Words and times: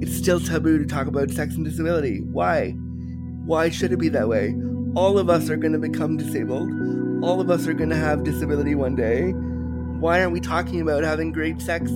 it's 0.00 0.16
still 0.16 0.40
taboo 0.40 0.78
to 0.78 0.86
talk 0.86 1.06
about 1.06 1.30
sex 1.30 1.54
and 1.54 1.64
disability. 1.64 2.20
Why? 2.20 2.72
Why 3.46 3.70
should 3.70 3.92
it 3.92 3.98
be 3.98 4.08
that 4.10 4.28
way? 4.28 4.54
All 4.94 5.18
of 5.18 5.30
us 5.30 5.48
are 5.48 5.56
going 5.56 5.72
to 5.72 5.78
become 5.78 6.16
disabled. 6.16 6.70
All 7.24 7.40
of 7.40 7.50
us 7.50 7.66
are 7.66 7.72
going 7.72 7.90
to 7.90 7.96
have 7.96 8.24
disability 8.24 8.74
one 8.74 8.94
day. 8.94 9.32
Why 10.00 10.20
aren't 10.20 10.32
we 10.32 10.40
talking 10.40 10.80
about 10.80 11.02
having 11.02 11.32
great 11.32 11.62
sex? 11.62 11.90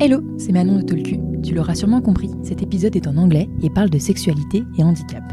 Hello, 0.00 0.22
c'est 0.38 0.52
Manon 0.52 0.76
de 0.76 0.82
Tolku. 0.82 1.16
Tu 1.42 1.56
l'auras 1.56 1.74
sûrement 1.74 2.00
compris, 2.00 2.30
cet 2.44 2.62
épisode 2.62 2.94
est 2.94 3.08
en 3.08 3.16
anglais 3.16 3.48
et 3.64 3.68
parle 3.68 3.90
de 3.90 3.98
sexualité 3.98 4.62
et 4.78 4.84
handicap. 4.84 5.24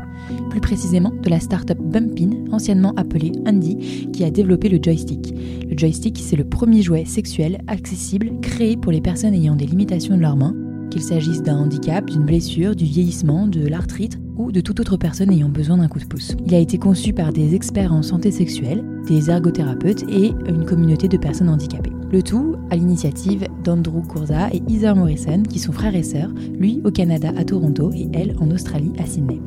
Plus 0.49 0.59
précisément 0.59 1.11
de 1.11 1.29
la 1.29 1.39
start-up 1.39 1.77
Bumpin, 1.77 2.31
anciennement 2.51 2.91
appelée 2.97 3.31
Andy, 3.45 4.09
qui 4.11 4.23
a 4.23 4.31
développé 4.31 4.67
le 4.67 4.79
joystick. 4.81 5.35
Le 5.69 5.77
joystick, 5.77 6.17
c'est 6.19 6.35
le 6.35 6.45
premier 6.45 6.81
jouet 6.81 7.05
sexuel 7.05 7.59
accessible 7.67 8.31
créé 8.41 8.75
pour 8.75 8.91
les 8.91 9.01
personnes 9.01 9.35
ayant 9.35 9.55
des 9.55 9.67
limitations 9.67 10.17
de 10.17 10.21
leurs 10.21 10.35
mains, 10.35 10.55
qu'il 10.89 11.03
s'agisse 11.03 11.43
d'un 11.43 11.59
handicap, 11.59 12.03
d'une 12.09 12.25
blessure, 12.25 12.75
du 12.75 12.85
vieillissement, 12.85 13.45
de 13.45 13.67
l'arthrite 13.67 14.17
ou 14.37 14.51
de 14.51 14.61
toute 14.61 14.79
autre 14.79 14.97
personne 14.97 15.31
ayant 15.31 15.49
besoin 15.49 15.77
d'un 15.77 15.87
coup 15.87 15.99
de 15.99 16.05
pouce. 16.05 16.35
Il 16.45 16.53
a 16.53 16.59
été 16.59 16.77
conçu 16.77 17.13
par 17.13 17.31
des 17.31 17.55
experts 17.55 17.93
en 17.93 18.01
santé 18.01 18.31
sexuelle, 18.31 18.83
des 19.07 19.29
ergothérapeutes 19.29 20.03
et 20.09 20.33
une 20.47 20.65
communauté 20.65 21.07
de 21.07 21.17
personnes 21.17 21.49
handicapées. 21.49 21.93
Le 22.11 22.21
tout 22.21 22.55
à 22.69 22.75
l'initiative 22.75 23.47
d'Andrew 23.63 24.01
Courza 24.07 24.49
et 24.51 24.61
Heather 24.69 24.95
Morrison, 24.95 25.43
qui 25.43 25.59
sont 25.59 25.71
frères 25.71 25.95
et 25.95 26.03
sœurs, 26.03 26.31
lui 26.59 26.81
au 26.83 26.91
Canada 26.91 27.31
à 27.37 27.43
Toronto 27.43 27.91
et 27.93 28.09
elle 28.13 28.35
en 28.39 28.51
Australie 28.51 28.93
à 28.99 29.05
Sydney 29.05 29.41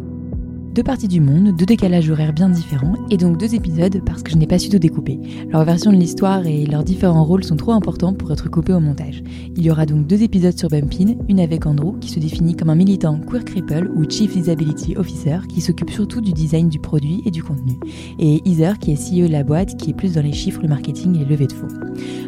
deux 0.78 0.84
parties 0.84 1.09
du 1.09 1.20
monde, 1.20 1.56
deux 1.56 1.66
décalages 1.66 2.09
horaires 2.09 2.32
bien 2.32 2.48
différents, 2.48 2.95
et 3.10 3.16
donc 3.16 3.37
deux 3.37 3.56
épisodes 3.56 4.00
parce 4.06 4.23
que 4.23 4.30
je 4.30 4.37
n'ai 4.37 4.46
pas 4.46 4.60
su 4.60 4.68
tout 4.68 4.78
découper. 4.78 5.18
Leur 5.51 5.64
version 5.64 5.91
de 5.91 5.96
l'histoire 5.96 6.46
et 6.46 6.66
leurs 6.66 6.84
différents 6.84 7.24
rôles 7.24 7.42
sont 7.42 7.56
trop 7.56 7.73
importants 7.73 8.14
pour 8.14 8.30
être 8.30 8.48
coupés 8.48 8.73
au 8.73 8.78
montage. 8.78 9.24
Il 9.56 9.64
y 9.64 9.73
aura 9.73 9.87
donc 9.87 10.06
deux 10.06 10.23
épisodes 10.23 10.56
sur 10.56 10.68
Bumpin, 10.68 11.16
une 11.28 11.41
avec 11.41 11.66
Andrew, 11.66 11.98
qui 11.98 12.10
se 12.10 12.20
définit 12.20 12.54
comme 12.54 12.70
un 12.70 12.77
militant 12.77 13.18
queer 13.18 13.45
cripple 13.45 13.91
ou 13.92 14.09
Chief 14.09 14.32
Disability 14.32 14.96
Officer, 14.96 15.38
qui 15.49 15.60
s'occupe 15.60 15.90
surtout 15.90 16.21
du 16.21 16.32
design 16.32 16.68
du 16.68 16.79
produit 16.79 17.23
et 17.26 17.32
du 17.32 17.43
contenu, 17.43 17.73
et 18.21 18.40
Heather, 18.49 18.79
qui 18.79 18.93
est 18.93 18.95
CEO 18.95 19.26
de 19.26 19.32
la 19.32 19.43
boîte, 19.43 19.76
qui 19.79 19.90
est 19.90 19.95
plus 19.95 20.15
dans 20.15 20.23
les 20.23 20.32
chiffres, 20.32 20.62
le 20.62 20.68
marketing 20.68 21.16
et 21.16 21.18
les 21.18 21.24
levées 21.24 21.49
de 21.49 21.54
fonds. 21.54 21.66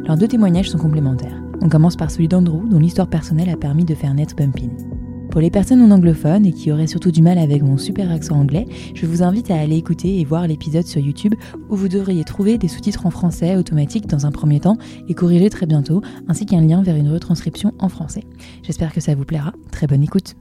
Leurs 0.09 0.17
deux 0.17 0.27
témoignages 0.27 0.71
sont 0.71 0.79
complémentaires. 0.79 1.41
On 1.61 1.69
commence 1.69 1.95
par 1.95 2.11
celui 2.11 2.27
d'Andrew, 2.27 2.69
dont 2.69 2.81
l'histoire 2.81 3.09
personnelle 3.09 3.51
a 3.51 3.57
permis 3.57 3.85
de 3.85 3.95
faire 3.95 4.13
naître 4.13 4.35
Bumpin. 4.35 4.71
Pour 5.31 5.41
les 5.41 5.51
personnes 5.51 5.79
non 5.79 5.95
anglophones 5.95 6.45
et 6.45 6.53
qui 6.53 6.73
auraient 6.73 6.89
surtout 6.89 7.13
du 7.13 7.23
mal 7.23 7.39
avec 7.39 7.63
mon 7.63 7.79
super 7.79 8.11
accent 8.11 8.35
anglais, 8.37 8.67
je 8.95 9.07
vous 9.07 9.23
invite 9.23 9.53
à 9.53 9.61
aller 9.61 9.77
écouter 9.77 10.19
et 10.19 10.25
voir 10.25 10.49
l'épisode 10.49 10.87
sur 10.87 11.01
YouTube 11.01 11.35
où 11.69 11.77
vous 11.77 11.89
devriez 11.89 12.25
trouver 12.25 12.59
des 12.59 12.67
sous-titres 12.67 13.07
en 13.07 13.11
français 13.11 13.55
automatiques 13.55 14.09
dans 14.09 14.27
un 14.27 14.33
premier 14.33 14.59
temps 14.59 14.77
et 15.09 15.15
corrigés 15.15 15.49
très 15.49 15.67
bientôt, 15.67 16.03
ainsi 16.27 16.47
qu'un 16.47 16.61
lien 16.61 16.83
vers 16.83 16.97
une 16.97 17.13
retranscription 17.13 17.73
en 17.79 17.89
français. 17.89 18.25
J'espère 18.65 18.93
que 18.93 19.01
ça 19.01 19.15
vous 19.15 19.25
plaira. 19.25 19.53
Très 19.71 19.87
bonne 19.87 20.03
écoute. 20.03 20.35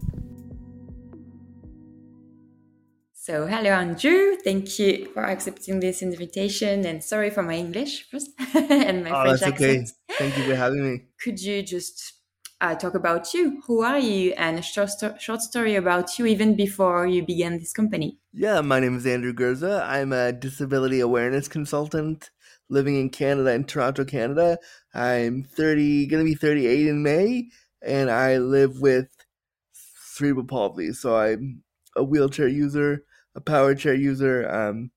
So, 3.14 3.46
hello 3.46 3.70
Andrew. 3.70 4.38
Thank 4.44 4.80
you 4.80 5.06
for 5.14 5.24
accepting 5.24 5.80
this 5.80 6.02
invitation 6.02 6.84
and 6.84 7.02
sorry 7.02 7.30
for 7.30 7.44
my 7.44 7.60
English 7.60 8.10
first 8.10 8.30
and 8.56 9.04
my 9.04 9.12
oh, 9.12 9.22
French 9.22 9.42
that's 9.42 9.54
okay. 9.54 9.82
accent. 9.82 9.92
Thank 10.18 10.36
you 10.36 10.46
for 10.46 10.56
having 10.56 10.84
me. 10.84 11.02
Could 11.24 11.40
you 11.40 11.62
just 11.62 12.19
uh, 12.62 12.76
talk 12.76 12.94
about 12.94 13.34
you. 13.34 13.62
Who 13.68 13.82
are 13.82 14.00
you? 14.00 14.34
And 14.34 14.60
a 14.60 14.62
short, 14.62 14.90
sto- 14.90 15.18
short 15.18 15.42
story 15.42 15.76
about 15.76 16.20
you 16.20 16.26
even 16.26 16.56
before 16.56 17.08
you 17.08 17.26
began 17.26 17.58
this 17.58 17.72
company. 17.72 18.18
Yeah, 18.34 18.62
my 18.62 18.80
name 18.80 18.98
is 18.98 19.06
Andrew 19.06 19.34
Gurza. 19.34 19.88
I'm 19.88 20.12
a 20.12 20.32
disability 20.32 21.00
awareness 21.00 21.48
consultant 21.48 22.32
living 22.70 22.96
in 22.98 23.10
Canada, 23.10 23.52
in 23.54 23.64
Toronto, 23.64 24.04
Canada. 24.06 24.58
I'm 24.94 25.44
30, 25.44 26.08
going 26.08 26.24
to 26.24 26.30
be 26.30 26.36
38 26.36 26.88
in 26.88 27.04
May, 27.04 27.50
and 27.82 28.12
I 28.12 28.38
live 28.38 28.80
with 28.80 29.08
cerebral 29.74 30.46
palsy. 30.46 30.92
So 30.94 31.18
I'm 31.18 31.64
a 31.96 32.04
wheelchair 32.04 32.48
user, 32.48 33.04
a 33.36 33.42
power 33.42 33.74
chair 33.74 33.96
user, 33.96 34.50
um, 34.50 34.92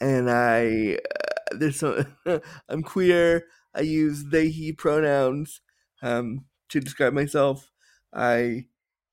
and 0.00 0.30
I, 0.30 0.96
uh, 0.96 1.56
there's 1.56 1.80
some, 1.80 2.06
I'm 2.68 2.82
queer. 2.82 3.46
I 3.74 3.80
use 3.80 4.24
they, 4.24 4.48
he 4.48 4.72
pronouns 4.72 5.60
um, 6.06 6.44
to 6.68 6.80
describe 6.80 7.12
myself. 7.12 7.70
I 8.14 8.66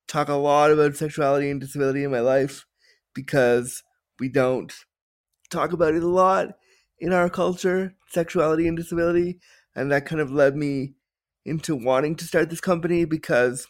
talk 0.07 0.29
a 0.29 0.35
lot 0.35 0.71
about 0.71 0.95
sexuality 0.95 1.49
and 1.49 1.59
disability 1.59 2.03
in 2.03 2.11
my 2.11 2.19
life 2.19 2.65
because 3.13 3.83
we 4.19 4.29
don't 4.29 4.71
talk 5.49 5.73
about 5.73 5.95
it 5.95 6.03
a 6.03 6.07
lot 6.07 6.49
in 6.99 7.11
our 7.11 7.29
culture, 7.29 7.95
sexuality 8.09 8.67
and 8.67 8.77
disability. 8.77 9.39
And 9.75 9.91
that 9.91 10.05
kind 10.05 10.21
of 10.21 10.31
led 10.31 10.55
me 10.55 10.93
into 11.45 11.75
wanting 11.75 12.15
to 12.15 12.25
start 12.25 12.49
this 12.49 12.61
company 12.61 13.05
because 13.05 13.67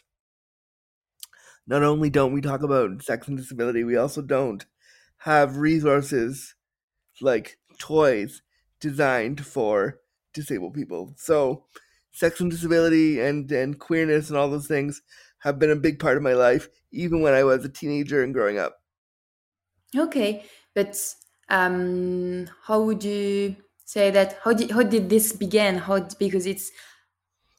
not 1.65 1.81
only 1.81 2.09
don't 2.09 2.33
we 2.33 2.41
talk 2.41 2.61
about 2.61 3.01
sex 3.01 3.27
and 3.27 3.37
disability, 3.37 3.83
we 3.83 3.95
also 3.95 4.21
don't 4.21 4.65
have 5.19 5.57
resources 5.57 6.55
like 7.21 7.57
toys 7.79 8.41
designed 8.81 9.45
for 9.45 9.99
disabled 10.33 10.73
people. 10.73 11.13
So 11.15 11.65
sex 12.13 12.39
and 12.41 12.51
disability 12.51 13.19
and 13.19 13.51
and 13.51 13.79
queerness 13.79 14.29
and 14.29 14.37
all 14.37 14.49
those 14.49 14.67
things 14.67 15.01
have 15.39 15.59
been 15.59 15.71
a 15.71 15.75
big 15.75 15.99
part 15.99 16.17
of 16.17 16.23
my 16.23 16.33
life, 16.33 16.69
even 16.91 17.21
when 17.21 17.33
I 17.33 17.43
was 17.43 17.65
a 17.65 17.69
teenager 17.69 18.23
and 18.23 18.33
growing 18.33 18.57
up. 18.57 18.81
Okay, 19.95 20.45
but 20.73 20.97
um, 21.49 22.47
how 22.63 22.81
would 22.83 23.03
you 23.03 23.55
say 23.85 24.09
that? 24.11 24.39
How 24.43 24.53
did 24.53 24.71
how 24.71 24.83
did 24.83 25.09
this 25.09 25.33
begin? 25.33 25.77
How 25.77 25.99
because 26.19 26.45
it's 26.47 26.71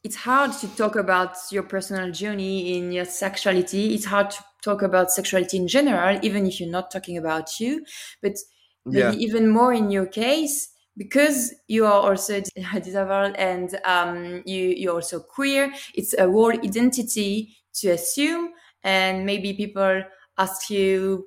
it's 0.05 0.17
hard 0.17 0.53
to 0.55 0.69
talk 0.77 0.97
about 0.97 1.37
your 1.53 1.65
personal 1.65 2.13
journey 2.13 2.77
in 2.79 2.93
your 2.93 3.07
sexuality. 3.07 3.95
It's 3.95 4.07
hard 4.07 4.31
to 4.33 4.45
talk 4.63 4.83
about 4.83 5.13
sexuality 5.13 5.59
in 5.59 5.69
general, 5.69 6.19
even 6.25 6.47
if 6.47 6.61
you're 6.61 6.71
not 6.71 6.91
talking 6.91 7.19
about 7.19 7.61
you. 7.61 7.85
But 8.23 8.35
maybe 8.91 9.15
Yeah. 9.15 9.23
even 9.25 9.49
more 9.49 9.73
in 9.75 9.91
your 9.91 10.07
case, 10.07 10.71
because 10.97 11.55
you 11.69 11.87
are 11.87 11.93
also 12.09 12.41
disabled 12.83 13.37
and 13.37 13.79
um, 13.85 14.43
you 14.45 14.69
you're 14.77 14.95
also 14.95 15.21
queer. 15.21 15.73
It's 15.95 16.15
a 16.15 16.31
whole 16.31 16.53
identity 16.53 17.57
to 17.75 17.91
assume, 17.91 18.51
and 18.83 19.27
maybe 19.27 19.53
people 19.53 20.03
ask 20.39 20.71
you 20.71 21.27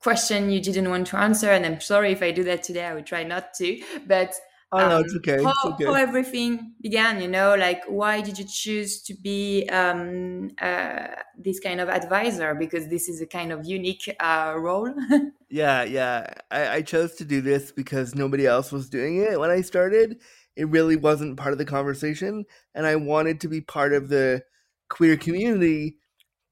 question 0.00 0.50
you 0.50 0.60
didn't 0.60 0.90
want 0.90 1.06
to 1.08 1.16
answer. 1.16 1.50
And 1.50 1.64
I'm 1.64 1.80
sorry 1.80 2.12
if 2.12 2.22
I 2.22 2.32
do 2.32 2.44
that 2.44 2.62
today. 2.62 2.84
I 2.84 2.94
will 2.94 3.02
try 3.02 3.22
not 3.22 3.54
to, 3.54 3.80
but 4.06 4.34
Oh 4.72 4.88
no, 4.88 4.98
it's 5.00 5.12
um, 5.12 5.18
okay. 5.18 5.42
how, 5.42 5.50
It's 5.50 5.64
okay. 5.66 5.84
how 5.84 5.94
everything 5.94 6.72
began 6.80 7.20
you 7.20 7.28
know 7.28 7.54
like 7.54 7.84
why 7.86 8.20
did 8.22 8.38
you 8.38 8.46
choose 8.46 9.02
to 9.02 9.14
be 9.14 9.68
um, 9.68 10.50
uh, 10.60 11.08
this 11.36 11.60
kind 11.60 11.80
of 11.80 11.88
advisor 11.88 12.54
because 12.54 12.88
this 12.88 13.08
is 13.08 13.20
a 13.20 13.26
kind 13.26 13.52
of 13.52 13.66
unique 13.66 14.14
uh, 14.20 14.54
role 14.56 14.92
Yeah, 15.52 15.82
yeah. 15.84 16.32
I, 16.50 16.76
I 16.76 16.82
chose 16.82 17.14
to 17.16 17.26
do 17.26 17.42
this 17.42 17.72
because 17.72 18.14
nobody 18.14 18.46
else 18.46 18.72
was 18.72 18.88
doing 18.88 19.18
it 19.18 19.38
when 19.38 19.50
I 19.50 19.60
started. 19.60 20.18
It 20.56 20.68
really 20.68 20.96
wasn't 20.96 21.36
part 21.36 21.52
of 21.52 21.58
the 21.58 21.66
conversation, 21.66 22.46
and 22.74 22.86
I 22.86 22.96
wanted 22.96 23.38
to 23.42 23.48
be 23.48 23.60
part 23.60 23.92
of 23.92 24.08
the 24.08 24.42
queer 24.88 25.18
community, 25.18 25.98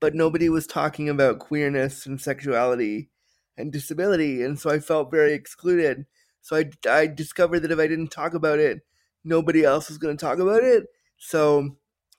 but 0.00 0.14
nobody 0.14 0.50
was 0.50 0.66
talking 0.66 1.08
about 1.08 1.38
queerness 1.38 2.04
and 2.04 2.20
sexuality 2.20 3.10
and 3.56 3.72
disability, 3.72 4.42
and 4.42 4.58
so 4.58 4.68
I 4.70 4.80
felt 4.80 5.10
very 5.10 5.32
excluded. 5.32 6.04
So 6.42 6.56
I, 6.56 6.70
I 6.88 7.06
discovered 7.06 7.60
that 7.60 7.72
if 7.72 7.78
I 7.78 7.86
didn't 7.86 8.08
talk 8.08 8.34
about 8.34 8.58
it, 8.58 8.80
nobody 9.24 9.64
else 9.64 9.88
was 9.88 9.98
going 9.98 10.16
to 10.16 10.24
talk 10.24 10.38
about 10.38 10.62
it. 10.62 10.86
So 11.18 11.76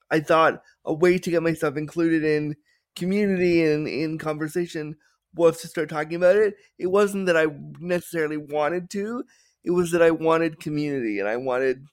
I 0.10 0.20
thought 0.20 0.62
a 0.86 0.94
way 0.94 1.18
to 1.18 1.32
get 1.32 1.44
myself 1.44 1.78
included 1.78 2.24
in 2.24 2.56
community 2.96 3.64
and 3.64 3.88
in 3.88 4.18
conversation 4.18 4.98
was 5.34 5.62
to 5.62 5.68
start 5.68 5.90
talking 5.90 6.16
about 6.16 6.36
it. 6.36 6.56
It 6.78 6.88
wasn't 6.88 7.26
that 7.28 7.38
I 7.38 7.48
necessarily 7.80 8.38
wanted 8.38 8.90
to, 8.92 9.24
it 9.64 9.72
was 9.72 9.92
that 9.92 10.02
I 10.02 10.12
wanted 10.12 10.60
community 10.60 11.20
and 11.20 11.28
I 11.28 11.38
wanted 11.38 11.86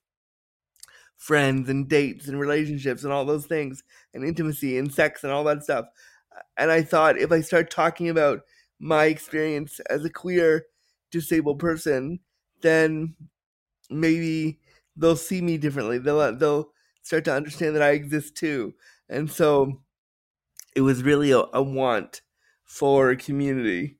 friends 1.16 1.68
and 1.68 1.88
dates 1.88 2.28
and 2.28 2.38
relationships 2.38 3.04
and 3.04 3.12
all 3.12 3.24
those 3.24 3.46
things 3.46 3.82
and 4.14 4.24
intimacy 4.24 4.78
and 4.78 4.92
sex 4.92 5.24
and 5.24 5.32
all 5.32 5.44
that 5.44 5.64
stuff. 5.64 5.86
And 6.56 6.70
I 6.70 6.82
thought 6.82 7.18
if 7.18 7.32
I 7.32 7.40
start 7.40 7.70
talking 7.70 8.08
about 8.08 8.40
my 8.78 9.06
experience 9.06 9.80
as 9.90 10.04
a 10.04 10.10
queer 10.10 10.66
disabled 11.10 11.58
person, 11.58 12.20
then 12.62 13.16
maybe 13.90 14.60
they'll 14.96 15.16
see 15.16 15.40
me 15.42 15.58
differently. 15.58 15.98
They'll 15.98 16.36
they'll 16.36 16.70
start 17.02 17.24
to 17.26 17.34
understand 17.34 17.76
that 17.76 17.82
I 17.82 17.90
exist 17.90 18.36
too. 18.36 18.74
And 19.08 19.30
so 19.30 19.82
it 20.74 20.82
was 20.82 21.02
really 21.02 21.30
a, 21.32 21.44
a 21.52 21.62
want 21.62 22.22
for 22.64 23.14
community. 23.16 23.98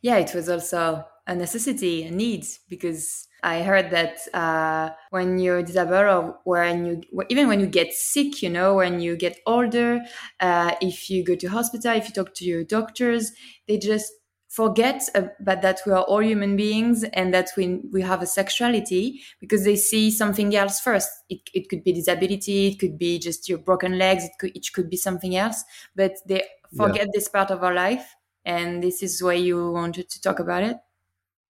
yeah 0.00 0.16
it 0.16 0.34
was 0.34 0.48
also 0.48 1.04
a 1.26 1.34
necessity 1.34 2.02
a 2.04 2.10
need 2.10 2.44
because 2.68 3.28
i 3.42 3.62
heard 3.62 3.90
that 3.90 4.18
uh, 4.34 4.90
when 5.10 5.38
you're 5.38 5.62
disabled 5.62 5.94
or 5.94 6.40
when 6.44 6.84
you 6.86 7.24
even 7.28 7.48
when 7.48 7.60
you 7.60 7.66
get 7.66 7.92
sick 7.92 8.42
you 8.42 8.50
know 8.50 8.74
when 8.74 9.00
you 9.00 9.16
get 9.16 9.38
older 9.46 10.00
uh, 10.40 10.74
if 10.80 11.08
you 11.10 11.24
go 11.24 11.34
to 11.36 11.46
hospital 11.46 11.92
if 11.94 12.08
you 12.08 12.14
talk 12.14 12.34
to 12.34 12.44
your 12.44 12.64
doctors 12.64 13.32
they 13.68 13.78
just 13.78 14.12
forget 14.52 15.08
about 15.14 15.62
that 15.62 15.80
we 15.86 15.92
are 15.92 16.02
all 16.02 16.22
human 16.22 16.56
beings 16.56 17.04
and 17.14 17.32
that 17.32 17.48
we 17.56 17.80
we 17.90 18.02
have 18.02 18.20
a 18.20 18.26
sexuality 18.26 19.22
because 19.40 19.64
they 19.64 19.76
see 19.76 20.10
something 20.10 20.54
else 20.54 20.78
first. 20.78 21.08
It, 21.30 21.40
it 21.54 21.70
could 21.70 21.82
be 21.82 21.92
disability, 21.94 22.68
it 22.68 22.78
could 22.78 22.98
be 22.98 23.18
just 23.18 23.48
your 23.48 23.58
broken 23.58 23.96
legs, 23.96 24.24
it 24.24 24.32
could 24.38 24.54
it 24.54 24.70
could 24.74 24.90
be 24.90 24.98
something 24.98 25.34
else, 25.36 25.64
but 25.96 26.16
they 26.26 26.44
forget 26.76 27.06
yeah. 27.06 27.12
this 27.14 27.28
part 27.28 27.50
of 27.50 27.64
our 27.64 27.72
life, 27.72 28.14
and 28.44 28.82
this 28.82 29.02
is 29.02 29.22
why 29.22 29.34
you 29.34 29.70
wanted 29.72 30.10
to 30.10 30.20
talk 30.20 30.38
about 30.38 30.62
it. 30.62 30.76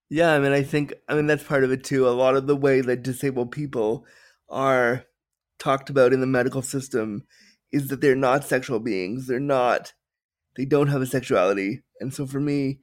Yeah, 0.09 0.33
I 0.35 0.39
mean, 0.39 0.53
I 0.53 0.63
think 0.63 0.95
I 1.09 1.15
mean 1.15 1.27
that's 1.27 1.43
part 1.43 1.65
of 1.65 1.73
it 1.73 1.83
too. 1.83 2.07
A 2.07 2.11
lot 2.11 2.37
of 2.37 2.47
the 2.47 2.57
way 2.57 2.83
that 2.83 3.03
disabled 3.03 3.51
people 3.51 4.07
are 4.49 5.07
talked 5.59 5.91
about 5.91 6.13
in 6.13 6.21
the 6.21 6.27
medical 6.27 6.63
system 6.63 7.25
is 7.73 7.89
that 7.89 8.01
they're 8.01 8.15
not 8.15 8.45
sexual 8.45 8.79
beings. 8.79 9.27
They're 9.27 9.41
not. 9.41 9.93
They 10.55 10.67
don't 10.67 10.89
have 10.89 11.01
a 11.01 11.07
sexuality, 11.07 11.81
and 12.03 12.13
so 12.13 12.27
for 12.27 12.41
me, 12.41 12.81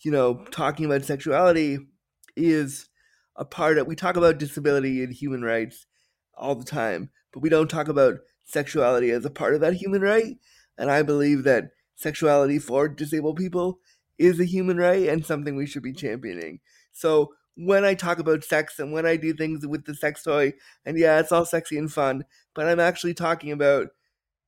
you 0.00 0.10
know, 0.10 0.44
talking 0.50 0.84
about 0.84 1.04
sexuality 1.04 1.78
is 2.36 2.88
a 3.36 3.44
part 3.44 3.78
of 3.78 3.86
we 3.86 3.94
talk 3.94 4.16
about 4.16 4.38
disability 4.38 5.02
and 5.02 5.12
human 5.12 5.42
rights 5.42 5.86
all 6.36 6.54
the 6.54 6.64
time, 6.64 7.10
but 7.32 7.40
we 7.40 7.48
don't 7.48 7.70
talk 7.70 7.88
about 7.88 8.14
sexuality 8.44 9.10
as 9.10 9.24
a 9.24 9.30
part 9.30 9.54
of 9.54 9.60
that 9.60 9.74
human 9.74 10.02
right. 10.02 10.36
And 10.76 10.90
I 10.90 11.02
believe 11.02 11.44
that 11.44 11.70
sexuality 11.94 12.58
for 12.58 12.88
disabled 12.88 13.36
people 13.36 13.78
is 14.18 14.40
a 14.40 14.44
human 14.44 14.76
right 14.76 15.08
and 15.08 15.24
something 15.24 15.56
we 15.56 15.66
should 15.66 15.82
be 15.82 15.92
championing. 15.92 16.60
So 16.92 17.32
when 17.56 17.84
I 17.84 17.94
talk 17.94 18.18
about 18.18 18.44
sex 18.44 18.78
and 18.78 18.92
when 18.92 19.06
I 19.06 19.16
do 19.16 19.32
things 19.32 19.66
with 19.66 19.84
the 19.84 19.94
sex 19.94 20.22
toy, 20.22 20.54
and 20.84 20.98
yeah, 20.98 21.20
it's 21.20 21.32
all 21.32 21.46
sexy 21.46 21.78
and 21.78 21.92
fun, 21.92 22.24
but 22.54 22.66
I'm 22.66 22.80
actually 22.80 23.14
talking 23.14 23.52
about 23.52 23.88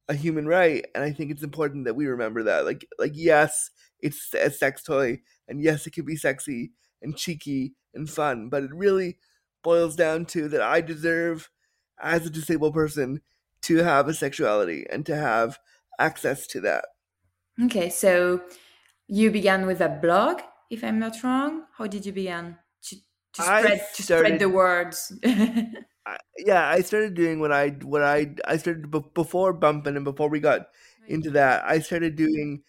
a 0.08 0.14
human 0.14 0.46
right, 0.46 0.84
and 0.94 1.04
I 1.04 1.12
think 1.12 1.30
it's 1.30 1.42
important 1.42 1.84
that 1.84 1.96
we 1.96 2.06
remember 2.06 2.42
that. 2.44 2.64
Like, 2.64 2.86
like 2.98 3.12
yes, 3.14 3.70
it's 4.00 4.32
a 4.34 4.50
sex 4.50 4.82
toy, 4.82 5.20
and 5.48 5.60
yes, 5.60 5.86
it 5.86 5.92
can 5.92 6.04
be 6.04 6.16
sexy 6.16 6.72
and 7.02 7.16
cheeky 7.16 7.74
and 7.94 8.08
fun, 8.08 8.48
but 8.48 8.62
it 8.62 8.70
really 8.72 9.18
boils 9.62 9.96
down 9.96 10.26
to 10.26 10.48
that 10.48 10.62
I 10.62 10.80
deserve, 10.80 11.50
as 12.00 12.26
a 12.26 12.30
disabled 12.30 12.74
person, 12.74 13.20
to 13.62 13.78
have 13.78 14.06
a 14.08 14.14
sexuality 14.14 14.86
and 14.88 15.04
to 15.06 15.16
have 15.16 15.58
access 15.98 16.46
to 16.48 16.60
that. 16.60 16.84
Okay, 17.64 17.88
so 17.88 18.42
you 19.08 19.30
began 19.30 19.66
with 19.66 19.80
a 19.80 19.88
blog, 19.88 20.40
if 20.70 20.84
I'm 20.84 20.98
not 20.98 21.22
wrong. 21.22 21.64
How 21.76 21.86
did 21.86 22.06
you 22.06 22.12
begin 22.12 22.56
to, 22.82 22.96
to 23.34 23.42
spread 23.42 23.86
to 23.94 24.02
spread 24.02 24.38
the 24.38 24.48
words? 24.48 25.12
I, 26.06 26.18
yeah, 26.38 26.68
I 26.68 26.80
started 26.82 27.14
doing 27.14 27.40
what 27.40 27.52
I 27.52 27.70
what 27.82 28.02
I 28.02 28.34
I 28.46 28.56
started 28.58 28.90
b- 28.90 29.00
before 29.12 29.52
Bumpin 29.52 29.96
and 29.96 30.04
before 30.04 30.28
we 30.28 30.40
got 30.40 30.68
into 31.08 31.30
that. 31.32 31.64
I 31.64 31.80
started 31.80 32.14
doing 32.16 32.62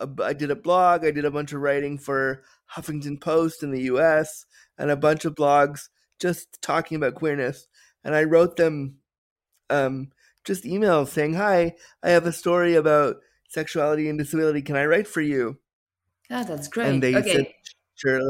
a, 0.00 0.08
I 0.22 0.34
did 0.34 0.50
a 0.50 0.56
blog. 0.56 1.04
I 1.04 1.10
did 1.10 1.24
a 1.24 1.30
bunch 1.30 1.52
of 1.52 1.60
writing 1.60 1.98
for 1.98 2.42
Huffington 2.76 3.20
Post 3.20 3.62
in 3.62 3.70
the 3.70 3.82
U.S. 3.82 4.44
and 4.78 4.90
a 4.90 4.96
bunch 4.96 5.24
of 5.24 5.34
blogs 5.34 5.88
just 6.20 6.60
talking 6.60 6.96
about 6.96 7.14
queerness. 7.14 7.66
And 8.04 8.14
I 8.14 8.24
wrote 8.24 8.56
them 8.56 8.96
um, 9.70 10.10
just 10.44 10.64
emails 10.64 11.08
saying, 11.08 11.34
"Hi, 11.34 11.74
I 12.02 12.10
have 12.10 12.26
a 12.26 12.32
story 12.32 12.74
about 12.74 13.16
sexuality 13.48 14.08
and 14.08 14.18
disability. 14.18 14.60
Can 14.60 14.76
I 14.76 14.84
write 14.84 15.08
for 15.08 15.22
you?" 15.22 15.58
Oh, 16.30 16.44
that's 16.44 16.68
great. 16.68 16.88
And 16.88 17.02
they 17.02 17.16
okay. 17.16 17.32
said, 17.32 17.46
"Sure." 17.94 18.20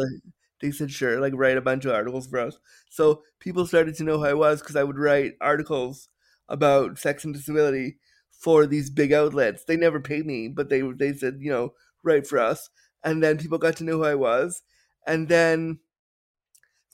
They 0.61 0.71
said, 0.71 0.91
"Sure." 0.91 1.21
Like 1.21 1.33
write 1.37 1.57
a 1.57 1.61
bunch 1.63 1.85
of 1.85 1.93
articles 1.93 2.27
for 2.27 2.39
us. 2.41 2.59
So 2.91 3.23
people 3.41 3.67
started 3.67 3.95
to 3.97 4.05
know 4.05 4.19
who 4.19 4.27
I 4.27 4.35
was 4.35 4.61
because 4.61 4.77
I 4.77 4.85
would 4.85 4.99
write 4.99 5.35
articles 5.41 6.09
about 6.49 6.99
sex 6.99 7.25
and 7.25 7.35
disability 7.35 7.99
for 8.31 8.67
these 8.67 8.91
big 8.91 9.13
outlets. 9.13 9.65
They 9.65 9.77
never 9.77 10.01
paid 10.01 10.27
me, 10.27 10.49
but 10.49 10.69
they 10.69 10.83
they 10.83 11.13
said, 11.15 11.39
you 11.41 11.51
know, 11.51 11.75
write 12.03 12.27
for 12.27 12.39
us. 12.39 12.71
And 13.03 13.23
then 13.23 13.39
people 13.39 13.59
got 13.59 13.77
to 13.77 13.85
know 13.85 13.99
who 13.99 14.05
I 14.05 14.15
was. 14.15 14.63
And 15.07 15.29
then 15.29 15.81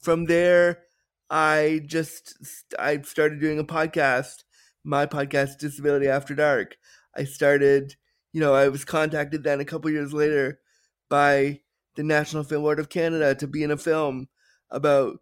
from 0.00 0.26
there, 0.26 0.82
I 1.28 1.82
just 1.86 2.36
I 2.78 3.00
started 3.02 3.40
doing 3.40 3.58
a 3.58 3.64
podcast, 3.64 4.44
my 4.84 5.06
podcast 5.06 5.58
Disability 5.58 6.08
After 6.08 6.34
Dark. 6.34 6.76
I 7.16 7.24
started, 7.24 7.96
you 8.32 8.40
know, 8.40 8.54
I 8.54 8.68
was 8.68 8.84
contacted 8.84 9.44
then 9.44 9.60
a 9.60 9.64
couple 9.64 9.90
years 9.90 10.12
later 10.12 10.60
by 11.08 11.60
the 11.96 12.02
National 12.02 12.44
Film 12.44 12.62
Board 12.62 12.78
of 12.78 12.88
Canada 12.88 13.34
to 13.34 13.46
be 13.46 13.62
in 13.62 13.70
a 13.70 13.76
film 13.76 14.28
about 14.70 15.18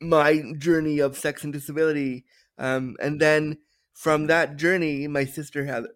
my 0.00 0.42
journey 0.58 0.98
of 0.98 1.18
sex 1.18 1.44
and 1.44 1.52
disability. 1.52 2.24
Um, 2.56 2.96
and 3.00 3.20
then 3.20 3.58
from 3.92 4.26
that 4.26 4.56
journey, 4.56 5.06
my 5.08 5.24
sister 5.24 5.66
Heather, 5.66 5.90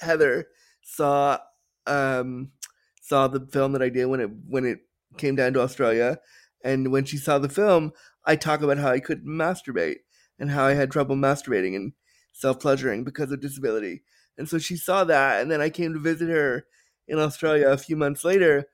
Heather 0.00 0.46
saw 0.82 1.38
um, 1.86 2.52
saw 3.00 3.26
the 3.26 3.46
film 3.46 3.72
that 3.72 3.82
I 3.82 3.88
did 3.88 4.06
when 4.06 4.20
it 4.20 4.30
when 4.46 4.64
it 4.64 4.80
came 5.16 5.36
down 5.36 5.54
to 5.54 5.62
Australia, 5.62 6.18
and 6.62 6.92
when 6.92 7.04
she 7.04 7.16
saw 7.16 7.38
the 7.38 7.48
film, 7.48 7.92
I 8.24 8.36
talk 8.36 8.62
about 8.62 8.78
how 8.78 8.90
I 8.90 9.00
couldn't 9.00 9.26
masturbate 9.26 9.98
and 10.38 10.50
how 10.50 10.66
I 10.66 10.74
had 10.74 10.90
trouble 10.90 11.16
masturbating 11.16 11.74
and 11.74 11.92
self 12.32 12.60
pleasuring 12.60 13.04
because 13.04 13.32
of 13.32 13.40
disability. 13.40 14.02
And 14.36 14.48
so 14.48 14.58
she 14.58 14.76
saw 14.76 15.04
that, 15.04 15.40
and 15.40 15.50
then 15.50 15.60
I 15.60 15.70
came 15.70 15.94
to 15.94 15.98
visit 15.98 16.28
her 16.28 16.66
in 17.08 17.18
Australia 17.18 17.68
a 17.68 17.78
few 17.78 17.96
months 17.96 18.24
later, 18.24 18.66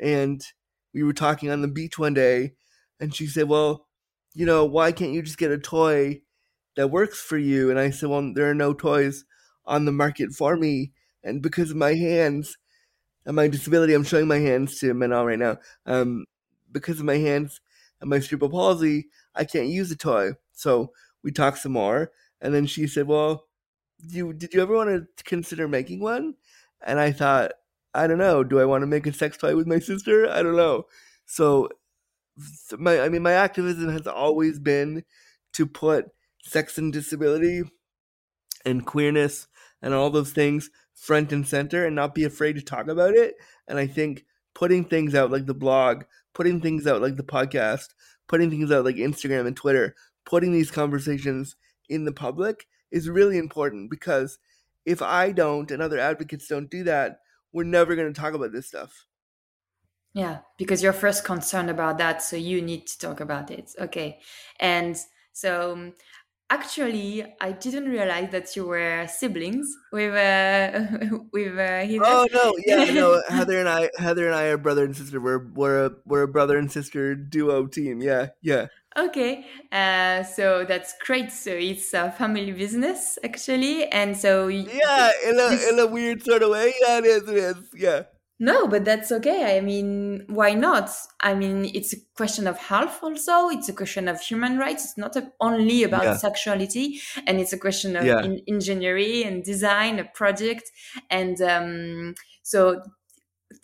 and 0.00 0.42
we 0.94 1.02
were 1.02 1.12
talking 1.12 1.50
on 1.50 1.62
the 1.62 1.68
beach 1.68 1.98
one 1.98 2.14
day, 2.14 2.52
and 3.00 3.14
she 3.14 3.26
said, 3.26 3.48
"Well, 3.48 3.86
you 4.34 4.46
know, 4.46 4.64
why 4.64 4.92
can't 4.92 5.12
you 5.12 5.22
just 5.22 5.38
get 5.38 5.50
a 5.50 5.58
toy 5.58 6.22
that 6.76 6.90
works 6.90 7.20
for 7.20 7.36
you. 7.36 7.70
And 7.70 7.78
I 7.78 7.90
said, 7.90 8.08
well, 8.08 8.32
there 8.34 8.48
are 8.48 8.54
no 8.54 8.72
toys 8.72 9.24
on 9.64 9.84
the 9.84 9.92
market 9.92 10.32
for 10.32 10.56
me. 10.56 10.92
And 11.24 11.42
because 11.42 11.70
of 11.72 11.76
my 11.76 11.94
hands 11.94 12.56
and 13.24 13.34
my 13.34 13.48
disability, 13.48 13.94
I'm 13.94 14.04
showing 14.04 14.28
my 14.28 14.38
hands 14.38 14.78
to 14.78 14.94
Manon 14.94 15.26
right 15.26 15.38
now. 15.38 15.58
Um, 15.84 16.26
because 16.70 17.00
of 17.00 17.06
my 17.06 17.16
hands 17.16 17.60
and 18.00 18.08
my 18.08 18.20
cerebral 18.20 18.50
palsy, 18.50 19.08
I 19.34 19.44
can't 19.44 19.68
use 19.68 19.90
a 19.90 19.96
toy. 19.96 20.32
So 20.52 20.92
we 21.24 21.32
talked 21.32 21.58
some 21.58 21.72
more. 21.72 22.12
And 22.40 22.54
then 22.54 22.66
she 22.66 22.86
said, 22.86 23.08
well, 23.08 23.46
you 24.06 24.34
did 24.34 24.52
you 24.52 24.60
ever 24.60 24.74
want 24.74 24.90
to 24.90 25.24
consider 25.24 25.66
making 25.66 26.00
one? 26.00 26.34
And 26.84 27.00
I 27.00 27.10
thought, 27.10 27.52
I 27.96 28.06
don't 28.06 28.18
know. 28.18 28.44
Do 28.44 28.60
I 28.60 28.64
want 28.64 28.82
to 28.82 28.86
make 28.86 29.06
a 29.06 29.12
sex 29.12 29.36
toy 29.36 29.56
with 29.56 29.66
my 29.66 29.78
sister? 29.78 30.28
I 30.28 30.42
don't 30.42 30.56
know. 30.56 30.86
So 31.24 31.70
my 32.78 33.00
I 33.00 33.08
mean 33.08 33.22
my 33.22 33.32
activism 33.32 33.90
has 33.90 34.06
always 34.06 34.58
been 34.58 35.04
to 35.54 35.66
put 35.66 36.06
sex 36.42 36.78
and 36.78 36.92
disability 36.92 37.62
and 38.64 38.84
queerness 38.84 39.48
and 39.80 39.94
all 39.94 40.10
those 40.10 40.32
things 40.32 40.70
front 40.94 41.32
and 41.32 41.46
center 41.46 41.86
and 41.86 41.96
not 41.96 42.14
be 42.14 42.24
afraid 42.24 42.54
to 42.54 42.62
talk 42.62 42.88
about 42.88 43.14
it. 43.14 43.34
And 43.68 43.78
I 43.78 43.86
think 43.86 44.24
putting 44.54 44.84
things 44.84 45.14
out 45.14 45.30
like 45.30 45.46
the 45.46 45.54
blog, 45.54 46.04
putting 46.34 46.60
things 46.60 46.86
out 46.86 47.02
like 47.02 47.16
the 47.16 47.22
podcast, 47.22 47.88
putting 48.28 48.50
things 48.50 48.70
out 48.70 48.84
like 48.84 48.96
Instagram 48.96 49.46
and 49.46 49.56
Twitter, 49.56 49.94
putting 50.24 50.52
these 50.52 50.70
conversations 50.70 51.56
in 51.88 52.04
the 52.04 52.12
public 52.12 52.66
is 52.90 53.08
really 53.08 53.38
important 53.38 53.90
because 53.90 54.38
if 54.84 55.02
I 55.02 55.32
don't 55.32 55.70
and 55.70 55.82
other 55.82 55.98
advocates 55.98 56.46
don't 56.48 56.70
do 56.70 56.84
that, 56.84 57.18
we're 57.56 57.64
never 57.64 57.96
going 57.96 58.12
to 58.12 58.20
talk 58.20 58.34
about 58.34 58.52
this 58.52 58.66
stuff. 58.66 59.06
Yeah, 60.12 60.38
because 60.58 60.82
you're 60.82 60.92
first 60.92 61.24
concerned 61.24 61.70
about 61.70 61.98
that, 61.98 62.22
so 62.22 62.36
you 62.36 62.60
need 62.60 62.86
to 62.86 62.98
talk 62.98 63.20
about 63.20 63.50
it. 63.50 63.72
Okay. 63.80 64.20
And 64.60 64.96
so 65.32 65.92
Actually, 66.48 67.24
I 67.40 67.50
didn't 67.50 67.88
realize 67.88 68.30
that 68.30 68.54
you 68.54 68.66
were 68.66 69.04
siblings 69.08 69.66
with 69.90 70.14
uh, 70.14 71.08
with 71.32 71.58
uh, 71.58 72.04
Oh 72.04 72.28
no, 72.32 72.54
yeah, 72.64 72.84
no. 72.92 73.20
Heather 73.28 73.58
and 73.58 73.68
I, 73.68 73.90
Heather 73.98 74.26
and 74.26 74.34
I 74.36 74.44
are 74.44 74.56
brother 74.56 74.84
and 74.84 74.96
sister. 74.96 75.20
We're 75.20 75.44
we're 75.44 75.86
a 75.86 75.90
we're 76.04 76.22
a 76.22 76.28
brother 76.28 76.56
and 76.56 76.70
sister 76.70 77.16
duo 77.16 77.66
team. 77.66 78.00
Yeah, 78.00 78.28
yeah. 78.42 78.66
Okay, 78.96 79.44
uh, 79.72 80.22
so 80.22 80.64
that's 80.64 80.94
great. 81.04 81.30
So 81.30 81.50
it's 81.50 81.92
a 81.92 82.10
family 82.10 82.52
business 82.52 83.18
actually, 83.22 83.86
and 83.92 84.16
so 84.16 84.48
yeah, 84.48 85.10
in 85.26 85.38
a 85.38 85.68
in 85.68 85.78
a 85.78 85.86
weird 85.86 86.22
sort 86.22 86.42
of 86.42 86.50
way. 86.50 86.72
Yeah, 86.80 86.98
it 86.98 87.04
is. 87.04 87.28
It 87.28 87.36
is. 87.36 87.56
Yeah. 87.74 88.02
No, 88.38 88.66
but 88.66 88.84
that's 88.84 89.10
okay. 89.12 89.56
I 89.56 89.62
mean, 89.62 90.26
why 90.28 90.52
not? 90.52 90.90
I 91.20 91.32
mean, 91.34 91.70
it's 91.74 91.94
a 91.94 91.96
question 92.14 92.46
of 92.46 92.58
health 92.58 92.98
also. 93.02 93.48
It's 93.48 93.68
a 93.70 93.72
question 93.72 94.08
of 94.08 94.20
human 94.20 94.58
rights. 94.58 94.84
It's 94.84 94.98
not 94.98 95.16
only 95.40 95.84
about 95.84 96.04
yeah. 96.04 96.16
sexuality, 96.16 97.00
and 97.26 97.40
it's 97.40 97.54
a 97.54 97.58
question 97.58 97.96
of 97.96 98.04
yeah. 98.04 98.22
in, 98.22 98.42
engineering 98.46 99.24
and 99.24 99.42
design, 99.42 99.98
a 99.98 100.04
project. 100.04 100.70
And 101.08 101.40
um, 101.40 102.14
so 102.42 102.82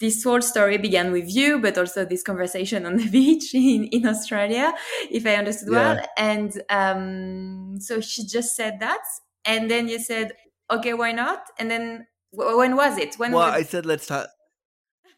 this 0.01 0.23
whole 0.23 0.43
story 0.43 0.79
began 0.79 1.12
with 1.12 1.29
you, 1.29 1.59
but 1.59 1.77
also 1.77 2.05
this 2.05 2.23
conversation 2.23 2.87
on 2.87 2.97
the 2.97 3.09
beach 3.11 3.55
in, 3.55 3.85
in 3.87 4.07
Australia, 4.07 4.73
if 5.11 5.27
I 5.27 5.35
understood 5.35 5.73
yeah. 5.73 5.95
well. 5.95 6.07
And 6.17 6.62
um, 6.71 7.81
so 7.81 8.01
she 8.01 8.25
just 8.25 8.57
said 8.57 8.81
that. 8.81 9.03
And 9.45 9.71
then 9.71 9.89
you 9.89 9.99
said, 9.99 10.33
okay, 10.71 10.95
why 10.95 11.12
not? 11.12 11.45
And 11.59 11.71
then 11.71 12.07
when 12.31 12.77
was 12.77 12.97
it? 12.99 13.17
When 13.17 13.33
well, 13.33 13.47
was- 13.47 13.61
I 13.61 13.62
said, 13.65 13.87
let's 13.87 14.07
talk 14.07 14.29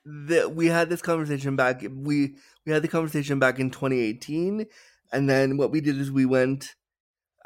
the, 0.04 0.48
we 0.48 0.66
had 0.66 0.90
this 0.90 1.02
conversation 1.02 1.56
back 1.56 1.82
we 1.90 2.36
we 2.66 2.72
had 2.72 2.82
the 2.82 2.88
conversation 2.88 3.38
back 3.38 3.58
in 3.58 3.70
2018 3.70 4.66
and 5.12 5.30
then 5.30 5.56
what 5.56 5.70
we 5.70 5.80
did 5.80 5.98
is 5.98 6.10
we 6.10 6.26
went 6.26 6.74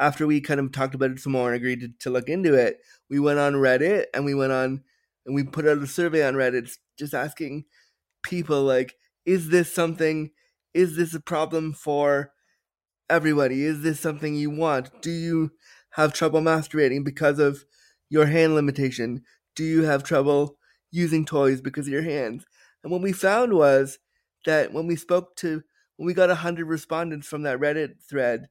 after 0.00 0.26
we 0.26 0.40
kind 0.40 0.58
of 0.58 0.72
talked 0.72 0.94
about 0.94 1.10
it 1.10 1.20
some 1.20 1.32
more 1.32 1.48
and 1.48 1.56
agreed 1.56 1.80
to, 1.80 1.88
to 2.00 2.10
look 2.10 2.28
into 2.28 2.54
it 2.54 2.78
we 3.08 3.20
went 3.20 3.38
on 3.38 3.54
reddit 3.54 4.06
and 4.12 4.24
we 4.24 4.34
went 4.34 4.52
on 4.52 4.82
and 5.28 5.36
we 5.36 5.44
put 5.44 5.68
out 5.68 5.78
a 5.78 5.86
survey 5.86 6.26
on 6.26 6.34
reddit 6.34 6.76
just 6.98 7.14
asking 7.14 7.64
people 8.22 8.64
like 8.64 8.96
is 9.24 9.50
this 9.50 9.72
something 9.72 10.30
is 10.74 10.96
this 10.96 11.14
a 11.14 11.20
problem 11.20 11.72
for 11.72 12.32
everybody? 13.10 13.64
Is 13.64 13.82
this 13.82 14.00
something 14.00 14.34
you 14.34 14.50
want? 14.50 15.02
Do 15.02 15.10
you 15.10 15.52
have 15.90 16.12
trouble 16.12 16.40
masturbating 16.40 17.04
because 17.04 17.38
of 17.38 17.64
your 18.08 18.26
hand 18.26 18.54
limitation? 18.54 19.22
Do 19.54 19.64
you 19.64 19.82
have 19.84 20.02
trouble 20.02 20.56
using 20.90 21.24
toys 21.24 21.60
because 21.60 21.86
of 21.86 21.92
your 21.92 22.02
hands? 22.02 22.46
And 22.82 22.92
what 22.92 23.02
we 23.02 23.12
found 23.12 23.52
was 23.52 23.98
that 24.46 24.72
when 24.72 24.86
we 24.86 24.96
spoke 24.96 25.36
to 25.36 25.62
when 25.96 26.06
we 26.06 26.14
got 26.14 26.28
100 26.28 26.64
respondents 26.64 27.26
from 27.26 27.42
that 27.42 27.58
reddit 27.58 28.00
thread 28.08 28.48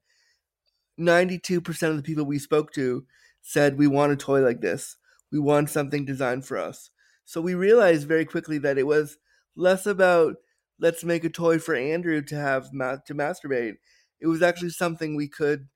92% 1.00 1.90
of 1.90 1.96
the 1.96 2.04
people 2.04 2.26
we 2.26 2.40
spoke 2.40 2.74
to 2.74 3.06
said 3.42 3.78
we 3.78 3.88
want 3.88 4.12
a 4.12 4.18
toy 4.18 4.42
like 4.42 4.60
this 4.60 4.98
we 5.32 5.40
want 5.40 5.70
something 5.70 6.06
designed 6.06 6.46
for 6.46 6.58
us 6.58 6.90
so 7.26 7.42
we 7.42 7.54
realized 7.54 8.08
very 8.08 8.26
quickly 8.26 8.58
that 8.58 8.78
it 8.78 8.88
was 8.88 9.18
less 9.56 9.86
about 9.86 10.36
let's 10.80 11.04
make 11.04 11.24
a 11.24 11.30
toy 11.30 11.60
for 11.60 11.76
Andrew 11.76 12.22
to 12.22 12.36
have 12.36 12.72
ma- 12.72 12.98
to 13.06 13.14
masturbate. 13.16 13.74
It 14.22 14.28
was 14.28 14.42
actually 14.42 14.70
something 14.70 15.16
we 15.16 15.28
could 15.28 15.68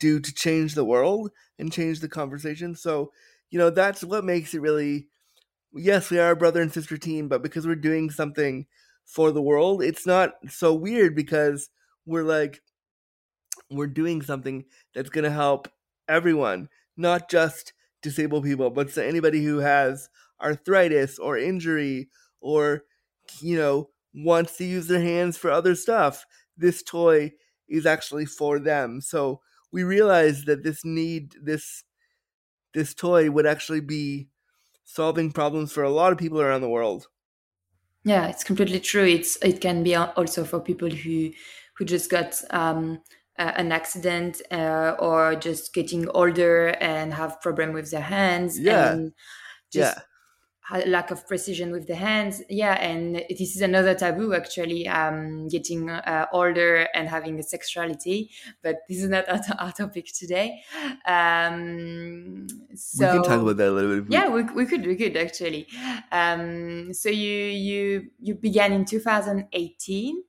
do 0.00 0.20
to 0.20 0.34
change 0.34 0.74
the 0.74 0.84
world 0.84 1.30
and 1.58 1.72
change 1.72 2.00
the 2.00 2.08
conversation. 2.08 2.74
So, 2.74 3.12
you 3.50 3.58
know, 3.58 3.70
that's 3.70 4.04
what 4.04 4.24
makes 4.24 4.54
it 4.54 4.60
really 4.60 5.08
yes, 5.74 6.10
we 6.10 6.18
are 6.18 6.32
a 6.32 6.36
brother 6.36 6.62
and 6.62 6.72
sister 6.72 6.96
team, 6.98 7.28
but 7.28 7.42
because 7.42 7.66
we're 7.66 7.76
doing 7.76 8.10
something 8.10 8.66
for 9.04 9.32
the 9.32 9.42
world, 9.42 9.82
it's 9.82 10.06
not 10.06 10.34
so 10.48 10.74
weird 10.74 11.14
because 11.14 11.70
we're 12.06 12.24
like 12.24 12.60
we're 13.70 13.86
doing 13.86 14.22
something 14.22 14.64
that's 14.94 15.10
going 15.10 15.24
to 15.24 15.30
help 15.30 15.68
everyone, 16.08 16.68
not 16.96 17.28
just 17.30 17.72
disabled 18.02 18.44
people, 18.44 18.70
but 18.70 18.92
to 18.94 19.04
anybody 19.06 19.44
who 19.44 19.58
has 19.58 20.08
arthritis 20.40 21.18
or 21.18 21.36
injury 21.36 22.08
or 22.40 22.84
you 23.40 23.56
know 23.56 23.90
wants 24.14 24.56
to 24.56 24.64
use 24.64 24.86
their 24.86 25.02
hands 25.02 25.36
for 25.36 25.50
other 25.50 25.74
stuff 25.74 26.24
this 26.58 26.82
toy 26.82 27.32
is 27.68 27.86
actually 27.86 28.26
for 28.26 28.58
them. 28.58 29.00
So 29.00 29.40
we 29.70 29.84
realized 29.84 30.46
that 30.46 30.62
this 30.62 30.84
need 30.84 31.34
this 31.40 31.84
this 32.74 32.94
toy 32.94 33.30
would 33.30 33.46
actually 33.46 33.80
be 33.80 34.28
solving 34.84 35.32
problems 35.32 35.72
for 35.72 35.82
a 35.82 35.90
lot 35.90 36.12
of 36.12 36.18
people 36.18 36.40
around 36.40 36.60
the 36.60 36.68
world. 36.68 37.08
Yeah 38.04 38.26
it's 38.26 38.44
completely 38.44 38.80
true. 38.80 39.04
It's 39.04 39.36
it 39.42 39.60
can 39.60 39.82
be 39.82 39.94
also 39.94 40.44
for 40.44 40.60
people 40.60 40.90
who 40.90 41.30
who 41.74 41.84
just 41.84 42.10
got 42.10 42.42
um, 42.50 43.00
uh, 43.38 43.52
an 43.56 43.72
accident 43.72 44.42
uh, 44.50 44.96
or 44.98 45.34
just 45.36 45.72
getting 45.72 46.08
older 46.10 46.68
and 46.80 47.14
have 47.14 47.40
problem 47.40 47.72
with 47.72 47.90
their 47.90 48.00
hands 48.00 48.58
yeah. 48.58 48.92
and 48.92 49.12
just 49.72 49.98
yeah. 50.72 50.82
lack 50.86 51.10
of 51.10 51.26
precision 51.26 51.70
with 51.70 51.86
the 51.86 51.94
hands. 51.94 52.42
Yeah 52.48 52.74
and 52.74 53.16
this 53.28 53.54
is 53.54 53.60
another 53.60 53.94
taboo 53.94 54.34
actually 54.34 54.88
um, 54.88 55.48
getting 55.48 55.88
uh, 55.88 56.26
older 56.32 56.88
and 56.94 57.08
having 57.08 57.38
a 57.38 57.42
sexuality 57.42 58.30
but 58.62 58.76
this 58.88 59.02
is 59.02 59.08
not 59.08 59.28
our, 59.28 59.40
our 59.58 59.72
topic 59.72 60.06
today. 60.12 60.60
Um, 61.06 62.46
so 62.74 63.06
we 63.06 63.12
can 63.12 63.22
talk 63.22 63.42
about 63.42 63.56
that 63.58 63.68
a 63.68 63.72
little 63.72 64.00
bit. 64.00 64.12
Yeah 64.12 64.28
we, 64.28 64.42
we 64.42 64.66
could 64.66 64.86
we 64.86 64.96
could 64.96 65.16
actually. 65.16 65.66
Um, 66.10 66.92
so 66.92 67.08
you 67.08 67.34
you 67.34 68.10
you 68.20 68.34
began 68.34 68.72
in 68.72 68.84
2018 68.84 70.22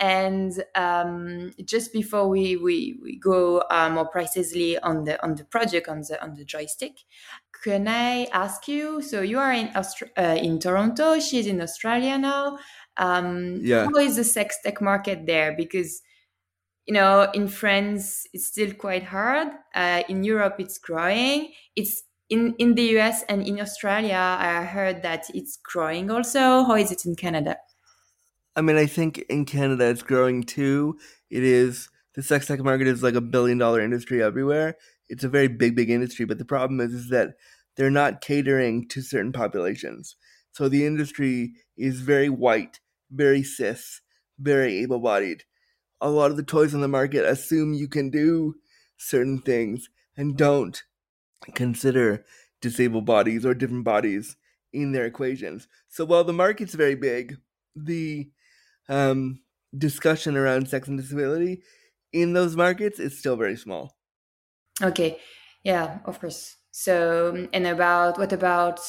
and 0.00 0.64
um, 0.74 1.52
just 1.62 1.92
before 1.92 2.26
we, 2.26 2.56
we, 2.56 2.98
we 3.02 3.18
go 3.18 3.62
uh, 3.70 3.90
more 3.90 4.06
precisely 4.08 4.78
on 4.78 5.04
the 5.04 5.22
on 5.22 5.34
the 5.34 5.44
project 5.44 5.88
on 5.88 6.00
the 6.00 6.20
on 6.22 6.34
the 6.34 6.44
joystick, 6.44 6.96
can 7.62 7.86
I 7.86 8.24
ask 8.32 8.66
you? 8.66 9.02
So 9.02 9.20
you 9.20 9.38
are 9.38 9.52
in 9.52 9.68
Austra- 9.68 10.10
uh, 10.16 10.40
in 10.40 10.58
Toronto. 10.58 11.20
She's 11.20 11.46
in 11.46 11.60
Australia 11.60 12.16
now. 12.16 12.58
Um, 12.96 13.60
yeah. 13.62 13.84
How 13.84 14.00
is 14.00 14.16
the 14.16 14.24
sex 14.24 14.56
tech 14.64 14.80
market 14.80 15.26
there? 15.26 15.54
Because 15.54 16.00
you 16.86 16.94
know, 16.94 17.30
in 17.34 17.46
France, 17.46 18.26
it's 18.32 18.46
still 18.46 18.72
quite 18.72 19.04
hard. 19.04 19.48
Uh, 19.74 20.02
in 20.08 20.24
Europe, 20.24 20.56
it's 20.58 20.78
growing. 20.78 21.52
It's 21.76 22.02
in 22.30 22.54
in 22.58 22.74
the 22.74 22.98
US 22.98 23.22
and 23.28 23.46
in 23.46 23.60
Australia. 23.60 24.38
I 24.40 24.64
heard 24.64 25.02
that 25.02 25.26
it's 25.34 25.58
growing 25.62 26.10
also. 26.10 26.64
How 26.64 26.76
is 26.76 26.90
it 26.90 27.04
in 27.04 27.16
Canada? 27.16 27.58
I 28.56 28.62
mean, 28.62 28.76
I 28.76 28.86
think 28.86 29.18
in 29.28 29.44
Canada 29.44 29.86
it's 29.88 30.02
growing 30.02 30.42
too. 30.42 30.98
It 31.30 31.44
is 31.44 31.88
the 32.14 32.22
sex 32.22 32.46
tech 32.46 32.60
market 32.60 32.86
is 32.86 33.02
like 33.02 33.14
a 33.14 33.20
billion 33.20 33.58
dollar 33.58 33.80
industry 33.80 34.22
everywhere. 34.22 34.76
It's 35.08 35.24
a 35.24 35.28
very 35.28 35.48
big, 35.48 35.76
big 35.76 35.90
industry, 35.90 36.24
but 36.24 36.38
the 36.38 36.44
problem 36.44 36.80
is, 36.80 36.92
is 36.92 37.08
that 37.10 37.34
they're 37.76 37.90
not 37.90 38.20
catering 38.20 38.88
to 38.88 39.02
certain 39.02 39.32
populations. 39.32 40.16
So 40.52 40.68
the 40.68 40.84
industry 40.84 41.54
is 41.76 42.00
very 42.00 42.28
white, 42.28 42.80
very 43.10 43.42
cis, 43.42 44.00
very 44.38 44.78
able 44.78 44.98
bodied. 44.98 45.44
A 46.00 46.10
lot 46.10 46.30
of 46.30 46.36
the 46.36 46.42
toys 46.42 46.74
on 46.74 46.80
the 46.80 46.88
market 46.88 47.24
assume 47.24 47.74
you 47.74 47.88
can 47.88 48.10
do 48.10 48.54
certain 48.96 49.40
things 49.40 49.88
and 50.16 50.36
don't 50.36 50.82
consider 51.54 52.24
disabled 52.60 53.06
bodies 53.06 53.46
or 53.46 53.54
different 53.54 53.84
bodies 53.84 54.36
in 54.72 54.92
their 54.92 55.06
equations. 55.06 55.68
So 55.88 56.04
while 56.04 56.24
the 56.24 56.32
market's 56.32 56.74
very 56.74 56.94
big, 56.94 57.38
the 57.74 58.30
um, 58.90 59.40
discussion 59.76 60.36
around 60.36 60.68
sex 60.68 60.88
and 60.88 60.98
disability 60.98 61.62
in 62.12 62.34
those 62.34 62.56
markets 62.56 62.98
is 62.98 63.18
still 63.18 63.36
very 63.36 63.56
small. 63.56 63.96
Okay, 64.82 65.18
yeah, 65.62 65.98
of 66.04 66.20
course. 66.20 66.56
So, 66.72 67.48
and 67.52 67.66
about 67.66 68.18
what 68.18 68.32
about 68.32 68.80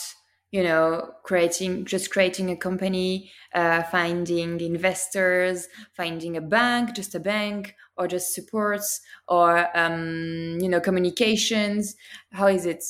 you 0.51 0.63
know 0.63 1.13
creating 1.23 1.85
just 1.85 2.11
creating 2.11 2.49
a 2.49 2.55
company, 2.55 3.31
uh, 3.53 3.83
finding 3.83 4.59
investors, 4.59 5.67
finding 5.95 6.35
a 6.37 6.41
bank, 6.41 6.95
just 6.95 7.15
a 7.15 7.19
bank, 7.19 7.75
or 7.97 8.07
just 8.07 8.33
supports, 8.33 9.01
or 9.27 9.67
um, 9.77 10.57
you 10.59 10.69
know 10.69 10.79
communications. 10.79 11.95
How 12.31 12.47
is 12.47 12.65
it? 12.65 12.83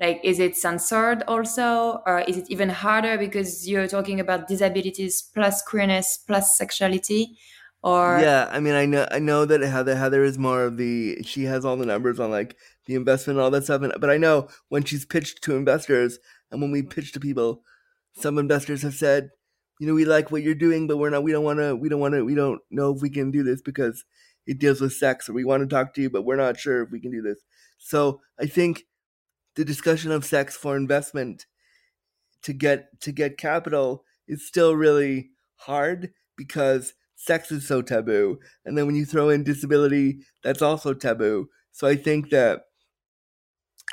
Like 0.00 0.20
is 0.24 0.38
it 0.38 0.56
censored 0.56 1.22
also 1.28 2.02
or 2.06 2.20
is 2.20 2.36
it 2.36 2.46
even 2.48 2.68
harder 2.68 3.16
because 3.16 3.68
you're 3.68 3.88
talking 3.88 4.20
about 4.20 4.48
disabilities 4.48 5.22
plus 5.34 5.62
queerness 5.62 6.18
plus 6.26 6.56
sexuality 6.56 7.36
or? 7.82 8.18
Yeah 8.20 8.48
i 8.50 8.60
mean 8.60 8.74
i 8.74 8.86
know 8.86 9.06
i 9.10 9.18
know 9.18 9.44
that 9.44 9.60
heather 9.60 9.96
heather 9.96 10.24
is 10.24 10.38
more 10.38 10.64
of 10.64 10.76
the 10.76 11.22
she 11.22 11.44
has 11.44 11.64
all 11.64 11.76
the 11.76 11.86
numbers 11.86 12.18
on 12.18 12.30
like 12.30 12.56
the 12.86 12.94
investment 12.94 13.38
and 13.38 13.44
all 13.44 13.50
that 13.50 13.64
stuff 13.64 13.82
and, 13.82 13.94
but 14.00 14.10
i 14.10 14.16
know 14.16 14.48
when 14.68 14.84
she's 14.84 15.04
pitched 15.04 15.42
to 15.42 15.56
investors 15.56 16.18
and 16.50 16.60
when 16.60 16.70
we 16.70 16.82
pitch 16.82 17.12
to 17.12 17.20
people 17.20 17.62
some 18.16 18.38
investors 18.38 18.82
have 18.82 18.94
said 18.94 19.30
you 19.80 19.86
know 19.86 19.94
we 19.94 20.04
like 20.04 20.30
what 20.30 20.42
you're 20.42 20.54
doing 20.54 20.86
but 20.86 20.96
we're 20.96 21.10
not 21.10 21.22
we 21.22 21.32
don't 21.32 21.44
want 21.44 21.58
to 21.58 21.74
we 21.76 21.88
don't 21.88 22.00
want 22.00 22.14
to 22.14 22.24
we 22.24 22.34
don't 22.34 22.60
know 22.70 22.94
if 22.94 23.02
we 23.02 23.10
can 23.10 23.30
do 23.30 23.42
this 23.42 23.60
because 23.60 24.04
it 24.46 24.58
deals 24.58 24.80
with 24.80 24.92
sex 24.92 25.28
or 25.28 25.32
we 25.32 25.44
want 25.44 25.62
to 25.62 25.66
talk 25.66 25.94
to 25.94 26.02
you 26.02 26.10
but 26.10 26.24
we're 26.24 26.36
not 26.36 26.58
sure 26.58 26.82
if 26.82 26.90
we 26.90 27.00
can 27.00 27.10
do 27.10 27.22
this. 27.22 27.40
So 27.78 28.20
i 28.40 28.46
think 28.46 28.84
the 29.56 29.64
discussion 29.64 30.10
of 30.10 30.24
sex 30.24 30.56
for 30.56 30.76
investment 30.76 31.46
to 32.42 32.52
get 32.52 33.00
to 33.00 33.12
get 33.12 33.38
capital 33.38 34.04
is 34.28 34.46
still 34.46 34.74
really 34.76 35.30
hard 35.56 36.12
because 36.36 36.94
sex 37.16 37.50
is 37.50 37.66
so 37.66 37.82
taboo. 37.82 38.38
And 38.64 38.76
then 38.76 38.86
when 38.86 38.94
you 38.94 39.04
throw 39.06 39.28
in 39.28 39.44
disability 39.44 40.20
that's 40.42 40.62
also 40.62 40.94
taboo. 40.94 41.48
So 41.72 41.86
i 41.86 41.96
think 41.96 42.30
that 42.30 42.62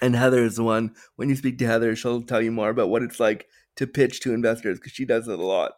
and 0.01 0.15
heather 0.15 0.43
is 0.43 0.55
the 0.55 0.63
one 0.63 0.95
when 1.15 1.29
you 1.29 1.35
speak 1.35 1.57
to 1.59 1.67
heather 1.67 1.95
she'll 1.95 2.21
tell 2.23 2.41
you 2.41 2.51
more 2.51 2.69
about 2.69 2.89
what 2.89 3.03
it's 3.03 3.19
like 3.19 3.47
to 3.75 3.87
pitch 3.87 4.19
to 4.21 4.33
investors 4.33 4.79
because 4.79 4.91
she 4.91 5.05
does 5.05 5.27
it 5.27 5.39
a 5.39 5.43
lot. 5.43 5.73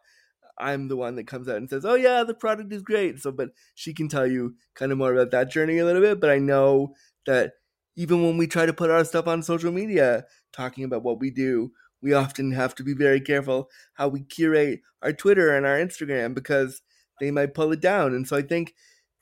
I'm 0.59 0.87
the 0.87 0.97
one 0.97 1.15
that 1.15 1.27
comes 1.27 1.47
out 1.47 1.57
and 1.57 1.69
says 1.69 1.85
oh 1.85 1.95
yeah 1.95 2.23
the 2.23 2.33
product 2.33 2.73
is 2.73 2.81
great. 2.81 3.19
So 3.19 3.31
but 3.31 3.49
she 3.75 3.93
can 3.93 4.07
tell 4.07 4.25
you 4.27 4.55
kind 4.75 4.91
of 4.91 4.97
more 4.97 5.13
about 5.13 5.31
that 5.31 5.51
journey 5.51 5.77
a 5.77 5.85
little 5.85 6.01
bit 6.01 6.19
but 6.19 6.29
i 6.29 6.37
know 6.39 6.95
that 7.25 7.53
even 7.95 8.23
when 8.23 8.37
we 8.37 8.47
try 8.47 8.65
to 8.65 8.73
put 8.73 8.89
our 8.89 9.03
stuff 9.05 9.27
on 9.27 9.43
social 9.43 9.71
media 9.71 10.25
talking 10.51 10.83
about 10.83 11.03
what 11.03 11.19
we 11.19 11.29
do, 11.29 11.71
we 12.01 12.13
often 12.13 12.51
have 12.51 12.75
to 12.75 12.83
be 12.83 12.93
very 12.93 13.21
careful 13.21 13.69
how 13.93 14.07
we 14.07 14.21
curate 14.21 14.81
our 15.01 15.13
Twitter 15.13 15.55
and 15.55 15.65
our 15.65 15.77
Instagram 15.77 16.33
because 16.33 16.81
they 17.19 17.31
might 17.31 17.53
pull 17.53 17.71
it 17.71 17.81
down. 17.81 18.13
And 18.13 18.27
so 18.27 18.35
I 18.35 18.41
think 18.41 18.73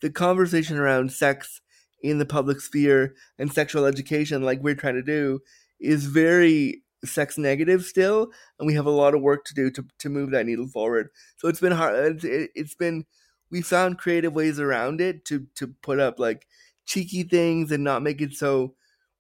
the 0.02 0.10
conversation 0.10 0.78
around 0.78 1.12
sex 1.12 1.62
in 2.02 2.18
the 2.18 2.26
public 2.26 2.60
sphere 2.60 3.14
and 3.38 3.54
sexual 3.54 3.86
education, 3.86 4.42
like 4.42 4.62
we're 4.62 4.76
trying 4.76 4.96
to 4.96 5.04
do, 5.04 5.40
is 5.80 6.06
very 6.06 6.82
sex 7.06 7.38
negative 7.38 7.84
still. 7.84 8.32
And 8.58 8.68
we 8.68 8.74
have 8.74 8.86
a 8.86 8.92
lot 8.92 9.14
of 9.14 9.22
work 9.22 9.46
to 9.46 9.54
do 9.54 9.70
to, 9.72 9.86
to 10.00 10.10
move 10.10 10.32
that 10.32 10.46
needle 10.46 10.68
forward. 10.68 11.10
So 11.38 11.48
it's 11.48 11.60
been 11.60 11.72
hard. 11.74 12.22
It's 12.24 12.76
been, 12.76 13.06
we 13.52 13.62
found 13.62 14.00
creative 14.00 14.34
ways 14.34 14.60
around 14.60 15.02
it 15.02 15.26
to, 15.26 15.46
to 15.56 15.68
put 15.84 16.00
up 16.00 16.20
like 16.20 16.48
cheeky 16.92 17.24
things 17.24 17.72
and 17.72 17.84
not 17.86 18.04
make 18.04 18.22
it 18.22 18.34
so 18.34 18.74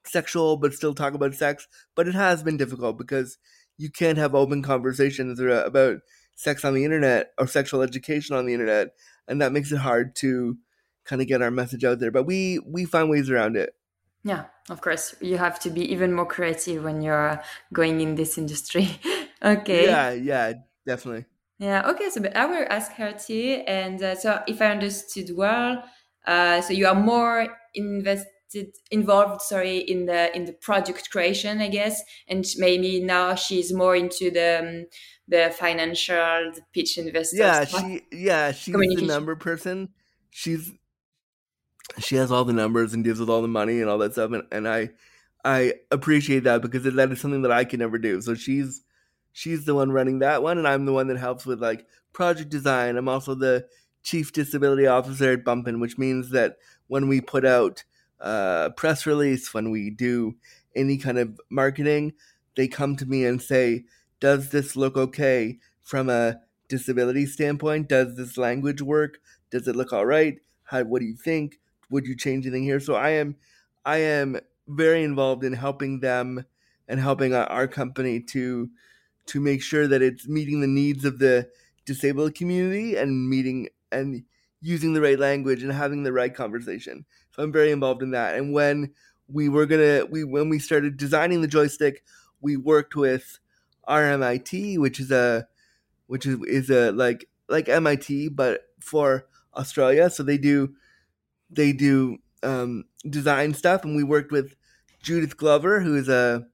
sexual 0.05 0.57
but 0.57 0.73
still 0.73 0.93
talk 0.93 1.13
about 1.13 1.33
sex 1.33 1.67
but 1.95 2.07
it 2.07 2.13
has 2.15 2.43
been 2.43 2.57
difficult 2.57 2.97
because 2.97 3.37
you 3.77 3.89
can't 3.89 4.17
have 4.17 4.35
open 4.35 4.61
conversations 4.61 5.39
about 5.39 5.97
sex 6.35 6.65
on 6.65 6.73
the 6.73 6.83
internet 6.83 7.31
or 7.37 7.47
sexual 7.47 7.81
education 7.81 8.35
on 8.35 8.45
the 8.45 8.53
internet 8.53 8.89
and 9.27 9.41
that 9.41 9.53
makes 9.53 9.71
it 9.71 9.77
hard 9.77 10.13
to 10.15 10.57
kind 11.05 11.21
of 11.21 11.27
get 11.29 11.41
our 11.41 11.51
message 11.51 11.85
out 11.85 11.99
there 11.99 12.11
but 12.11 12.25
we 12.25 12.59
we 12.67 12.83
find 12.83 13.09
ways 13.09 13.29
around 13.29 13.55
it 13.55 13.73
yeah 14.23 14.45
of 14.69 14.81
course 14.81 15.15
you 15.21 15.37
have 15.37 15.57
to 15.57 15.69
be 15.69 15.89
even 15.89 16.11
more 16.11 16.25
creative 16.25 16.83
when 16.83 17.01
you're 17.01 17.41
going 17.71 18.01
in 18.01 18.15
this 18.15 18.37
industry 18.37 18.99
okay 19.43 19.85
yeah 19.85 20.11
yeah 20.11 20.53
definitely 20.85 21.25
Yeah. 21.61 21.87
Okay. 21.91 22.09
So, 22.09 22.21
but 22.21 22.35
I 22.35 22.47
will 22.47 22.65
ask 22.71 22.91
her 22.93 23.13
too. 23.13 23.61
And 23.67 24.01
uh, 24.01 24.15
so, 24.15 24.41
if 24.47 24.63
I 24.63 24.71
understood 24.71 25.29
well, 25.37 25.83
uh, 26.25 26.61
so 26.61 26.73
you 26.73 26.87
are 26.87 26.95
more 26.95 27.47
invested, 27.73 28.77
involved, 28.91 29.41
sorry, 29.41 29.77
in 29.77 30.05
the 30.05 30.35
in 30.35 30.45
the 30.45 30.53
project 30.53 31.09
creation, 31.09 31.61
I 31.61 31.69
guess, 31.69 32.01
and 32.27 32.45
maybe 32.57 33.01
now 33.01 33.35
she's 33.35 33.73
more 33.73 33.95
into 33.95 34.29
the 34.29 34.59
um, 34.59 34.85
the 35.27 35.53
financial, 35.57 36.51
the 36.53 36.61
pitch 36.73 36.97
investors. 36.97 37.39
Yeah, 37.39 37.65
she 37.65 38.01
yeah 38.11 38.51
she's 38.51 38.75
the 38.75 39.05
number 39.05 39.35
person. 39.35 39.89
She's 40.29 40.71
she 41.99 42.15
has 42.15 42.31
all 42.31 42.45
the 42.45 42.53
numbers 42.53 42.93
and 42.93 43.03
deals 43.03 43.19
with 43.19 43.29
all 43.29 43.41
the 43.41 43.47
money 43.47 43.81
and 43.81 43.89
all 43.89 43.97
that 43.99 44.13
stuff, 44.13 44.31
and, 44.31 44.43
and 44.51 44.67
I 44.67 44.91
I 45.43 45.73
appreciate 45.89 46.43
that 46.43 46.61
because 46.61 46.83
that 46.83 47.11
is 47.11 47.21
something 47.21 47.41
that 47.41 47.51
I 47.51 47.65
can 47.65 47.79
never 47.79 47.97
do. 47.97 48.21
So 48.21 48.35
she's 48.35 48.81
she's 49.31 49.65
the 49.65 49.75
one 49.75 49.91
running 49.91 50.19
that 50.19 50.43
one, 50.43 50.57
and 50.57 50.67
I'm 50.67 50.85
the 50.85 50.93
one 50.93 51.07
that 51.07 51.17
helps 51.17 51.45
with 51.45 51.61
like 51.61 51.85
project 52.13 52.49
design. 52.49 52.97
I'm 52.97 53.09
also 53.09 53.33
the 53.33 53.65
chief 54.03 54.31
disability 54.31 54.87
officer 54.87 55.33
at 55.33 55.43
Bumpin, 55.43 55.79
which 55.79 55.97
means 55.97 56.31
that 56.31 56.57
when 56.87 57.07
we 57.07 57.21
put 57.21 57.45
out 57.45 57.83
a 58.19 58.71
press 58.75 59.05
release, 59.05 59.53
when 59.53 59.71
we 59.71 59.89
do 59.89 60.35
any 60.75 60.97
kind 60.97 61.17
of 61.17 61.39
marketing, 61.49 62.13
they 62.55 62.67
come 62.67 62.95
to 62.95 63.05
me 63.05 63.25
and 63.25 63.41
say, 63.41 63.85
"Does 64.19 64.49
this 64.49 64.75
look 64.75 64.97
okay 64.97 65.59
from 65.81 66.09
a 66.09 66.41
disability 66.67 67.25
standpoint? 67.25 67.89
Does 67.89 68.15
this 68.15 68.37
language 68.37 68.81
work? 68.81 69.19
Does 69.49 69.67
it 69.67 69.75
look 69.75 69.91
all 69.91 70.05
right? 70.05 70.39
How, 70.63 70.83
what 70.83 70.99
do 70.99 71.05
you 71.05 71.15
think? 71.15 71.59
Would 71.89 72.05
you 72.05 72.15
change 72.15 72.45
anything 72.45 72.63
here?" 72.63 72.79
So 72.79 72.95
I 72.95 73.09
am, 73.11 73.35
I 73.85 73.97
am 73.97 74.39
very 74.67 75.03
involved 75.03 75.43
in 75.43 75.53
helping 75.53 75.99
them 75.99 76.45
and 76.87 76.99
helping 76.99 77.33
our 77.33 77.67
company 77.67 78.19
to 78.19 78.69
to 79.27 79.39
make 79.39 79.61
sure 79.61 79.87
that 79.87 80.01
it's 80.01 80.27
meeting 80.27 80.61
the 80.61 80.67
needs 80.67 81.05
of 81.05 81.19
the 81.19 81.49
disabled 81.85 82.35
community 82.35 82.95
and 82.95 83.29
meeting 83.29 83.69
and 83.91 84.23
using 84.61 84.93
the 84.93 85.01
right 85.01 85.19
language 85.19 85.63
and 85.63 85.71
having 85.71 86.03
the 86.03 86.13
right 86.13 86.33
conversation. 86.33 87.05
So 87.31 87.43
I'm 87.43 87.51
very 87.51 87.71
involved 87.71 88.03
in 88.03 88.11
that. 88.11 88.35
And 88.35 88.53
when 88.53 88.93
we 89.27 89.49
were 89.49 89.65
gonna 89.65 90.05
we 90.09 90.23
when 90.23 90.49
we 90.49 90.59
started 90.59 90.97
designing 90.97 91.41
the 91.41 91.47
joystick, 91.47 92.03
we 92.41 92.57
worked 92.57 92.95
with 92.95 93.39
RMIT, 93.87 94.77
which 94.79 94.99
is 94.99 95.11
a 95.11 95.47
which 96.07 96.25
is, 96.25 96.37
is 96.47 96.69
a 96.69 96.91
like 96.91 97.27
like 97.49 97.69
MIT 97.69 98.29
but 98.29 98.61
for 98.79 99.27
Australia. 99.55 100.09
So 100.09 100.23
they 100.23 100.37
do 100.37 100.75
they 101.49 101.73
do 101.73 102.17
um, 102.43 102.85
design 103.09 103.53
stuff, 103.53 103.83
and 103.83 103.95
we 103.95 104.03
worked 104.03 104.31
with 104.31 104.55
Judith 105.01 105.37
Glover, 105.37 105.81
who 105.81 105.95
is 105.95 106.09
a 106.09 106.47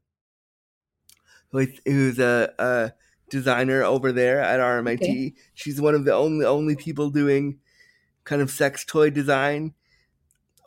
who's 1.51 2.20
a, 2.20 2.53
a 2.60 2.91
designer 3.29 3.84
over 3.84 4.12
there 4.12 4.39
at 4.39 4.60
RMIT. 4.60 5.01
Okay. 5.01 5.34
She's 5.53 5.81
one 5.81 5.96
of 5.96 6.05
the 6.05 6.13
only 6.13 6.46
only 6.46 6.75
people 6.75 7.10
doing 7.10 7.60
kind 8.24 8.41
of 8.41 8.51
sex 8.51 8.86
toy 8.86 9.10
design 9.10 9.74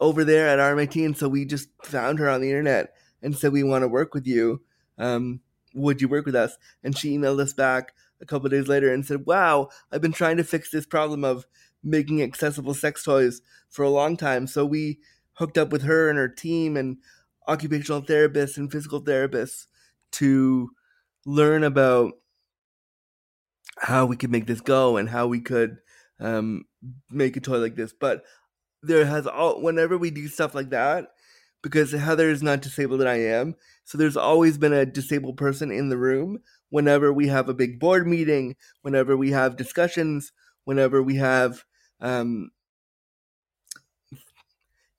over 0.01 0.25
there 0.25 0.49
at 0.49 0.59
RMIT, 0.59 1.05
and 1.05 1.17
so 1.17 1.29
we 1.29 1.45
just 1.45 1.69
found 1.85 2.19
her 2.19 2.29
on 2.29 2.41
the 2.41 2.49
internet 2.49 2.95
and 3.23 3.37
said 3.37 3.53
we 3.53 3.63
want 3.63 3.83
to 3.83 3.89
work 3.89 4.15
with 4.15 4.27
you. 4.27 4.63
Um, 4.99 5.41
would 5.75 6.01
you 6.01 6.09
work 6.09 6.27
with 6.27 6.35
us? 6.35 6.57
And 6.83 6.97
she 6.97 7.17
emailed 7.17 7.41
us 7.41 7.53
back 7.53 7.93
a 8.21 8.27
couple 8.27 8.49
days 8.49 8.69
later 8.69 8.93
and 8.93 9.05
said, 9.05 9.27
"Wow, 9.27 9.69
I've 9.93 10.01
been 10.01 10.13
trying 10.13 10.37
to 10.39 10.45
fix 10.45 10.71
this 10.71 10.87
problem 10.87 11.25
of 11.25 11.47
making 11.83 12.23
accessible 12.23 12.75
sex 12.75 13.03
toys 13.03 13.41
for 13.69 13.85
a 13.85 13.91
long 13.91 14.17
time." 14.17 14.47
So 14.47 14.65
we 14.67 15.01
hooked 15.35 15.59
up 15.59 15.71
with 15.71 15.83
her 15.83 16.09
and 16.11 16.19
her 16.19 16.29
team 16.29 16.77
and 16.77 16.99
occupational 17.49 18.03
therapists 18.03 18.57
and 18.57 18.71
physical 18.71 19.03
therapists 19.03 19.67
to 20.13 20.71
learn 21.25 21.65
about 21.65 22.13
how 23.81 24.07
we 24.07 24.17
could 24.17 24.31
make 24.31 24.47
this 24.47 24.61
go 24.61 24.97
and 24.97 25.09
how 25.09 25.27
we 25.27 25.41
could 25.41 25.79
um, 26.21 26.65
make 27.11 27.37
a 27.37 27.41
toy 27.41 27.59
like 27.59 27.77
this. 27.77 27.95
But 27.99 28.23
there 28.83 29.07
has 29.07 29.27
all 29.27 29.61
whenever 29.61 29.97
we 29.97 30.11
do 30.11 30.29
stuff 30.29 30.55
like 30.55 30.71
that, 30.71 31.09
because 31.63 31.93
Heather 31.93 32.29
is 32.31 32.43
not 32.43 32.63
disabled 32.63 33.01
and 33.01 33.09
I 33.09 33.17
am, 33.17 33.55
so 33.85 33.99
there's 33.99 34.17
always 34.17 34.59
been 34.59 34.73
a 34.73 34.87
disabled 34.87 35.37
person 35.37 35.71
in 35.71 35.89
the 35.89 35.99
room 35.99 36.39
whenever 36.69 37.13
we 37.13 37.27
have 37.29 37.49
a 37.49 37.55
big 37.55 37.81
board 37.81 38.07
meeting, 38.07 38.55
whenever 38.83 39.17
we 39.17 39.31
have 39.31 39.57
discussions, 39.57 40.33
whenever 40.65 41.03
we 41.03 41.17
have 41.17 41.65
um, 42.01 42.51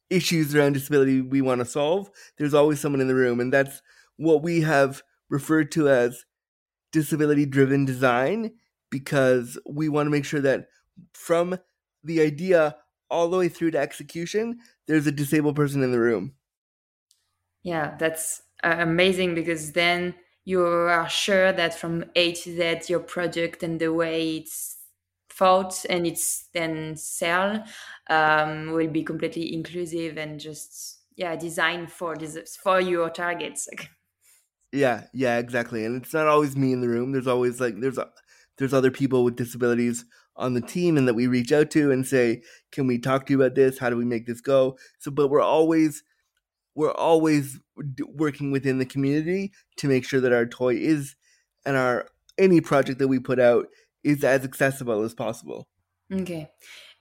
issues 0.10 0.54
around 0.54 0.74
disability 0.74 1.22
we 1.22 1.42
want 1.42 1.60
to 1.60 1.66
solve, 1.66 2.10
there's 2.38 2.54
always 2.54 2.80
someone 2.80 3.02
in 3.02 3.08
the 3.08 3.16
room. 3.16 3.40
And 3.40 3.54
that's 3.54 3.82
what 4.18 4.44
we 4.44 4.62
have 4.62 5.02
referred 5.30 5.72
to 5.72 5.90
as 5.90 6.26
disability 6.92 7.46
driven 7.46 7.86
design 7.86 8.52
because 8.92 9.58
we 9.66 9.90
want 9.90 10.06
to 10.06 10.12
make 10.12 10.26
sure 10.26 10.42
that 10.42 10.68
from 11.14 11.58
the 12.04 12.22
idea 12.22 12.76
all 13.10 13.30
the 13.30 13.38
way 13.38 13.50
through 13.50 13.72
to 13.72 13.80
execution, 13.80 14.60
there's 14.88 15.08
a 15.08 15.12
disabled 15.12 15.56
person 15.56 15.82
in 15.82 15.92
the 15.92 16.00
room. 16.00 16.34
Yeah, 17.64 17.96
that's 17.98 18.42
uh, 18.64 18.76
amazing 18.80 19.36
because 19.36 19.72
then 19.72 20.16
you 20.46 20.64
are 20.66 21.10
sure 21.10 21.52
that 21.52 21.74
from 21.74 22.06
A 22.16 22.34
to 22.34 22.56
Z, 22.56 22.92
your 22.92 23.00
project 23.00 23.64
and 23.64 23.80
the 23.80 23.94
way 23.94 24.38
it's 24.38 24.78
thought 25.30 25.86
and 25.90 26.06
it's 26.06 26.50
then 26.54 26.96
sell 26.96 27.64
um, 28.10 28.72
will 28.72 28.90
be 28.90 29.04
completely 29.04 29.54
inclusive 29.54 30.18
and 30.18 30.40
just 30.40 31.00
yeah 31.16 31.36
designed 31.36 31.92
for 31.92 32.16
this 32.16 32.56
for 32.58 32.80
your 32.82 33.10
targets. 33.10 33.68
Yeah, 34.74 35.08
yeah, 35.14 35.38
exactly. 35.38 35.84
And 35.86 36.02
it's 36.02 36.14
not 36.14 36.28
always 36.28 36.56
me 36.56 36.72
in 36.72 36.80
the 36.80 36.88
room. 36.88 37.12
There's 37.12 37.28
always 37.28 37.60
like 37.60 37.80
there's 37.80 37.98
a, 37.98 38.10
there's 38.62 38.76
other 38.76 38.92
people 38.92 39.24
with 39.24 39.36
disabilities 39.36 40.06
on 40.36 40.54
the 40.54 40.62
team 40.62 40.96
and 40.96 41.08
that 41.08 41.16
we 41.16 41.26
reach 41.26 41.52
out 41.52 41.72
to 41.72 41.90
and 41.92 42.06
say, 42.06 42.44
"Can 42.72 42.86
we 42.86 43.00
talk 43.00 43.26
to 43.26 43.34
you 43.34 43.42
about 43.42 43.56
this? 43.56 43.80
How 43.80 43.90
do 43.90 43.98
we 43.98 44.06
make 44.06 44.28
this 44.28 44.40
go?" 44.40 44.78
So 45.00 45.10
but 45.10 45.30
we're 45.30 45.42
always 45.42 46.04
we're 46.76 46.92
always 46.92 47.60
working 48.14 48.52
within 48.52 48.78
the 48.78 48.86
community 48.86 49.52
to 49.78 49.88
make 49.88 50.06
sure 50.06 50.22
that 50.22 50.32
our 50.32 50.46
toy 50.46 50.76
is 50.76 51.16
and 51.66 51.76
our 51.76 52.08
any 52.38 52.62
project 52.62 53.00
that 53.00 53.08
we 53.08 53.18
put 53.18 53.40
out 53.40 53.66
is 54.04 54.24
as 54.24 54.44
accessible 54.44 55.02
as 55.02 55.16
possible. 55.16 55.68
Okay. 56.14 56.52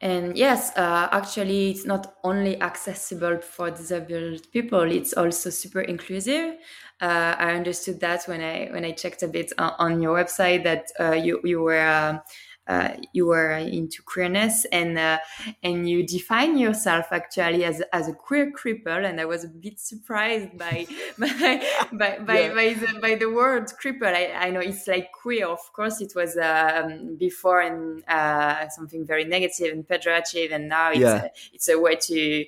And 0.02 0.36
yes, 0.36 0.74
uh, 0.76 1.08
actually, 1.12 1.70
it's 1.72 1.84
not 1.84 2.14
only 2.24 2.60
accessible 2.62 3.38
for 3.40 3.70
disabled 3.70 4.50
people; 4.50 4.90
it's 4.90 5.12
also 5.12 5.50
super 5.50 5.80
inclusive. 5.82 6.54
Uh, 7.02 7.34
I 7.38 7.52
understood 7.52 8.00
that 8.00 8.24
when 8.24 8.40
I 8.40 8.68
when 8.72 8.84
I 8.84 8.92
checked 8.92 9.22
a 9.22 9.28
bit 9.28 9.52
on, 9.58 9.72
on 9.78 10.00
your 10.02 10.16
website 10.16 10.64
that 10.64 10.86
uh, 10.98 11.12
you 11.12 11.40
you 11.44 11.60
were 11.60 12.22
uh, 12.70 12.94
you 13.12 13.26
were 13.26 13.50
into 13.50 14.00
queerness 14.02 14.64
and 14.70 14.96
uh, 14.96 15.18
and 15.64 15.88
you 15.88 16.06
define 16.06 16.56
yourself 16.56 17.06
actually 17.10 17.64
as 17.64 17.82
as 17.92 18.06
a 18.06 18.12
queer 18.12 18.52
cripple 18.52 19.04
and 19.04 19.20
I 19.20 19.24
was 19.24 19.42
a 19.42 19.48
bit 19.48 19.80
surprised 19.80 20.56
by 20.56 20.86
by 21.18 21.62
by, 21.92 22.18
by, 22.20 22.40
yeah. 22.40 22.54
by, 22.54 22.74
the, 22.74 23.00
by 23.00 23.14
the 23.16 23.28
word 23.28 23.64
cripple 23.82 24.14
I, 24.14 24.46
I 24.46 24.50
know 24.50 24.60
it's 24.60 24.86
like 24.86 25.10
queer 25.10 25.48
of 25.48 25.72
course 25.72 26.00
it 26.00 26.12
was 26.14 26.36
um, 26.36 27.16
before 27.16 27.60
and 27.60 28.04
uh, 28.06 28.68
something 28.68 29.04
very 29.04 29.24
negative 29.24 29.72
and 29.72 29.84
pejorative 29.84 30.52
and 30.52 30.68
now 30.68 30.90
it's 30.92 31.00
yeah. 31.00 31.24
a, 31.24 31.30
it's 31.52 31.68
a 31.68 31.76
way 31.76 31.96
to 31.96 32.44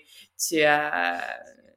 to 0.50 0.64
uh, 0.64 1.20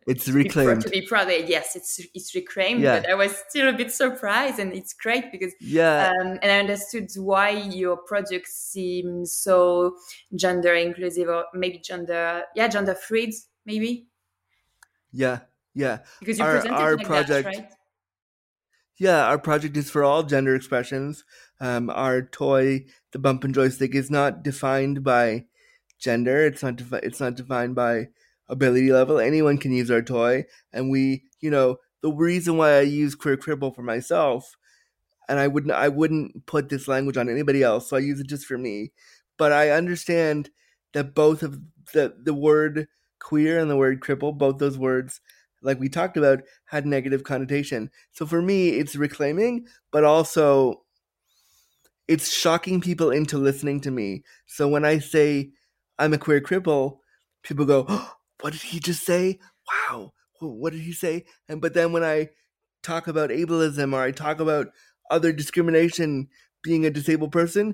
it's 0.08 0.28
reclaimed. 0.30 0.82
to 0.84 0.90
be, 0.90 1.02
proud 1.02 1.30
of 1.32 1.50
yes 1.50 1.76
it's 1.76 2.00
it's 2.14 2.36
reclaimed 2.36 2.82
yeah. 2.82 3.00
but 3.00 3.10
i 3.10 3.14
was 3.16 3.36
still 3.50 3.68
a 3.68 3.74
bit 3.74 3.92
surprised 3.92 4.60
and 4.60 4.72
it's 4.74 4.94
great 4.94 5.32
because 5.32 5.54
yeah. 5.60 6.12
um, 6.22 6.38
and 6.42 6.52
i 6.52 6.60
understood 6.60 7.10
why 7.18 7.50
your 7.50 7.98
project 7.98 8.48
seems 8.48 9.34
so 9.34 9.96
gender 10.36 10.74
inclusive 10.76 11.28
or 11.28 11.46
maybe 11.54 11.80
gender 11.80 12.44
yeah 12.56 12.68
gender 12.68 12.94
fluid 12.96 13.34
maybe? 13.66 14.08
Yeah 15.12 15.40
yeah. 15.76 16.00
Because 16.20 16.40
you 16.40 16.46
our, 16.46 16.56
presented 16.56 16.76
our 16.76 16.96
like 16.96 17.06
project 17.06 17.44
that, 17.44 17.58
right? 17.58 17.72
yeah 18.98 19.28
our 19.28 19.38
project 19.38 19.78
is 19.78 19.92
for 19.92 20.04
all 20.04 20.24
gender 20.24 20.56
expressions. 20.56 21.24
Um, 21.60 21.90
our 21.90 22.22
toy 22.24 22.86
the 23.12 23.20
bump 23.20 23.44
and 23.44 23.54
joystick 23.54 23.94
is 23.94 24.10
not 24.10 24.42
defined 24.42 25.04
by 25.04 25.46
gender. 26.00 26.46
It's 26.46 26.64
not 26.64 26.78
defi- 26.78 27.02
it's 27.04 27.20
not 27.20 27.36
defined 27.36 27.76
by 27.76 28.08
ability 28.50 28.92
level. 28.92 29.20
Anyone 29.20 29.58
can 29.58 29.72
use 29.72 29.90
our 29.92 30.02
toy. 30.02 30.46
And 30.74 30.90
we, 30.90 31.24
you 31.42 31.50
know, 31.50 31.78
the 32.02 32.12
reason 32.12 32.58
why 32.58 32.78
I 32.78 32.82
use 32.82 33.16
Queer 33.16 33.38
Cripple 33.38 33.74
for 33.74 33.82
myself, 33.82 34.56
and 35.28 35.40
I 35.40 35.48
wouldn't 35.48 35.74
I 35.74 35.90
wouldn't 35.90 36.46
put 36.46 36.70
this 36.70 36.88
language 36.88 37.18
on 37.18 37.30
anybody 37.30 37.64
else, 37.64 37.90
so 37.90 37.98
I 37.98 38.02
use 38.02 38.20
it 38.20 38.28
just 38.28 38.46
for 38.46 38.58
me. 38.58 38.92
But 39.38 39.52
I 39.52 39.72
understand 39.72 40.52
that 40.94 41.16
both 41.16 41.42
of 41.42 41.60
the 41.94 42.16
the 42.22 42.34
word 42.34 42.88
queer 43.20 43.60
and 43.60 43.72
the 43.72 43.76
word 43.76 44.02
cripple, 44.02 44.38
both 44.38 44.60
those 44.60 44.78
words, 44.78 45.20
like 45.64 45.80
we 45.80 45.90
talked 45.90 46.16
about, 46.16 46.42
had 46.66 46.86
negative 46.86 47.24
connotation. 47.24 47.90
So 48.12 48.26
for 48.28 48.42
me, 48.42 48.70
it's 48.70 48.96
reclaiming, 48.96 49.66
but 49.92 50.04
also 50.04 50.84
it's 52.08 52.32
shocking 52.32 52.82
people 52.82 53.10
into 53.10 53.38
listening 53.38 53.82
to 53.82 53.92
me. 53.92 54.24
So 54.46 54.68
when 54.68 54.86
I 54.86 55.00
say 55.00 55.52
I'm 55.98 56.14
a 56.14 56.20
queer 56.20 56.42
cripple, 56.42 57.00
people 57.42 57.66
go, 57.66 57.86
oh, 57.88 58.15
what 58.46 58.54
did 58.54 58.62
he 58.62 58.80
just 58.80 59.04
say? 59.04 59.40
Wow, 59.90 60.14
what 60.40 60.72
did 60.72 60.84
he 60.84 60.94
say? 60.94 61.26
And 61.50 61.60
but 61.60 61.74
then 61.74 61.92
when 61.92 62.04
I 62.04 62.30
talk 62.84 63.08
about 63.08 63.32
ableism 63.32 63.92
or 63.92 64.04
I 64.04 64.12
talk 64.12 64.40
about 64.40 64.68
other 65.10 65.34
discrimination 65.34 66.28
being 66.62 66.86
a 66.86 66.92
disabled 66.92 67.32
person, 67.32 67.74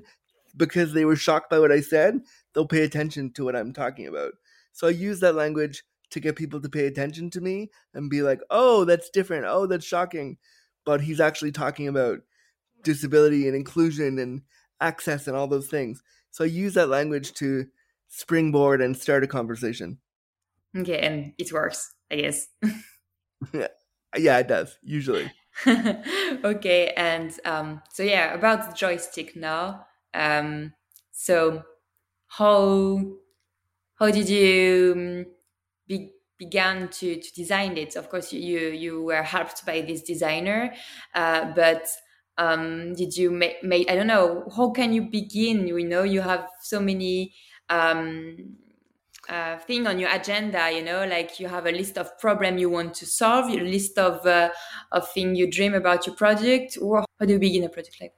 because 0.56 0.94
they 0.94 1.04
were 1.04 1.14
shocked 1.14 1.50
by 1.50 1.58
what 1.58 1.72
I 1.72 1.82
said, 1.82 2.20
they'll 2.54 2.66
pay 2.66 2.84
attention 2.84 3.34
to 3.34 3.44
what 3.44 3.54
I'm 3.54 3.74
talking 3.74 4.06
about. 4.06 4.32
So 4.72 4.86
I 4.86 4.92
use 4.92 5.20
that 5.20 5.34
language 5.34 5.84
to 6.08 6.20
get 6.20 6.36
people 6.36 6.62
to 6.62 6.70
pay 6.70 6.86
attention 6.86 7.28
to 7.32 7.42
me 7.42 7.70
and 7.92 8.08
be 8.08 8.22
like, 8.22 8.40
oh, 8.48 8.86
that's 8.86 9.10
different. 9.10 9.44
Oh, 9.46 9.66
that's 9.66 9.84
shocking. 9.84 10.38
But 10.86 11.02
he's 11.02 11.20
actually 11.20 11.52
talking 11.52 11.86
about 11.86 12.20
disability 12.82 13.46
and 13.46 13.54
inclusion 13.54 14.18
and 14.18 14.40
access 14.80 15.26
and 15.26 15.36
all 15.36 15.48
those 15.48 15.68
things. 15.68 16.02
So 16.30 16.44
I 16.44 16.46
use 16.46 16.72
that 16.74 16.88
language 16.88 17.34
to 17.34 17.66
springboard 18.08 18.80
and 18.80 18.96
start 18.96 19.22
a 19.22 19.26
conversation. 19.26 19.98
Okay, 20.76 20.98
and 21.00 21.34
it 21.38 21.52
works, 21.52 21.94
I 22.10 22.16
guess. 22.16 22.46
yeah, 23.52 23.68
yeah, 24.16 24.38
it 24.38 24.48
does 24.48 24.78
usually. 24.82 25.30
okay, 26.44 26.92
and 26.96 27.32
um, 27.44 27.82
so 27.92 28.02
yeah, 28.02 28.34
about 28.34 28.70
the 28.70 28.74
joystick 28.74 29.36
now. 29.36 29.86
Um, 30.14 30.72
so 31.10 31.62
how 32.28 33.00
how 33.96 34.10
did 34.10 34.28
you 34.28 34.92
um, 34.96 35.26
be, 35.86 36.12
began 36.38 36.88
to, 36.88 37.20
to 37.20 37.32
design 37.34 37.76
it? 37.76 37.96
Of 37.96 38.08
course, 38.08 38.32
you 38.32 38.68
you 38.70 39.02
were 39.02 39.22
helped 39.22 39.66
by 39.66 39.82
this 39.82 40.02
designer, 40.02 40.74
uh, 41.14 41.52
but 41.54 41.86
um, 42.38 42.94
did 42.94 43.16
you 43.16 43.30
make, 43.30 43.62
make? 43.62 43.90
I 43.90 43.94
don't 43.94 44.06
know. 44.06 44.48
How 44.56 44.70
can 44.70 44.92
you 44.92 45.02
begin? 45.02 45.66
You 45.66 45.86
know, 45.86 46.02
you 46.02 46.22
have 46.22 46.48
so 46.62 46.80
many 46.80 47.34
um, 47.68 48.56
uh, 49.32 49.58
thing 49.58 49.86
on 49.86 49.98
your 49.98 50.10
agenda 50.10 50.70
you 50.70 50.84
know 50.84 51.06
like 51.06 51.40
you 51.40 51.48
have 51.48 51.66
a 51.66 51.72
list 51.72 51.96
of 51.96 52.18
problem 52.18 52.58
you 52.58 52.68
want 52.68 52.94
to 52.94 53.06
solve 53.06 53.50
a 53.50 53.60
list 53.60 53.98
of 53.98 54.24
uh, 54.26 54.50
of 54.92 55.08
thing 55.08 55.34
you 55.34 55.50
dream 55.50 55.74
about 55.74 56.06
your 56.06 56.14
project. 56.14 56.76
Or 56.80 57.04
how 57.18 57.26
do 57.26 57.32
you 57.32 57.38
begin 57.38 57.64
a 57.64 57.68
project 57.68 57.96
like 58.00 58.12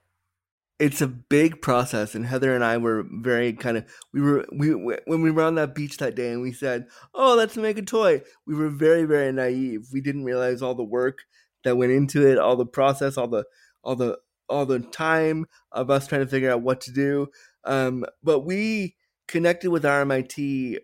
it's 0.77 1.01
a 1.01 1.07
big 1.07 1.61
process 1.61 2.15
and 2.15 2.25
heather 2.25 2.53
and 2.53 2.61
i 2.61 2.75
were 2.77 3.05
very 3.09 3.53
kind 3.53 3.77
of 3.77 3.85
we 4.13 4.19
were 4.19 4.45
we 4.51 4.71
when 5.05 5.21
we 5.21 5.31
were 5.31 5.43
on 5.43 5.55
that 5.55 5.73
beach 5.73 5.95
that 5.97 6.15
day 6.15 6.33
and 6.33 6.41
we 6.41 6.51
said 6.51 6.85
oh 7.13 7.33
let's 7.33 7.55
make 7.55 7.77
a 7.77 7.81
toy 7.81 8.21
we 8.45 8.53
were 8.53 8.69
very 8.69 9.05
very 9.05 9.31
naive. 9.31 9.87
We 9.93 10.01
didn't 10.01 10.25
realize 10.25 10.61
all 10.61 10.75
the 10.75 10.83
work 10.83 11.19
that 11.63 11.77
went 11.77 11.93
into 11.93 12.27
it 12.27 12.37
all 12.37 12.57
the 12.57 12.65
process 12.65 13.17
all 13.17 13.29
the 13.29 13.45
all 13.83 13.95
the 13.95 14.17
all 14.49 14.65
the 14.65 14.79
time 14.79 15.45
of 15.71 15.89
us 15.89 16.07
trying 16.07 16.21
to 16.21 16.27
figure 16.27 16.51
out 16.51 16.61
what 16.61 16.81
to 16.81 16.91
do. 16.91 17.27
Um, 17.63 18.05
but 18.23 18.41
we 18.41 18.95
connected 19.27 19.71
with 19.71 19.83
rmit 19.83 20.77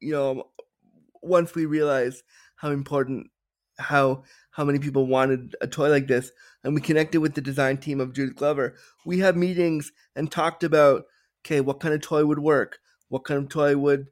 you 0.00 0.12
know, 0.12 0.48
once 1.22 1.54
we 1.54 1.66
realized 1.66 2.22
how 2.56 2.70
important 2.70 3.28
how 3.78 4.22
how 4.50 4.64
many 4.64 4.78
people 4.78 5.06
wanted 5.06 5.56
a 5.60 5.66
toy 5.66 5.88
like 5.88 6.06
this 6.06 6.30
and 6.62 6.74
we 6.74 6.80
connected 6.80 7.20
with 7.20 7.34
the 7.34 7.40
design 7.40 7.78
team 7.78 8.00
of 8.00 8.12
Judith 8.12 8.36
Glover, 8.36 8.76
we 9.06 9.18
had 9.18 9.36
meetings 9.36 9.92
and 10.14 10.30
talked 10.30 10.64
about 10.64 11.04
okay, 11.44 11.60
what 11.60 11.80
kind 11.80 11.94
of 11.94 12.02
toy 12.02 12.24
would 12.24 12.38
work? 12.38 12.78
What 13.08 13.24
kind 13.24 13.42
of 13.42 13.48
toy 13.48 13.76
would 13.76 14.08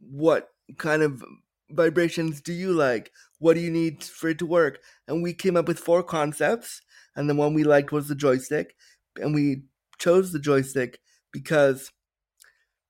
what 0.00 0.48
kind 0.78 1.02
of 1.02 1.22
vibrations 1.70 2.40
do 2.40 2.52
you 2.52 2.72
like? 2.72 3.10
What 3.38 3.54
do 3.54 3.60
you 3.60 3.70
need 3.70 4.02
for 4.04 4.28
it 4.28 4.38
to 4.38 4.46
work? 4.46 4.80
And 5.06 5.22
we 5.22 5.34
came 5.34 5.56
up 5.56 5.68
with 5.68 5.78
four 5.78 6.02
concepts, 6.02 6.82
and 7.16 7.28
the 7.28 7.34
one 7.34 7.54
we 7.54 7.64
liked 7.64 7.92
was 7.92 8.08
the 8.08 8.14
joystick, 8.14 8.74
and 9.16 9.34
we 9.34 9.64
chose 9.98 10.32
the 10.32 10.38
joystick 10.38 10.98
because 11.32 11.92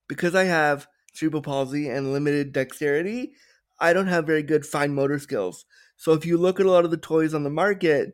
because 0.09 0.35
I 0.35 0.45
have 0.45 0.87
cerebral 1.13 1.43
palsy 1.43 1.89
and 1.89 2.13
limited 2.13 2.53
dexterity, 2.53 3.33
I 3.79 3.93
don't 3.93 4.07
have 4.09 4.27
very 4.27 4.43
good 4.43 4.67
fine 4.67 4.95
motor 4.95 5.19
skills. 5.19 5.65
So 5.97 6.13
if 6.13 6.25
you 6.25 6.37
look 6.37 6.61
at 6.61 6.67
a 6.67 6.71
lot 6.71 6.85
of 6.85 6.91
the 6.91 6.97
toys 6.97 7.35
on 7.35 7.45
the 7.45 7.51
market, 7.51 8.13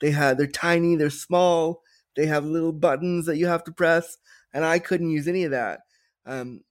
they 0.00 0.10
have 0.10 0.38
they're 0.38 0.46
tiny, 0.46 0.96
they're 0.96 1.10
small, 1.10 1.82
they 2.16 2.26
have 2.26 2.44
little 2.44 2.72
buttons 2.72 3.26
that 3.26 3.36
you 3.36 3.46
have 3.46 3.64
to 3.64 3.72
press, 3.72 4.18
and 4.52 4.64
I 4.64 4.78
couldn't 4.78 5.10
use 5.10 5.28
any 5.28 5.44
of 5.44 5.52
that. 5.52 5.80
Um, 6.26 6.62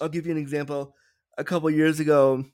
I'll 0.00 0.08
give 0.08 0.26
you 0.26 0.32
an 0.32 0.38
example. 0.38 0.94
A 1.36 1.44
couple 1.44 1.70
years 1.70 2.00
ago, 2.00 2.44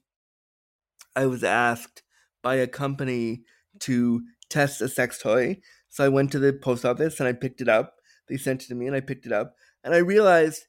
I 1.16 1.27
was 1.27 1.44
asked 1.44 2.03
by 2.42 2.57
a 2.57 2.66
company 2.66 3.44
to 3.81 4.22
test 4.50 4.81
a 4.81 4.88
sex 4.88 5.18
toy. 5.18 5.59
So 5.88 6.05
I 6.05 6.09
went 6.09 6.33
to 6.33 6.38
the 6.38 6.53
post 6.53 6.85
office 6.85 7.20
and 7.20 7.29
I 7.29 7.33
picked 7.33 7.61
it 7.61 7.68
up. 7.68 7.94
They 8.29 8.37
sent 8.37 8.62
it 8.62 8.68
to 8.68 8.74
me 8.74 8.87
and 8.87 8.96
I 8.96 9.00
picked 9.00 9.27
it 9.27 9.33
up. 9.33 9.55
And 9.83 9.94
I 9.94 9.98
realized 9.98 10.62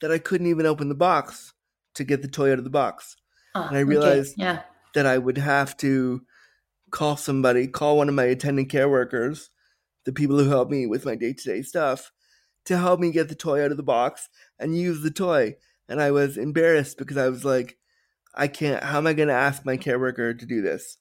that 0.00 0.12
I 0.12 0.18
couldn't 0.18 0.46
even 0.46 0.66
open 0.66 0.88
the 0.88 0.94
box 0.94 1.52
to 1.94 2.04
get 2.04 2.22
the 2.22 2.28
toy 2.28 2.52
out 2.52 2.58
of 2.58 2.64
the 2.64 2.70
box. 2.70 3.16
Oh, 3.54 3.62
and 3.62 3.76
I 3.76 3.80
realized 3.80 4.34
okay. 4.34 4.44
yeah. 4.44 4.62
that 4.94 5.06
I 5.06 5.18
would 5.18 5.38
have 5.38 5.76
to 5.78 6.22
call 6.90 7.16
somebody, 7.16 7.66
call 7.66 7.96
one 7.96 8.08
of 8.08 8.14
my 8.14 8.24
attendant 8.24 8.68
care 8.68 8.88
workers, 8.88 9.50
the 10.04 10.12
people 10.12 10.38
who 10.38 10.48
help 10.48 10.70
me 10.70 10.86
with 10.86 11.04
my 11.04 11.14
day 11.14 11.32
to 11.32 11.44
day 11.44 11.62
stuff, 11.62 12.12
to 12.66 12.78
help 12.78 13.00
me 13.00 13.10
get 13.10 13.28
the 13.28 13.34
toy 13.34 13.64
out 13.64 13.70
of 13.70 13.76
the 13.76 13.82
box 13.82 14.28
and 14.58 14.76
use 14.76 15.02
the 15.02 15.10
toy. 15.10 15.54
And 15.88 16.00
I 16.00 16.10
was 16.10 16.36
embarrassed 16.36 16.98
because 16.98 17.16
I 17.16 17.28
was 17.28 17.44
like, 17.44 17.78
I 18.34 18.46
can't, 18.46 18.82
how 18.82 18.98
am 18.98 19.06
I 19.06 19.12
going 19.12 19.28
to 19.28 19.34
ask 19.34 19.64
my 19.64 19.76
care 19.76 19.98
worker 19.98 20.32
to 20.34 20.46
do 20.46 20.62
this? 20.62 20.98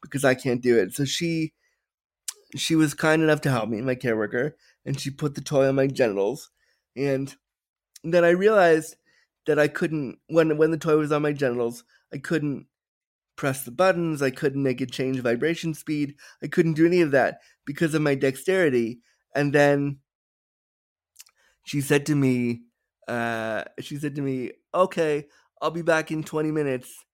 Because 0.00 0.24
I 0.24 0.34
can't 0.34 0.60
do 0.60 0.78
it. 0.78 0.94
So 0.94 1.04
she, 1.04 1.52
she 2.56 2.74
was 2.74 2.92
kind 2.92 3.22
enough 3.22 3.40
to 3.42 3.50
help 3.50 3.68
me, 3.68 3.80
my 3.80 3.94
care 3.94 4.16
worker, 4.16 4.56
and 4.84 4.98
she 4.98 5.10
put 5.10 5.36
the 5.36 5.40
toy 5.40 5.68
on 5.68 5.76
my 5.76 5.86
genitals. 5.86 6.50
And 6.96 7.34
then 8.04 8.24
I 8.24 8.30
realized 8.30 8.96
that 9.46 9.58
I 9.58 9.68
couldn't 9.68 10.18
when 10.28 10.56
when 10.58 10.70
the 10.70 10.78
toy 10.78 10.96
was 10.96 11.12
on 11.12 11.22
my 11.22 11.32
genitals, 11.32 11.84
I 12.12 12.18
couldn't 12.18 12.66
press 13.36 13.64
the 13.64 13.70
buttons, 13.72 14.22
I 14.22 14.30
couldn't 14.30 14.62
make 14.62 14.80
it 14.80 14.92
change 14.92 15.20
vibration 15.20 15.74
speed, 15.74 16.16
I 16.42 16.48
couldn't 16.48 16.74
do 16.74 16.86
any 16.86 17.00
of 17.02 17.12
that 17.12 17.40
because 17.66 17.94
of 17.94 18.02
my 18.02 18.14
dexterity. 18.14 19.00
And 19.34 19.54
then 19.54 20.00
she 21.64 21.80
said 21.80 22.06
to 22.06 22.14
me, 22.14 22.62
uh, 23.08 23.64
she 23.80 23.96
said 23.96 24.14
to 24.16 24.22
me, 24.22 24.52
"Okay, 24.74 25.26
I'll 25.60 25.70
be 25.70 25.82
back 25.82 26.10
in 26.10 26.22
20 26.24 26.50
minutes. 26.50 27.04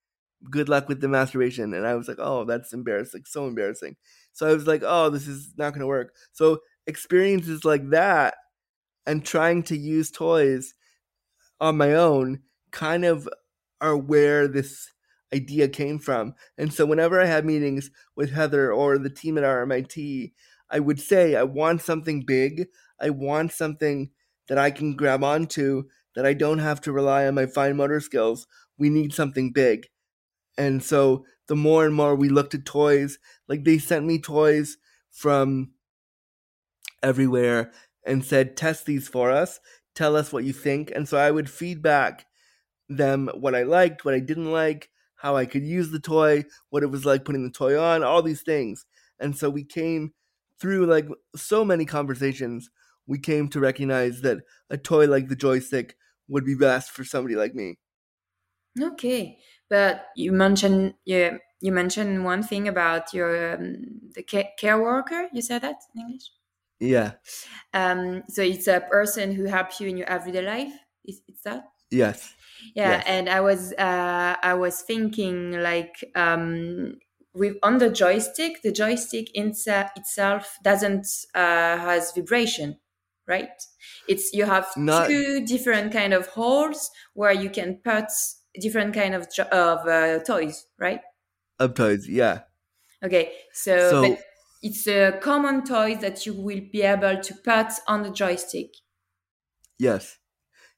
Good 0.50 0.68
luck 0.68 0.88
with 0.88 1.00
the 1.00 1.08
masturbation." 1.08 1.74
And 1.74 1.86
I 1.86 1.94
was 1.94 2.08
like, 2.08 2.18
"Oh, 2.20 2.44
that's 2.44 2.72
embarrassing, 2.72 3.24
so 3.26 3.46
embarrassing." 3.46 3.96
So 4.32 4.48
I 4.48 4.54
was 4.54 4.66
like, 4.66 4.82
"Oh, 4.84 5.10
this 5.10 5.28
is 5.28 5.54
not 5.56 5.70
going 5.72 5.80
to 5.80 5.86
work." 5.86 6.14
So 6.32 6.60
experiences 6.86 7.64
like 7.64 7.90
that 7.90 8.36
and 9.06 9.24
trying 9.24 9.62
to 9.64 9.76
use 9.78 10.10
toys 10.10 10.74
on 11.60 11.76
my 11.76 11.92
own 11.92 12.40
kind 12.70 13.04
of 13.04 13.28
are 13.80 13.96
where 13.96 14.48
this 14.48 14.92
idea 15.32 15.68
came 15.68 15.98
from. 15.98 16.34
And 16.56 16.72
so 16.72 16.86
whenever 16.86 17.20
I 17.20 17.26
had 17.26 17.44
meetings 17.44 17.90
with 18.16 18.32
Heather 18.32 18.72
or 18.72 18.98
the 18.98 19.10
team 19.10 19.36
at 19.38 19.44
RMIT, 19.44 20.32
I 20.70 20.80
would 20.80 21.00
say, 21.00 21.34
I 21.34 21.42
want 21.44 21.82
something 21.82 22.22
big. 22.22 22.66
I 23.00 23.10
want 23.10 23.52
something 23.52 24.10
that 24.48 24.58
I 24.58 24.70
can 24.70 24.96
grab 24.96 25.22
onto 25.22 25.84
that 26.14 26.26
I 26.26 26.34
don't 26.34 26.58
have 26.58 26.80
to 26.82 26.92
rely 26.92 27.26
on 27.26 27.34
my 27.34 27.46
fine 27.46 27.76
motor 27.76 28.00
skills. 28.00 28.46
We 28.78 28.90
need 28.90 29.12
something 29.12 29.52
big. 29.52 29.88
And 30.56 30.82
so 30.82 31.24
the 31.46 31.56
more 31.56 31.84
and 31.84 31.94
more 31.94 32.14
we 32.14 32.28
looked 32.28 32.54
at 32.54 32.64
toys, 32.64 33.18
like 33.46 33.64
they 33.64 33.78
sent 33.78 34.04
me 34.04 34.18
toys 34.18 34.76
from 35.10 35.72
everywhere 37.02 37.72
and 38.04 38.24
said, 38.24 38.56
test 38.56 38.86
these 38.86 39.08
for 39.08 39.30
us 39.30 39.60
tell 39.98 40.14
us 40.14 40.32
what 40.32 40.44
you 40.44 40.52
think. 40.52 40.92
And 40.94 41.08
so 41.08 41.18
I 41.18 41.32
would 41.32 41.50
feedback 41.50 42.24
them 42.88 43.28
what 43.34 43.56
I 43.56 43.64
liked, 43.64 44.04
what 44.04 44.14
I 44.14 44.20
didn't 44.20 44.52
like, 44.52 44.90
how 45.16 45.36
I 45.36 45.44
could 45.44 45.64
use 45.64 45.90
the 45.90 45.98
toy, 45.98 46.44
what 46.70 46.84
it 46.84 46.90
was 46.90 47.04
like 47.04 47.24
putting 47.24 47.42
the 47.42 47.50
toy 47.50 47.78
on, 47.78 48.04
all 48.04 48.22
these 48.22 48.42
things. 48.42 48.86
And 49.18 49.36
so 49.36 49.50
we 49.50 49.64
came 49.64 50.12
through 50.60 50.86
like 50.86 51.08
so 51.34 51.64
many 51.64 51.84
conversations, 51.84 52.70
we 53.06 53.18
came 53.18 53.48
to 53.48 53.58
recognize 53.58 54.20
that 54.22 54.38
a 54.70 54.78
toy 54.78 55.06
like 55.08 55.28
the 55.28 55.36
joystick 55.36 55.96
would 56.28 56.44
be 56.44 56.54
best 56.54 56.92
for 56.92 57.04
somebody 57.04 57.34
like 57.34 57.54
me. 57.54 57.78
Okay, 58.80 59.38
but 59.68 60.06
you 60.14 60.30
mentioned 60.30 60.94
you 61.04 61.40
you 61.60 61.72
mentioned 61.72 62.24
one 62.24 62.44
thing 62.44 62.68
about 62.68 63.12
your 63.12 63.54
um, 63.54 63.82
the 64.14 64.22
care 64.22 64.80
worker. 64.80 65.28
You 65.32 65.42
said 65.42 65.62
that 65.62 65.76
in 65.94 66.02
English. 66.02 66.30
Yeah. 66.80 67.12
Um, 67.74 68.22
so 68.28 68.42
it's 68.42 68.68
a 68.68 68.80
person 68.80 69.32
who 69.32 69.44
helps 69.44 69.80
you 69.80 69.88
in 69.88 69.96
your 69.96 70.08
everyday 70.08 70.42
life. 70.42 70.72
Is 71.04 71.20
it's 71.26 71.42
that? 71.42 71.64
Yes. 71.90 72.34
Yeah, 72.74 72.90
yes. 72.90 73.04
and 73.06 73.28
I 73.28 73.40
was 73.40 73.72
uh, 73.72 74.36
I 74.42 74.54
was 74.54 74.82
thinking 74.82 75.52
like 75.52 76.04
um, 76.14 76.98
with 77.34 77.56
on 77.62 77.78
the 77.78 77.90
joystick, 77.90 78.62
the 78.62 78.72
joystick 78.72 79.28
insa- 79.36 79.90
itself 79.96 80.58
doesn't 80.62 81.06
uh, 81.34 81.78
has 81.78 82.12
vibration, 82.12 82.78
right? 83.26 83.50
It's 84.08 84.32
you 84.32 84.44
have 84.44 84.68
Not... 84.76 85.08
two 85.08 85.44
different 85.46 85.92
kind 85.92 86.12
of 86.12 86.26
holes 86.28 86.90
where 87.14 87.32
you 87.32 87.50
can 87.50 87.80
put 87.84 88.06
different 88.60 88.94
kind 88.94 89.14
of 89.14 89.32
jo- 89.32 89.44
of 89.44 89.86
uh, 89.86 90.22
toys, 90.24 90.66
right? 90.78 91.00
Of 91.58 91.74
toys, 91.74 92.08
yeah. 92.08 92.40
Okay, 93.04 93.32
so, 93.52 93.90
so 93.90 94.02
but 94.02 94.18
it's 94.62 94.86
a 94.86 95.18
common 95.20 95.64
toy 95.64 95.96
that 95.96 96.26
you 96.26 96.34
will 96.34 96.60
be 96.72 96.82
able 96.82 97.20
to 97.20 97.34
put 97.34 97.72
on 97.86 98.02
the 98.02 98.10
joystick. 98.10 98.74
Yes. 99.78 100.18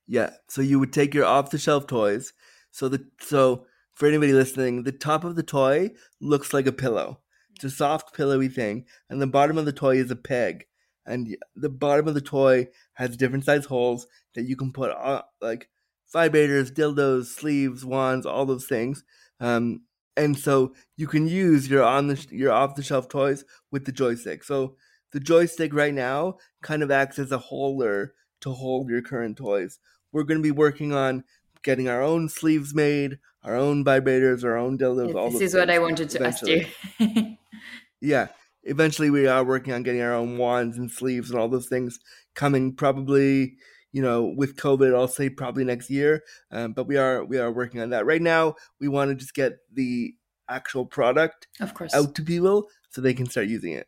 Yeah. 0.07 0.31
So 0.49 0.63
you 0.63 0.79
would 0.81 0.93
take 0.93 1.15
your 1.15 1.25
off 1.25 1.51
the 1.51 1.59
shelf 1.59 1.87
toys. 1.87 2.33
So 2.71 2.89
the 2.89 3.07
so 3.21 3.67
for 3.95 4.07
anybody 4.09 4.33
listening, 4.33 4.83
the 4.85 4.93
top 4.93 5.25
of 5.25 5.37
the 5.37 5.43
toy 5.43 5.91
looks 6.21 6.53
like 6.55 6.67
a 6.67 6.73
pillow. 6.73 7.21
It's 7.55 7.65
a 7.65 7.71
soft 7.71 8.15
pillowy 8.15 8.49
thing, 8.49 8.87
and 9.09 9.21
the 9.21 9.27
bottom 9.27 9.59
of 9.59 9.67
the 9.67 9.73
toy 9.73 9.97
is 9.97 10.11
a 10.11 10.17
peg. 10.17 10.67
and 11.07 11.37
the 11.57 11.69
bottom 11.69 12.07
of 12.09 12.15
the 12.15 12.21
toy 12.21 12.69
has 12.95 13.17
different 13.17 13.45
size 13.45 13.67
holes 13.67 14.07
that 14.35 14.43
you 14.45 14.57
can 14.57 14.73
put 14.73 14.91
on, 14.93 15.23
like 15.41 15.69
vibrators, 16.15 16.73
dildos, 16.73 17.27
sleeves, 17.27 17.85
wands, 17.85 18.27
all 18.27 18.47
those 18.47 18.67
things. 18.67 19.05
Um, 19.41 19.83
and 20.17 20.39
so 20.39 20.75
you 20.97 21.07
can 21.07 21.27
use 21.27 21.69
your 21.69 21.83
on 21.83 22.09
the 22.09 22.27
your 22.31 22.53
off 22.53 22.75
the 22.75 22.83
shelf 22.83 23.09
toys 23.09 23.45
with 23.71 23.85
the 23.85 23.93
joystick. 23.93 24.45
So 24.45 24.77
the 25.13 25.21
joystick 25.21 25.75
right 25.75 25.95
now 25.95 26.37
kind 26.63 26.83
of 26.83 26.91
acts 26.91 27.19
as 27.19 27.33
a 27.33 27.39
holder 27.39 28.15
to 28.41 28.53
hold 28.53 28.89
your 28.89 29.03
current 29.03 29.37
toys. 29.37 29.79
We're 30.13 30.25
going 30.25 30.39
to 30.39 30.43
be 30.43 30.51
working 30.51 30.93
on 30.93 31.25
getting 31.63 31.89
our 31.89 32.03
own 32.03 32.29
sleeves 32.29 32.75
made, 32.75 33.19
our 33.45 33.57
own 33.57 33.85
vibrators, 33.85 34.45
our 34.45 34.57
own 34.57 34.79
dildos. 34.79 35.15
all 35.15 35.31
this 35.31 35.41
is 35.41 35.55
what 35.55 35.71
I 35.71 35.79
wanted 35.79 36.11
to 36.11 36.19
eventually. 36.19 36.67
ask 36.67 36.77
you. 36.99 37.37
yeah, 38.01 38.29
eventually 38.65 39.11
we 39.11 39.27
are 39.27 39.45
working 39.45 39.73
on 39.73 39.83
getting 39.83 40.01
our 40.01 40.15
own 40.15 40.39
wands 40.39 40.79
and 40.79 40.91
sleeves 40.91 41.31
and 41.31 41.39
all 41.39 41.49
those 41.49 41.69
things 41.69 41.99
coming 42.35 42.75
probably 42.75 43.57
you 43.93 44.03
know 44.03 44.25
with 44.37 44.57
covid 44.57 44.95
i'll 44.95 45.09
say 45.09 45.29
probably 45.29 45.65
next 45.65 45.91
year 45.91 46.23
um, 46.53 46.73
but 46.73 46.87
we 46.87 46.97
are 46.97 47.25
we 47.25 47.39
are 47.39 47.51
working 47.51 47.81
on 47.81 47.91
that. 47.91 48.07
Right 48.07 48.23
now 48.23 48.55
we 48.81 48.89
want 48.89 49.11
to 49.11 49.15
just 49.15 49.35
get 49.35 49.59
the 49.73 50.15
actual 50.49 50.85
product 50.85 51.49
of 51.61 51.75
course. 51.75 51.95
out 51.95 52.15
to 52.17 52.23
people 52.23 52.69
so 52.89 53.01
they 53.01 53.15
can 53.15 53.27
start 53.27 53.47
using 53.47 53.73
it. 53.73 53.87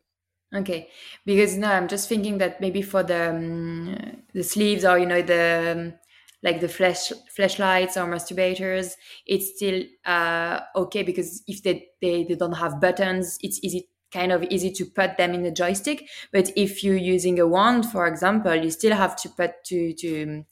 Okay 0.55 0.89
because 1.25 1.57
now 1.57 1.73
i'm 1.73 1.89
just 1.89 2.09
thinking 2.09 2.39
that 2.39 2.61
maybe 2.61 2.83
for 2.83 3.03
the 3.03 3.31
um, 3.31 3.97
the 4.35 4.43
sleeves 4.43 4.85
or 4.85 4.99
you 4.99 5.07
know 5.07 5.23
the 5.23 5.73
um, 5.73 5.95
like 6.43 6.61
the 6.61 6.69
flash 6.69 7.11
flashlights 7.35 7.97
or 7.97 8.05
masturbators 8.07 8.95
it's 9.27 9.57
still 9.57 9.83
uh, 10.05 10.61
okay 10.77 11.03
because 11.03 11.43
if 11.47 11.63
they, 11.63 11.89
they 12.01 12.25
they 12.25 12.35
don't 12.35 12.53
have 12.53 12.81
buttons 12.81 13.39
it's 13.41 13.61
easy 13.63 13.89
kind 14.13 14.33
of 14.33 14.45
easy 14.45 14.71
to 14.73 14.85
put 14.85 15.17
them 15.17 15.35
in 15.35 15.43
the 15.43 15.51
joystick. 15.51 16.09
But 16.33 16.51
if 16.57 16.85
you're 16.85 16.97
using 16.97 17.39
a 17.41 17.47
wand, 17.47 17.87
for 17.87 18.07
example, 18.07 18.55
you 18.55 18.71
still 18.71 18.95
have 18.95 19.17
to 19.23 19.29
put 19.29 19.65
to 19.67 19.93
to 19.95 20.45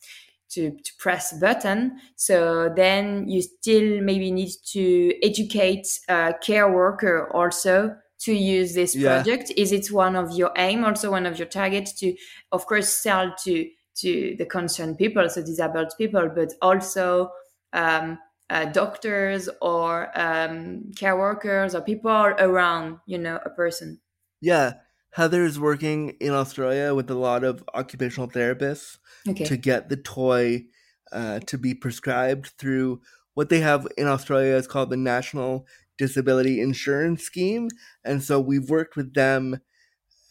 to, 0.51 0.71
to 0.71 0.93
press 0.99 1.33
a 1.33 1.37
button. 1.39 2.01
So 2.17 2.73
then 2.75 3.29
you 3.29 3.41
still 3.43 4.03
maybe 4.03 4.33
need 4.33 4.51
to 4.73 5.15
educate 5.23 5.87
a 6.09 6.35
care 6.43 6.71
worker 6.71 7.31
also 7.33 7.95
to 8.21 8.33
use 8.35 8.75
this 8.75 8.95
yeah. 8.95 9.23
project. 9.23 9.53
Is 9.57 9.73
it 9.73 9.93
one 9.93 10.17
of 10.17 10.33
your 10.33 10.51
aim, 10.57 10.85
also 10.85 11.11
one 11.11 11.27
of 11.27 11.39
your 11.39 11.49
targets 11.49 11.93
to, 12.01 12.15
of 12.53 12.67
course, 12.67 12.89
sell 12.89 13.35
to 13.45 13.69
to 13.97 14.35
the 14.39 14.47
concerned 14.47 14.97
people, 14.97 15.29
so 15.29 15.43
disabled 15.43 15.93
people, 15.99 16.31
but 16.35 16.55
also 16.63 17.31
um, 17.73 18.19
uh, 18.51 18.65
doctors 18.67 19.49
or 19.63 20.11
um, 20.19 20.91
care 20.97 21.17
workers 21.17 21.75
or 21.75 21.81
people 21.81 22.11
around, 22.11 22.99
you 23.07 23.17
know, 23.17 23.39
a 23.45 23.51
person. 23.51 24.01
Yeah. 24.41 24.75
Heather's 25.13 25.59
working 25.59 26.17
in 26.21 26.33
Australia 26.33 26.95
with 26.95 27.11
a 27.11 27.15
lot 27.15 27.43
of 27.43 27.65
occupational 27.75 28.29
therapists 28.29 28.99
okay. 29.29 29.45
to 29.45 29.57
get 29.57 29.89
the 29.89 29.97
toy 29.97 30.65
uh, 31.13 31.41
to 31.47 31.59
be 31.59 31.75
prescribed 31.75 32.53
through 32.59 33.01
what 33.35 33.49
they 33.49 33.61
have 33.61 33.89
in 33.97 34.07
Australia 34.07 34.55
is 34.55 34.67
called 34.67 34.91
the 34.91 34.97
National 34.97 35.67
Disability 35.99 36.61
Insurance 36.61 37.23
Scheme. 37.23 37.69
And 38.05 38.23
so 38.23 38.41
we've 38.41 38.71
worked 38.71 38.97
with 38.97 39.15
them 39.15 39.61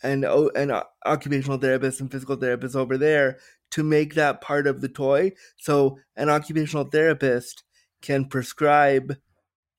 and, 0.01 0.23
oh, 0.23 0.49
and 0.55 0.71
occupational 1.05 1.59
therapists 1.59 1.99
and 1.99 2.11
physical 2.11 2.37
therapists 2.37 2.75
over 2.75 2.97
there 2.97 3.37
to 3.71 3.83
make 3.83 4.15
that 4.15 4.41
part 4.41 4.65
of 4.65 4.81
the 4.81 4.89
toy. 4.89 5.33
So 5.57 5.99
an 6.15 6.29
occupational 6.29 6.85
therapist 6.85 7.63
can 8.01 8.25
prescribe 8.25 9.17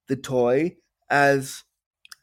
the 0.09 0.17
toy 0.17 0.77
as 1.09 1.65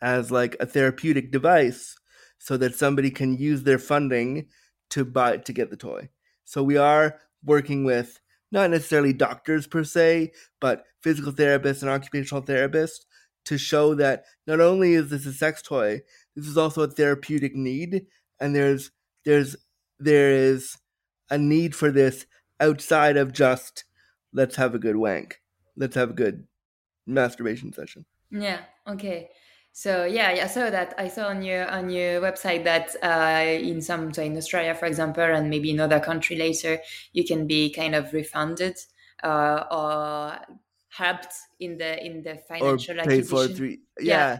as 0.02 0.32
like 0.32 0.56
a 0.60 0.66
therapeutic 0.66 1.32
device 1.32 1.96
so 2.38 2.56
that 2.58 2.76
somebody 2.76 3.10
can 3.10 3.38
use 3.38 3.64
their 3.64 3.80
funding 3.80 4.48
to 4.90 5.04
buy 5.04 5.38
to 5.38 5.54
get 5.54 5.70
the 5.70 5.78
toy. 5.78 6.10
So 6.46 6.64
we 6.64 6.78
are 6.78 7.20
working 7.44 7.84
with 7.84 8.20
not 8.52 8.70
necessarily 8.70 9.14
doctors 9.14 9.68
per 9.68 9.84
se, 9.84 10.32
but 10.62 10.86
physical 11.02 11.34
therapists 11.34 11.82
and 11.82 11.90
occupational 11.90 12.44
therapists 12.44 13.06
to 13.46 13.58
show 13.58 13.96
that 13.96 14.26
not 14.46 14.60
only 14.60 14.94
is 14.94 15.10
this 15.10 15.26
a 15.26 15.34
sex 15.34 15.62
toy, 15.62 16.02
this 16.36 16.48
is 16.48 16.58
also 16.58 16.84
a 16.84 16.88
therapeutic 16.88 17.56
need 17.56 18.06
and 18.40 18.56
there's 18.56 18.92
there's 19.26 19.56
there 20.00 20.32
is 20.32 20.78
a 21.30 21.38
need 21.38 21.76
for 21.76 21.92
this 21.92 22.26
outside 22.60 23.18
of 23.18 23.34
just 23.34 23.84
let's 24.34 24.56
have 24.56 24.76
a 24.76 24.80
good 24.80 24.96
wank 24.96 25.42
let's 25.78 25.96
have 25.96 26.10
a 26.10 26.14
good 26.14 26.48
masturbation 27.06 27.72
session. 27.72 28.06
Yeah. 28.32 28.60
Okay. 28.88 29.30
So 29.72 30.06
yeah, 30.06 30.30
I 30.30 30.48
saw 30.48 30.72
that. 30.72 30.96
I 30.98 31.08
saw 31.08 31.28
on 31.28 31.44
your 31.44 31.70
on 31.70 31.92
your 31.92 32.20
website 32.20 32.64
that 32.64 32.96
uh, 33.04 33.46
in 33.48 33.80
some 33.80 34.12
so 34.12 34.24
in 34.24 34.36
Australia, 34.36 34.74
for 34.74 34.88
example, 34.88 35.24
and 35.24 35.50
maybe 35.50 35.70
in 35.70 35.80
other 35.80 36.00
country 36.00 36.36
later, 36.36 36.80
you 37.14 37.24
can 37.24 37.46
be 37.46 37.72
kind 37.72 37.94
of 37.94 38.12
refunded 38.12 38.76
uh, 39.24 39.64
or 39.70 40.40
helped 40.90 41.34
in 41.60 41.78
the 41.78 42.04
in 42.04 42.24
the 42.24 42.40
financial 42.48 43.00
or 43.00 43.04
paid 43.04 43.28
for 43.28 43.48
three. 43.48 43.82
Yeah. 44.00 44.40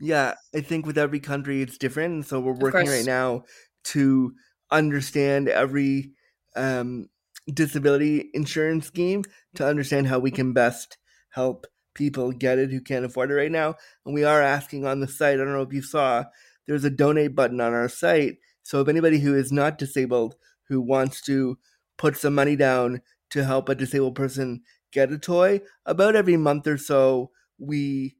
yeah. 0.00 0.34
I 0.54 0.62
think 0.62 0.86
with 0.86 0.96
every 0.96 1.20
country 1.20 1.60
it's 1.60 1.76
different, 1.76 2.24
so 2.24 2.40
we're 2.40 2.52
working 2.52 2.88
right 2.88 3.04
now 3.04 3.44
to 3.92 4.32
understand 4.70 5.48
every 5.48 6.12
um, 6.56 7.10
disability 7.52 8.30
insurance 8.34 8.86
scheme 8.86 9.24
to 9.54 9.66
understand 9.66 10.06
how 10.06 10.18
we 10.18 10.30
can 10.30 10.52
best 10.52 10.98
help 11.30 11.66
people 11.94 12.30
get 12.32 12.58
it 12.58 12.70
who 12.70 12.80
can't 12.80 13.04
afford 13.04 13.30
it 13.30 13.34
right 13.34 13.50
now. 13.50 13.74
And 14.04 14.14
we 14.14 14.24
are 14.24 14.42
asking 14.42 14.86
on 14.86 15.00
the 15.00 15.08
site, 15.08 15.34
I 15.34 15.44
don't 15.44 15.52
know 15.52 15.62
if 15.62 15.72
you 15.72 15.82
saw, 15.82 16.24
there's 16.66 16.84
a 16.84 16.90
donate 16.90 17.34
button 17.34 17.60
on 17.60 17.74
our 17.74 17.88
site. 17.88 18.36
So 18.62 18.80
if 18.80 18.88
anybody 18.88 19.18
who 19.18 19.34
is 19.34 19.50
not 19.50 19.78
disabled 19.78 20.36
who 20.68 20.80
wants 20.80 21.22
to 21.22 21.58
put 21.96 22.16
some 22.16 22.34
money 22.34 22.54
down 22.54 23.00
to 23.30 23.44
help 23.44 23.68
a 23.68 23.74
disabled 23.74 24.14
person 24.14 24.62
get 24.92 25.10
a 25.10 25.18
toy, 25.18 25.60
about 25.86 26.14
every 26.14 26.36
month 26.36 26.66
or 26.66 26.78
so, 26.78 27.30
we 27.58 28.16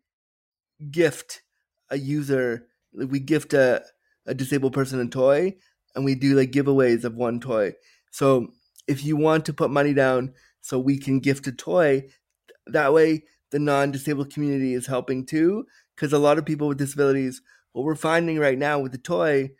gift 0.90 1.42
a 1.90 1.98
user, 1.98 2.66
we 2.92 3.20
gift 3.20 3.52
a, 3.52 3.84
a 4.26 4.34
disabled 4.34 4.72
person 4.72 5.00
a 5.00 5.06
toy, 5.06 5.54
and 5.94 6.04
we 6.04 6.14
do 6.14 6.34
like 6.34 6.50
giveaways 6.52 7.04
of 7.04 7.14
one 7.14 7.40
toy. 7.40 7.74
So 8.10 8.52
if 8.88 9.04
you 9.04 9.16
want 9.16 9.44
to 9.44 9.52
put 9.52 9.70
money 9.70 9.94
down 9.94 10.32
so 10.60 10.78
we 10.78 10.98
can 10.98 11.20
gift 11.20 11.46
a 11.46 11.52
toy, 11.52 12.08
that 12.66 12.92
way 12.92 13.24
the 13.50 13.58
non 13.58 13.92
disabled 13.92 14.32
community 14.32 14.74
is 14.74 14.86
helping 14.86 15.24
too. 15.24 15.66
Because 15.94 16.12
a 16.12 16.18
lot 16.18 16.38
of 16.38 16.46
people 16.46 16.68
with 16.68 16.78
disabilities, 16.78 17.42
what 17.72 17.84
we're 17.84 17.94
finding 17.94 18.38
right 18.38 18.58
now 18.58 18.78
with 18.78 18.92
the 18.92 18.98
toy 18.98 19.50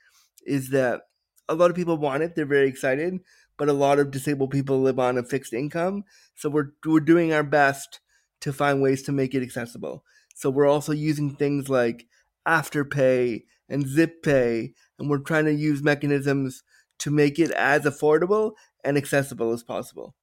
is 0.44 0.70
that 0.70 1.02
a 1.48 1.54
lot 1.54 1.70
of 1.70 1.76
people 1.76 1.96
want 1.96 2.22
it, 2.22 2.34
they're 2.34 2.46
very 2.46 2.68
excited, 2.68 3.18
but 3.56 3.68
a 3.68 3.72
lot 3.72 3.98
of 3.98 4.10
disabled 4.10 4.50
people 4.50 4.80
live 4.80 4.98
on 4.98 5.18
a 5.18 5.22
fixed 5.22 5.52
income. 5.52 6.04
So 6.34 6.48
we're, 6.48 6.72
we're 6.84 7.00
doing 7.00 7.32
our 7.32 7.42
best 7.42 8.00
to 8.40 8.52
find 8.52 8.80
ways 8.80 9.02
to 9.04 9.12
make 9.12 9.34
it 9.34 9.42
accessible. 9.42 10.04
So 10.34 10.50
we're 10.50 10.68
also 10.68 10.92
using 10.92 11.34
things 11.34 11.68
like 11.68 12.06
Afterpay 12.46 13.44
and 13.68 13.86
Zip 13.86 14.22
Pay, 14.22 14.74
and 14.98 15.10
we're 15.10 15.18
trying 15.18 15.46
to 15.46 15.52
use 15.52 15.82
mechanisms 15.82 16.62
to 17.00 17.10
make 17.10 17.38
it 17.38 17.50
as 17.52 17.82
affordable 17.82 18.52
and 18.88 18.96
accessible 18.96 19.52
as 19.52 19.62
possible. 19.62 20.14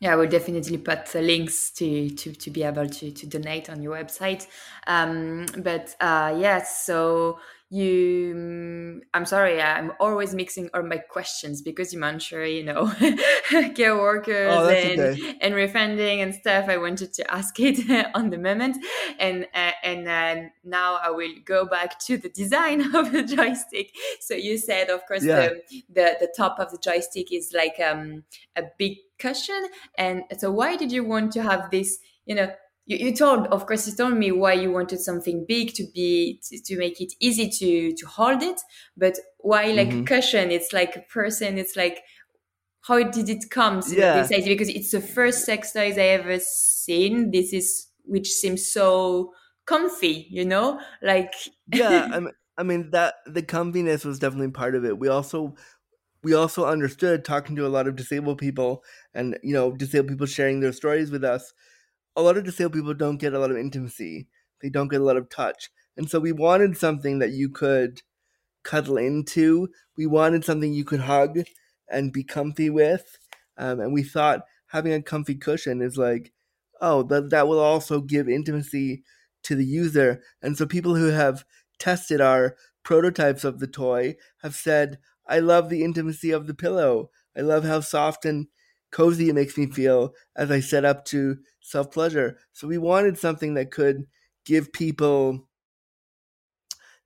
Yeah, 0.00 0.16
we'll 0.16 0.28
definitely 0.28 0.78
put 0.78 1.06
the 1.06 1.22
links 1.22 1.70
to, 1.72 2.10
to, 2.10 2.32
to 2.32 2.50
be 2.50 2.62
able 2.62 2.88
to, 2.88 3.10
to 3.10 3.26
donate 3.26 3.70
on 3.70 3.82
your 3.82 3.96
website. 3.96 4.46
Um, 4.86 5.46
but 5.58 5.94
uh, 6.00 6.36
yes, 6.38 6.84
so 6.84 7.38
you 7.74 8.34
mm, 8.36 9.00
i'm 9.14 9.26
sorry 9.26 9.60
i'm 9.60 9.90
always 9.98 10.32
mixing 10.32 10.70
all 10.72 10.82
my 10.84 10.96
questions 10.96 11.60
because 11.60 11.92
you 11.92 11.98
mentioned 11.98 12.48
you 12.48 12.62
know 12.62 12.86
care 13.74 13.96
workers 13.96 14.54
oh, 14.56 14.68
and, 14.68 15.00
okay. 15.00 15.36
and 15.40 15.56
refunding 15.56 16.20
and 16.20 16.32
stuff 16.32 16.68
i 16.68 16.76
wanted 16.76 17.12
to 17.12 17.28
ask 17.34 17.58
it 17.68 18.06
on 18.14 18.30
the 18.30 18.38
moment 18.38 18.76
and 19.18 19.48
uh, 19.54 19.72
and 19.82 20.06
uh, 20.06 20.48
now 20.62 21.00
i 21.02 21.10
will 21.10 21.34
go 21.44 21.66
back 21.66 21.98
to 21.98 22.16
the 22.16 22.28
design 22.28 22.94
of 22.94 23.10
the 23.10 23.24
joystick 23.24 23.92
so 24.20 24.34
you 24.34 24.56
said 24.56 24.88
of 24.88 25.04
course 25.06 25.24
yeah. 25.24 25.48
the, 25.48 25.82
the 25.92 26.16
the 26.20 26.34
top 26.36 26.60
of 26.60 26.70
the 26.70 26.78
joystick 26.78 27.32
is 27.32 27.52
like 27.52 27.80
um 27.84 28.22
a 28.54 28.62
big 28.78 28.98
cushion 29.18 29.66
and 29.98 30.22
so 30.38 30.48
why 30.48 30.76
did 30.76 30.92
you 30.92 31.02
want 31.02 31.32
to 31.32 31.42
have 31.42 31.72
this 31.72 31.98
you 32.24 32.36
know 32.36 32.52
you, 32.86 32.98
you 32.98 33.14
told 33.14 33.46
of 33.48 33.66
course 33.66 33.86
you 33.86 33.94
told 33.94 34.14
me 34.14 34.30
why 34.32 34.52
you 34.52 34.70
wanted 34.70 35.00
something 35.00 35.44
big 35.48 35.74
to 35.74 35.84
be 35.94 36.40
to, 36.44 36.60
to 36.62 36.78
make 36.78 37.00
it 37.00 37.12
easy 37.20 37.48
to 37.48 37.94
to 37.96 38.06
hold 38.06 38.42
it 38.42 38.60
but 38.96 39.18
why 39.38 39.66
like 39.66 39.88
mm-hmm. 39.88 40.04
cushion? 40.04 40.50
It's 40.50 40.72
like 40.72 40.96
a 40.96 41.00
person 41.00 41.58
it's 41.58 41.76
like 41.76 42.02
how 42.82 43.02
did 43.02 43.30
it 43.30 43.48
come? 43.50 43.80
To 43.80 43.96
yeah. 43.96 44.20
this 44.20 44.30
idea 44.30 44.54
because 44.54 44.68
it's 44.68 44.90
the 44.90 45.00
first 45.00 45.46
sex 45.46 45.72
toys 45.72 45.96
i 45.96 46.02
ever 46.02 46.38
seen. 46.38 47.30
This 47.30 47.52
is 47.52 47.88
which 48.04 48.30
seems 48.30 48.70
so 48.70 49.32
comfy 49.66 50.26
you 50.30 50.44
know? 50.44 50.80
Like 51.02 51.32
yeah 51.72 52.08
I 52.12 52.20
mean, 52.20 52.32
I 52.56 52.62
mean 52.62 52.90
that 52.90 53.14
the 53.26 53.42
comfiness 53.42 54.04
was 54.04 54.18
definitely 54.18 54.50
part 54.50 54.74
of 54.74 54.84
it. 54.84 54.98
We 54.98 55.08
also 55.08 55.54
we 56.22 56.34
also 56.34 56.64
understood 56.66 57.24
talking 57.24 57.54
to 57.56 57.66
a 57.66 57.68
lot 57.68 57.86
of 57.86 57.96
disabled 57.96 58.38
people 58.38 58.82
and 59.14 59.38
you 59.42 59.54
know 59.54 59.72
disabled 59.72 60.08
people 60.08 60.26
sharing 60.26 60.60
their 60.60 60.72
stories 60.72 61.10
with 61.10 61.24
us 61.24 61.52
a 62.16 62.22
lot 62.22 62.36
of 62.36 62.44
disabled 62.44 62.74
people 62.74 62.94
don't 62.94 63.18
get 63.18 63.34
a 63.34 63.38
lot 63.38 63.50
of 63.50 63.56
intimacy. 63.56 64.28
They 64.62 64.68
don't 64.68 64.88
get 64.88 65.00
a 65.00 65.04
lot 65.04 65.16
of 65.16 65.28
touch. 65.28 65.70
And 65.96 66.08
so 66.08 66.18
we 66.18 66.32
wanted 66.32 66.76
something 66.76 67.18
that 67.18 67.32
you 67.32 67.48
could 67.48 68.02
cuddle 68.62 68.96
into. 68.96 69.68
We 69.96 70.06
wanted 70.06 70.44
something 70.44 70.72
you 70.72 70.84
could 70.84 71.00
hug 71.00 71.40
and 71.88 72.12
be 72.12 72.24
comfy 72.24 72.70
with. 72.70 73.18
Um, 73.56 73.80
and 73.80 73.92
we 73.92 74.02
thought 74.02 74.44
having 74.68 74.92
a 74.92 75.02
comfy 75.02 75.34
cushion 75.34 75.80
is 75.80 75.96
like, 75.96 76.32
oh, 76.80 77.02
that, 77.04 77.30
that 77.30 77.46
will 77.46 77.60
also 77.60 78.00
give 78.00 78.28
intimacy 78.28 79.04
to 79.44 79.54
the 79.54 79.64
user. 79.64 80.22
And 80.42 80.56
so 80.56 80.66
people 80.66 80.96
who 80.96 81.08
have 81.08 81.44
tested 81.78 82.20
our 82.20 82.56
prototypes 82.82 83.44
of 83.44 83.60
the 83.60 83.66
toy 83.66 84.16
have 84.42 84.54
said, 84.54 84.98
I 85.26 85.38
love 85.38 85.68
the 85.68 85.84
intimacy 85.84 86.30
of 86.30 86.46
the 86.46 86.54
pillow. 86.54 87.10
I 87.36 87.40
love 87.40 87.64
how 87.64 87.80
soft 87.80 88.24
and 88.24 88.48
cozy 88.94 89.28
it 89.28 89.34
makes 89.34 89.58
me 89.58 89.66
feel 89.66 90.14
as 90.36 90.52
I 90.52 90.60
set 90.60 90.84
up 90.84 91.04
to 91.06 91.38
self 91.60 91.90
pleasure. 91.90 92.38
So 92.52 92.68
we 92.68 92.78
wanted 92.78 93.18
something 93.18 93.54
that 93.54 93.72
could 93.72 94.06
give 94.46 94.72
people 94.72 95.48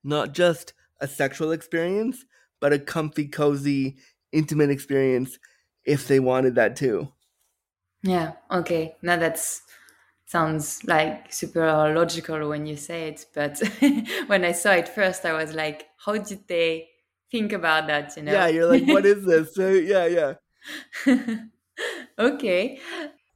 not 0.05 0.35
just 0.35 0.74
a 1.01 1.09
sexual 1.09 1.51
experience, 1.51 2.27
but 2.61 2.74
a 2.74 2.79
comfy, 2.79 3.27
cozy, 3.27 3.96
intimate 4.33 4.68
experience 4.70 5.38
if 5.85 6.07
they 6.07 6.20
wanted 6.20 6.57
that 6.57 6.77
too. 6.77 7.11
Yeah, 8.03 8.35
okay. 8.51 8.94
Now 9.01 9.16
that's 9.16 9.62
sounds 10.27 10.85
like 10.85 11.33
super 11.33 11.64
logical 11.94 12.51
when 12.51 12.66
you 12.66 12.77
say 12.77 13.09
it, 13.09 13.24
but 13.35 13.59
when 14.27 14.44
I 14.44 14.53
saw 14.53 14.72
it 14.72 14.88
first, 14.88 15.24
I 15.24 15.33
was 15.33 15.55
like, 15.55 15.87
how 16.05 16.18
did 16.18 16.46
they 16.48 16.90
think 17.31 17.55
about 17.55 17.87
that? 17.87 18.14
You 18.14 18.24
know? 18.24 18.33
Yeah, 18.35 18.48
you're 18.48 18.66
like, 18.66 18.85
what 18.85 19.07
is 19.07 19.24
this? 19.24 19.55
So 19.55 19.70
yeah, 19.70 20.05
yeah. 20.05 20.35
okay. 22.19 22.81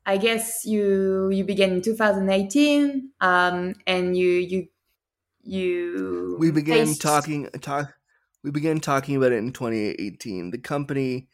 I 0.04 0.16
guess 0.18 0.64
you 0.64 1.30
you 1.30 1.44
began 1.44 1.72
in 1.72 1.82
2018, 1.82 3.12
um, 3.20 3.74
and 3.86 4.16
you 4.16 4.28
you 4.30 4.68
you 5.42 6.38
we 6.38 6.50
began 6.50 6.94
faced- 6.94 6.98
talking 6.98 7.48
talk 7.60 7.94
we 8.42 8.50
began 8.50 8.80
talking 8.80 9.16
about 9.16 9.32
it 9.32 9.36
in 9.38 9.52
2018 9.52 10.50
the 10.50 10.58
company 10.58 11.28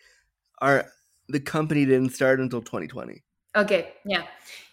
our 0.61 0.87
the 1.29 1.41
company 1.41 1.85
didn't 1.87 2.11
start 2.11 2.41
until 2.41 2.63
2020 2.63 3.25
Okay, 3.57 3.95
yeah, 4.05 4.27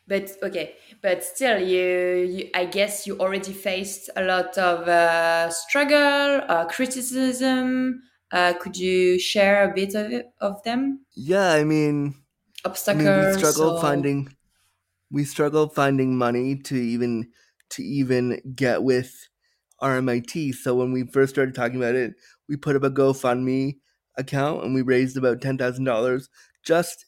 but 0.07 0.31
okay, 0.43 0.75
but 1.01 1.23
still, 1.23 1.59
you, 1.59 2.25
you 2.25 2.49
I 2.53 2.65
guess 2.65 3.07
you 3.07 3.17
already 3.19 3.53
faced 3.53 4.09
a 4.15 4.23
lot 4.23 4.57
of 4.57 4.87
uh, 4.87 5.49
struggle, 5.49 6.41
uh, 6.47 6.65
criticism. 6.65 8.03
Uh, 8.31 8.53
could 8.59 8.77
you 8.77 9.17
share 9.17 9.69
a 9.69 9.73
bit 9.73 9.95
of 9.95 10.11
it, 10.11 10.27
of 10.41 10.61
them? 10.63 11.05
yeah 11.15 11.51
i 11.53 11.63
mean 11.63 12.15
I 12.89 12.93
mean, 12.93 13.15
we 13.15 13.27
struggled 13.27 13.75
or- 13.75 13.81
finding 13.81 14.35
we 15.11 15.25
struggled 15.25 15.75
finding 15.75 16.17
money 16.17 16.57
to 16.57 16.75
even 16.75 17.31
to 17.71 17.83
even 17.83 18.41
get 18.55 18.83
with 18.83 19.29
RMIT. 19.81 20.53
So 20.53 20.75
when 20.75 20.91
we 20.91 21.05
first 21.07 21.33
started 21.35 21.55
talking 21.55 21.77
about 21.77 21.95
it, 21.95 22.15
we 22.49 22.57
put 22.57 22.75
up 22.75 22.83
a 22.83 22.89
GoFundMe 22.91 23.79
account 24.17 24.63
and 24.63 24.73
we 24.75 24.81
raised 24.81 25.17
about 25.17 25.41
ten 25.41 25.57
thousand 25.57 25.85
dollars, 25.85 26.29
just 26.63 27.05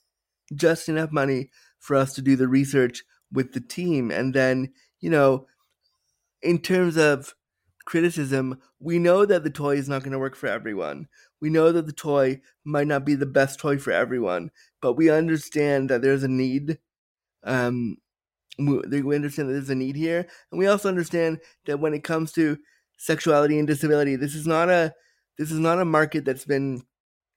just 0.55 0.89
enough 0.89 1.11
money 1.11 1.51
for 1.79 1.95
us 1.95 2.13
to 2.15 2.21
do 2.21 2.35
the 2.35 2.47
research 2.47 3.03
with 3.31 3.53
the 3.53 3.61
team. 3.61 4.11
And 4.11 4.33
then, 4.33 4.73
you 4.99 5.09
know, 5.09 5.47
in 6.41 6.59
terms 6.59 6.97
of 6.97 7.35
criticism, 7.85 8.61
we 8.79 8.99
know 8.99 9.25
that 9.25 9.43
the 9.43 9.49
toy 9.49 9.75
is 9.75 9.89
not 9.89 10.03
going 10.03 10.11
to 10.11 10.19
work 10.19 10.35
for 10.35 10.47
everyone. 10.47 11.07
We 11.39 11.49
know 11.49 11.71
that 11.71 11.85
the 11.85 11.93
toy 11.93 12.41
might 12.65 12.87
not 12.87 13.05
be 13.05 13.15
the 13.15 13.25
best 13.25 13.59
toy 13.59 13.77
for 13.77 13.91
everyone, 13.91 14.51
but 14.81 14.93
we 14.93 15.09
understand 15.09 15.89
that 15.89 16.01
there's 16.01 16.23
a 16.23 16.27
need. 16.27 16.79
Um, 17.43 17.97
we 18.59 19.15
understand 19.15 19.49
that 19.49 19.53
there's 19.53 19.69
a 19.69 19.75
need 19.75 19.95
here, 19.95 20.27
and 20.51 20.59
we 20.59 20.67
also 20.67 20.89
understand 20.89 21.39
that 21.65 21.79
when 21.79 21.93
it 21.93 22.03
comes 22.03 22.31
to 22.33 22.57
sexuality 22.97 23.59
and 23.59 23.67
disability, 23.67 24.15
this 24.15 24.35
is 24.35 24.47
not 24.47 24.69
a 24.69 24.93
this 25.37 25.51
is 25.51 25.59
not 25.59 25.79
a 25.79 25.85
market 25.85 26.25
that's 26.25 26.45
been 26.45 26.81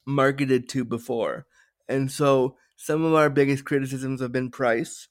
marketed 0.07 0.69
to 0.71 0.85
before, 0.85 1.47
and 1.89 2.11
so 2.11 2.57
some 2.77 3.05
of 3.05 3.15
our 3.15 3.29
biggest 3.29 3.65
criticisms 3.67 4.23
have 4.23 4.33
been 4.33 4.51
price, 4.51 5.09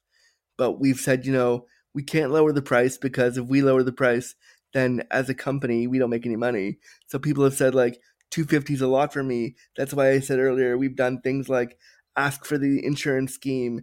but 0.58 0.80
we've 0.80 1.00
said 1.00 1.26
you 1.26 1.32
know 1.34 1.66
we 1.94 2.04
can't 2.04 2.32
lower 2.32 2.52
the 2.52 2.62
price 2.62 2.98
because 2.98 3.38
if 3.38 3.46
we 3.46 3.62
lower 3.62 3.84
the 3.84 3.92
price, 3.92 4.36
then 4.74 5.04
as 5.12 5.30
a 5.30 5.36
company 5.36 5.88
we 5.88 6.00
don't 6.00 6.10
make 6.10 6.26
any 6.26 6.36
money. 6.36 6.80
So 7.08 7.20
people 7.20 7.44
have 7.44 7.54
said 7.54 7.76
like 7.76 8.00
250 8.32 8.74
is 8.74 8.82
a 8.82 8.88
lot 8.88 9.12
for 9.14 9.24
me. 9.24 9.56
That's 9.78 9.94
why 9.94 10.12
I 10.12 10.20
said 10.20 10.40
earlier 10.40 10.78
we've 10.78 10.96
done 10.96 11.22
things 11.22 11.50
like 11.50 11.78
ask 12.20 12.46
for 12.46 12.58
the 12.58 12.86
insurance 12.86 13.34
scheme, 13.34 13.82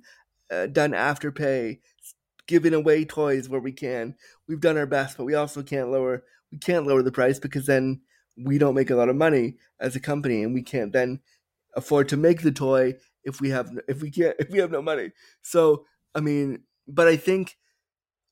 uh, 0.51 0.67
done 0.67 0.93
afterpay, 0.93 1.81
giving 2.47 2.75
away 2.75 3.05
toys 3.05 3.49
where 3.49 3.61
we 3.61 3.73
can. 3.73 4.15
We've 4.47 4.61
done 4.61 4.79
our 4.79 4.87
best, 4.87 5.17
but 5.17 5.25
we 5.25 5.35
also 5.35 5.63
can't 5.63 5.91
lower 5.91 6.23
we 6.53 6.59
can't 6.59 6.87
lower 6.87 7.03
the 7.03 7.11
price 7.11 7.39
because 7.41 7.67
then 7.67 8.01
we 8.37 8.59
don't 8.59 8.75
make 8.75 8.91
a 8.91 8.95
lot 8.95 9.09
of 9.09 9.17
money 9.17 9.57
as 9.81 9.97
a 9.97 10.01
company, 10.01 10.43
and 10.43 10.55
we 10.55 10.63
can't 10.63 10.93
then 10.93 11.21
afford 11.75 12.09
to 12.11 12.17
make 12.17 12.43
the 12.43 12.53
toy 12.53 12.95
if 13.25 13.41
we 13.41 13.51
have 13.51 13.71
if 13.89 14.01
we 14.03 14.11
can't 14.11 14.37
if 14.39 14.51
we 14.51 14.59
have 14.59 14.71
no 14.71 14.83
money. 14.83 15.11
So 15.43 15.85
I 16.15 16.21
mean, 16.21 16.63
but 16.87 17.09
I 17.09 17.17
think 17.17 17.57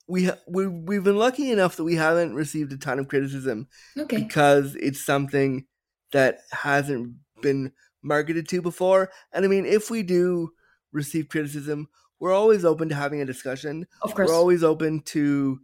we 0.06 0.26
ha- 0.26 0.38
we 0.46 0.66
we've 0.68 1.02
been 1.04 1.16
lucky 1.18 1.50
enough 1.50 1.76
that 1.76 1.84
we 1.84 1.96
haven't 1.96 2.34
received 2.34 2.72
a 2.72 2.76
ton 2.76 2.98
of 2.98 3.08
criticism 3.08 3.66
Okay. 3.98 4.18
because 4.18 4.76
it's 4.76 5.04
something 5.04 5.64
that 6.12 6.40
hasn't 6.52 7.14
been 7.42 7.72
marketed 8.04 8.48
to 8.48 8.62
before. 8.62 9.10
And 9.32 9.44
I 9.44 9.48
mean, 9.48 9.66
if 9.66 9.90
we 9.90 10.02
do 10.02 10.52
receive 10.92 11.28
criticism, 11.28 11.88
we're 12.20 12.32
always 12.32 12.64
open 12.64 12.88
to 12.90 12.94
having 12.94 13.20
a 13.20 13.26
discussion. 13.26 13.86
Of 14.02 14.14
course. 14.14 14.28
We're 14.28 14.36
always 14.36 14.62
open 14.62 15.00
to 15.06 15.58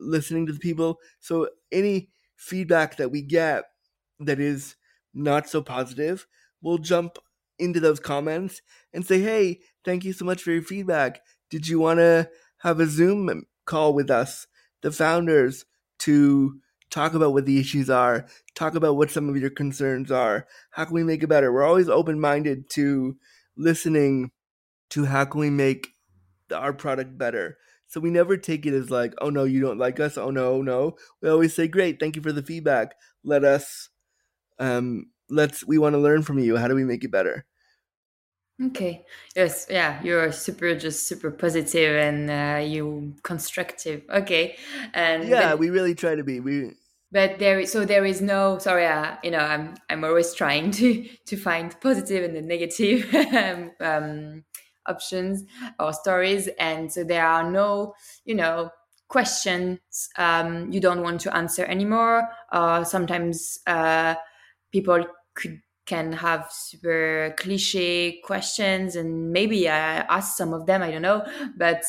listening 0.00 0.46
to 0.46 0.52
the 0.52 0.58
people. 0.58 0.98
So 1.20 1.48
any 1.72 2.10
feedback 2.36 2.96
that 2.96 3.10
we 3.10 3.22
get 3.22 3.64
that 4.20 4.40
is 4.40 4.76
not 5.14 5.48
so 5.48 5.62
positive, 5.62 6.26
we'll 6.60 6.78
jump 6.78 7.18
into 7.58 7.80
those 7.80 8.00
comments 8.00 8.60
and 8.92 9.06
say, 9.06 9.20
"Hey, 9.20 9.60
thank 9.84 10.04
you 10.04 10.12
so 10.12 10.24
much 10.24 10.42
for 10.42 10.50
your 10.50 10.62
feedback. 10.62 11.22
Did 11.50 11.68
you 11.68 11.78
want 11.78 11.98
to 11.98 12.28
have 12.58 12.80
a 12.80 12.86
Zoom 12.86 13.46
call 13.64 13.94
with 13.94 14.10
us, 14.10 14.46
the 14.82 14.90
founders, 14.90 15.64
to 16.00 16.60
talk 16.90 17.14
about 17.14 17.32
what 17.32 17.46
the 17.46 17.58
issues 17.58 17.88
are, 17.88 18.26
talk 18.54 18.74
about 18.74 18.96
what 18.96 19.10
some 19.10 19.28
of 19.28 19.36
your 19.36 19.50
concerns 19.50 20.10
are. 20.10 20.46
How 20.70 20.84
can 20.84 20.94
we 20.94 21.04
make 21.04 21.22
it 21.22 21.28
better? 21.28 21.52
We're 21.52 21.66
always 21.66 21.88
open 21.88 22.20
minded 22.20 22.70
to 22.70 23.16
listening 23.56 24.30
to 24.90 25.06
how 25.06 25.24
can 25.24 25.40
we 25.40 25.50
make 25.50 25.88
our 26.54 26.72
product 26.72 27.18
better. 27.18 27.58
So 27.86 28.00
we 28.00 28.10
never 28.10 28.36
take 28.36 28.66
it 28.66 28.74
as 28.74 28.90
like, 28.90 29.14
oh 29.20 29.30
no, 29.30 29.44
you 29.44 29.60
don't 29.60 29.78
like 29.78 30.00
us. 30.00 30.16
Oh 30.16 30.30
no, 30.30 30.62
no. 30.62 30.96
We 31.20 31.28
always 31.28 31.54
say, 31.54 31.68
great, 31.68 32.00
thank 32.00 32.16
you 32.16 32.22
for 32.22 32.32
the 32.32 32.42
feedback. 32.42 32.94
Let 33.22 33.44
us, 33.44 33.88
um, 34.58 35.10
let's. 35.28 35.64
We 35.66 35.78
want 35.78 35.94
to 35.94 35.98
learn 35.98 36.22
from 36.22 36.38
you. 36.38 36.56
How 36.56 36.68
do 36.68 36.74
we 36.74 36.84
make 36.84 37.04
it 37.04 37.10
better? 37.10 37.46
Okay. 38.62 39.04
Yes. 39.34 39.66
Yeah. 39.68 40.00
You're 40.02 40.30
super, 40.32 40.74
just 40.76 41.08
super 41.08 41.30
positive 41.30 41.96
and 41.96 42.30
uh, 42.30 42.64
you 42.64 43.14
constructive. 43.22 44.02
Okay. 44.08 44.56
And 44.92 45.28
Yeah, 45.28 45.54
we 45.54 45.70
really 45.70 45.94
try 45.94 46.14
to 46.14 46.22
be. 46.22 46.40
We 46.40 46.72
but 47.14 47.38
there 47.38 47.60
is 47.60 47.70
so 47.70 47.84
there 47.84 48.04
is 48.04 48.20
no 48.20 48.58
sorry. 48.58 48.86
Uh, 48.86 49.16
you 49.22 49.30
know, 49.30 49.38
I'm 49.38 49.74
I'm 49.88 50.04
always 50.04 50.34
trying 50.34 50.72
to 50.72 51.08
to 51.26 51.36
find 51.36 51.80
positive 51.80 52.24
and 52.24 52.36
the 52.36 52.42
negative 52.42 53.14
um, 53.32 53.70
um, 53.80 54.44
options 54.86 55.44
or 55.78 55.92
stories, 55.92 56.48
and 56.58 56.92
so 56.92 57.04
there 57.04 57.24
are 57.24 57.48
no 57.48 57.94
you 58.24 58.34
know 58.34 58.70
questions 59.08 59.78
um, 60.18 60.72
you 60.72 60.80
don't 60.80 61.02
want 61.02 61.20
to 61.20 61.34
answer 61.34 61.64
anymore. 61.64 62.28
Or 62.52 62.84
sometimes 62.84 63.60
uh, 63.66 64.16
people 64.72 65.06
could 65.34 65.60
can 65.86 66.12
have 66.12 66.50
super 66.50 67.34
cliche 67.38 68.20
questions 68.24 68.96
and 68.96 69.30
maybe 69.30 69.68
I 69.68 69.98
asked 69.98 70.36
some 70.36 70.54
of 70.54 70.64
them, 70.64 70.82
I 70.82 70.90
don't 70.90 71.02
know, 71.02 71.26
but 71.58 71.84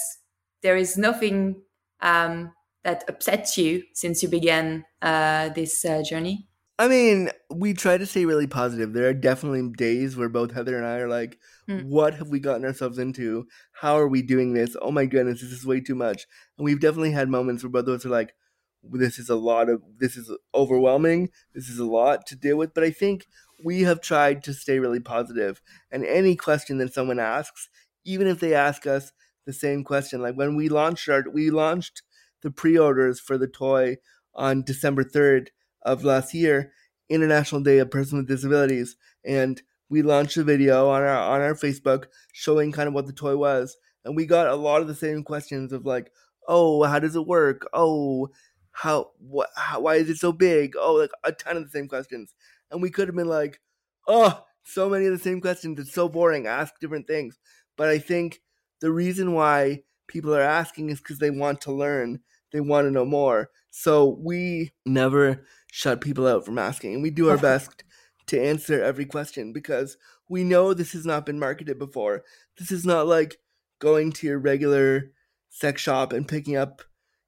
there 0.61 0.75
is 0.75 0.97
nothing 0.97 1.61
um, 2.01 2.51
that 2.86 3.04
upsets 3.10 3.58
you 3.58 3.84
since 3.93 4.24
you 4.24 4.30
began 4.30 4.86
uh, 5.02 5.50
this 5.50 5.84
uh, 5.84 6.02
journey. 6.04 6.48
I 6.78 6.88
mean, 6.88 7.30
we 7.50 7.74
try 7.74 7.98
to 7.98 8.06
stay 8.06 8.26
really 8.26 8.48
positive. 8.48 8.93
There 8.93 9.08
are 9.08 9.13
definitely 9.13 9.69
days 9.78 10.15
where 10.17 10.30
both 10.30 10.52
Heather 10.52 10.78
and 10.78 10.86
I 10.86 10.98
are 10.98 11.10
like, 11.10 11.38
Mm. 11.67 11.86
what 11.88 12.13
have 12.13 12.30
we 12.30 12.39
gotten 12.39 12.63
ourselves 12.63 13.00
into? 13.00 13.48
How 13.82 13.98
are 13.98 14.08
we 14.08 14.21
doing 14.21 14.54
this? 14.54 14.78
Oh 14.80 14.91
my 14.91 15.08
goodness, 15.08 15.41
this 15.41 15.51
is 15.51 15.66
way 15.66 15.82
too 15.82 15.95
much. 15.95 16.28
And 16.57 16.66
we've 16.66 16.80
definitely 16.80 17.12
had 17.12 17.28
moments 17.28 17.64
where 17.64 17.72
both 17.72 17.88
of 17.88 17.95
us 17.95 18.05
are 18.05 18.09
like, 18.09 18.36
this 18.84 19.18
is 19.18 19.30
a 19.30 19.36
lot 19.36 19.68
of, 19.68 19.82
this 19.97 20.16
is 20.16 20.32
overwhelming. 20.53 21.30
This 21.55 21.70
is 21.70 21.80
a 21.80 21.86
lot 21.86 22.28
to 22.28 22.36
deal 22.36 22.57
with. 22.57 22.76
But 22.76 22.84
I 22.84 22.91
think 22.91 23.26
we 23.64 23.82
have 23.82 23.99
tried 23.99 24.43
to 24.43 24.53
stay 24.53 24.78
really 24.78 24.99
positive. 24.99 25.59
And 25.91 26.05
any 26.05 26.36
question 26.36 26.78
that 26.78 26.93
someone 26.93 27.20
asks, 27.20 27.68
even 28.03 28.28
if 28.28 28.39
they 28.39 28.53
ask 28.53 28.86
us 28.86 29.12
the 29.47 29.53
same 29.53 29.84
question, 29.84 30.22
like 30.22 30.36
when 30.36 30.55
we 30.55 30.70
launched 30.70 31.09
our, 31.09 31.24
we 31.34 31.49
launched 31.49 32.03
the 32.41 32.51
pre-orders 32.51 33.19
for 33.19 33.38
the 33.38 33.47
toy 33.47 33.97
on 34.33 34.63
December 34.63 35.03
3rd 35.03 35.47
of 35.81 36.03
last 36.03 36.33
year, 36.33 36.71
International 37.09 37.61
Day 37.61 37.79
of 37.79 37.91
Persons 37.91 38.19
with 38.19 38.27
Disabilities, 38.27 38.95
and 39.23 39.61
we 39.89 40.01
launched 40.01 40.38
a 40.38 40.43
video 40.43 40.89
on 40.89 41.01
our 41.01 41.15
on 41.15 41.41
our 41.41 41.53
Facebook 41.53 42.05
showing 42.33 42.71
kind 42.71 42.88
of 42.88 42.93
what 42.93 43.05
the 43.07 43.13
toy 43.13 43.38
was, 43.38 43.77
and 44.03 44.15
we 44.15 44.25
got 44.25 44.47
a 44.47 44.55
lot 44.55 44.81
of 44.81 44.88
the 44.88 44.95
same 44.95 45.23
questions 45.23 45.71
of 45.71 45.86
like, 45.86 46.11
oh, 46.47 46.83
how 46.83 46.99
does 46.99 47.15
it 47.15 47.27
work? 47.27 47.67
Oh, 47.73 48.29
how 48.71 49.11
what 49.19 49.49
how, 49.55 49.81
why 49.81 49.95
is 49.95 50.09
it 50.09 50.17
so 50.17 50.31
big? 50.31 50.73
Oh, 50.77 50.95
like 50.95 51.11
a 51.23 51.31
ton 51.31 51.57
of 51.57 51.63
the 51.63 51.69
same 51.69 51.88
questions, 51.88 52.33
and 52.71 52.81
we 52.81 52.89
could 52.89 53.07
have 53.07 53.15
been 53.15 53.27
like, 53.27 53.59
oh, 54.07 54.43
so 54.63 54.89
many 54.89 55.05
of 55.05 55.13
the 55.13 55.19
same 55.19 55.39
questions. 55.41 55.79
It's 55.79 55.93
so 55.93 56.09
boring. 56.09 56.47
Ask 56.47 56.79
different 56.79 57.07
things. 57.07 57.38
But 57.77 57.89
I 57.89 57.99
think 57.99 58.41
the 58.81 58.91
reason 58.91 59.33
why 59.33 59.83
people 60.08 60.34
are 60.36 60.41
asking 60.41 60.89
is 60.89 60.99
because 60.99 61.20
they 61.20 61.30
want 61.30 61.62
to 61.62 61.72
learn. 61.72 62.20
They 62.51 62.62
want 62.62 62.86
to 62.88 62.91
know 62.91 63.06
more. 63.06 63.49
So 63.72 64.18
we 64.22 64.74
never 64.86 65.45
shut 65.72 66.01
people 66.01 66.28
out 66.28 66.45
from 66.45 66.58
asking, 66.58 66.93
and 66.93 67.03
we 67.03 67.10
do 67.10 67.30
our 67.30 67.38
best 67.51 67.84
to 68.28 68.41
answer 68.41 68.82
every 68.82 69.06
question 69.06 69.53
because 69.53 69.97
we 70.30 70.43
know 70.43 70.74
this 70.74 70.93
has 70.93 71.06
not 71.06 71.26
been 71.26 71.39
marketed 71.39 71.78
before. 71.78 72.24
This 72.58 72.72
is 72.72 72.86
not 72.86 73.08
like 73.08 73.38
going 73.80 74.12
to 74.14 74.28
your 74.28 74.39
regular 74.39 75.12
sex 75.49 75.82
shop 75.82 76.12
and 76.12 76.28
picking 76.28 76.56
up, 76.56 76.82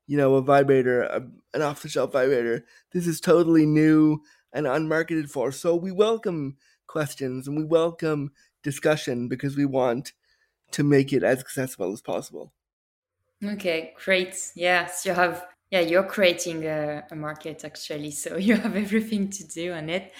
you 0.08 0.18
know, 0.18 0.36
a 0.36 0.42
vibrator, 0.42 1.04
a, 1.04 1.28
an 1.54 1.62
off 1.62 1.82
the 1.82 1.90
shelf 1.90 2.14
vibrator. 2.14 2.66
This 2.94 3.06
is 3.06 3.20
totally 3.20 3.66
new 3.66 4.22
and 4.54 4.66
unmarketed 4.66 5.30
for. 5.30 5.52
So 5.52 5.76
we 5.76 5.92
welcome 5.92 6.58
questions 6.88 7.48
and 7.48 7.58
we 7.58 7.64
welcome 7.64 8.32
discussion 8.64 9.28
because 9.28 9.56
we 9.56 9.66
want 9.66 10.14
to 10.72 10.84
make 10.84 11.14
it 11.14 11.24
as 11.24 11.40
accessible 11.40 11.94
as 11.94 12.02
possible. 12.02 12.54
Okay, 13.44 13.94
great. 14.04 14.36
Yes, 14.56 15.06
you 15.06 15.14
have 15.14 15.46
yeah, 15.70 15.82
you're 15.82 16.04
creating 16.04 16.66
a, 16.66 17.04
a, 17.12 17.16
market 17.16 17.66
actually, 17.66 18.12
so 18.12 18.38
you 18.38 18.56
have 18.56 18.76
everything 18.76 19.30
to 19.30 19.48
do 19.48 19.74
on 19.74 19.90
it. 19.90 20.14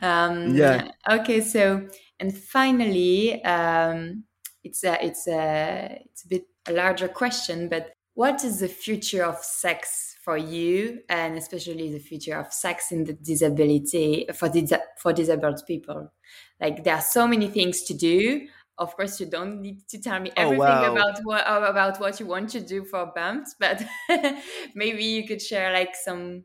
Um, 0.00 0.54
yeah. 0.54 0.88
Okay, 1.10 1.40
so 1.40 1.88
and 2.20 2.36
finally, 2.36 3.42
um, 3.44 4.24
it's 4.62 4.84
a 4.84 5.04
it's 5.04 5.26
a 5.26 6.00
it's 6.04 6.24
a 6.24 6.28
bit 6.28 6.46
a 6.68 6.72
larger 6.72 7.08
question, 7.08 7.68
but 7.68 7.92
what 8.14 8.44
is 8.44 8.60
the 8.60 8.68
future 8.68 9.24
of 9.24 9.42
sex 9.42 10.16
for 10.22 10.36
you, 10.36 11.00
and 11.08 11.36
especially 11.36 11.92
the 11.92 11.98
future 11.98 12.38
of 12.38 12.52
sex 12.52 12.92
in 12.92 13.04
the 13.04 13.14
disability 13.14 14.26
for 14.34 14.48
dis- 14.48 14.72
for 14.98 15.12
disabled 15.12 15.60
people? 15.66 16.12
Like 16.60 16.84
there 16.84 16.94
are 16.94 17.00
so 17.00 17.26
many 17.26 17.48
things 17.48 17.82
to 17.84 17.94
do 17.94 18.46
of 18.78 18.96
course 18.96 19.20
you 19.20 19.26
don't 19.26 19.60
need 19.60 19.86
to 19.88 20.00
tell 20.00 20.18
me 20.20 20.30
oh, 20.36 20.42
everything 20.42 20.60
oh, 20.60 20.92
wow. 20.92 20.92
about 20.92 21.18
what 21.24 21.44
about 21.46 22.00
what 22.00 22.18
you 22.18 22.26
want 22.26 22.48
to 22.48 22.60
do 22.60 22.84
for 22.84 23.12
bumps 23.14 23.54
but 23.58 23.82
maybe 24.74 25.04
you 25.04 25.26
could 25.26 25.42
share 25.42 25.72
like 25.72 25.94
some 25.94 26.44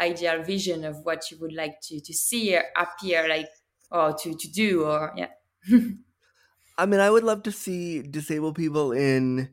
ideal 0.00 0.42
vision 0.42 0.84
of 0.84 0.96
what 1.04 1.30
you 1.30 1.38
would 1.40 1.52
like 1.52 1.80
to 1.82 2.00
to 2.00 2.12
see 2.12 2.56
or 2.56 2.62
appear 2.76 3.28
like 3.28 3.48
or 3.90 4.12
to 4.12 4.34
to 4.34 4.48
do 4.50 4.84
or 4.84 5.12
yeah. 5.16 5.28
I 6.78 6.86
mean 6.86 7.00
i 7.00 7.10
would 7.10 7.24
love 7.24 7.42
to 7.44 7.52
see 7.52 8.02
disabled 8.02 8.54
people 8.54 8.92
in 8.92 9.50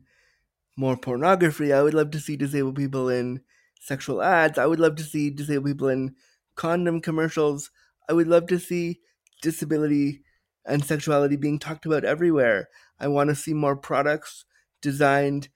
more 0.76 0.96
pornography. 0.96 1.72
I 1.72 1.82
would 1.82 1.94
love 1.94 2.10
to 2.12 2.20
see 2.20 2.36
disabled 2.36 2.76
people 2.76 3.08
in 3.08 3.40
sexual 3.80 4.22
ads. 4.22 4.58
I 4.58 4.66
would 4.66 4.80
love 4.80 4.96
to 4.96 5.02
see 5.02 5.30
disabled 5.30 5.66
people 5.66 5.88
in 5.88 6.14
condom 6.56 7.00
commercials. 7.00 7.70
I 8.08 8.12
would 8.12 8.26
love 8.26 8.46
to 8.48 8.58
see 8.58 9.00
disability 9.42 10.22
and 10.66 10.84
sexuality 10.84 11.36
being 11.36 11.58
talked 11.58 11.86
about 11.86 12.04
everywhere. 12.04 12.68
I 12.98 13.08
want 13.08 13.30
to 13.30 13.36
see 13.36 13.52
more 13.52 13.76
products 13.76 14.44
designed 14.80 15.48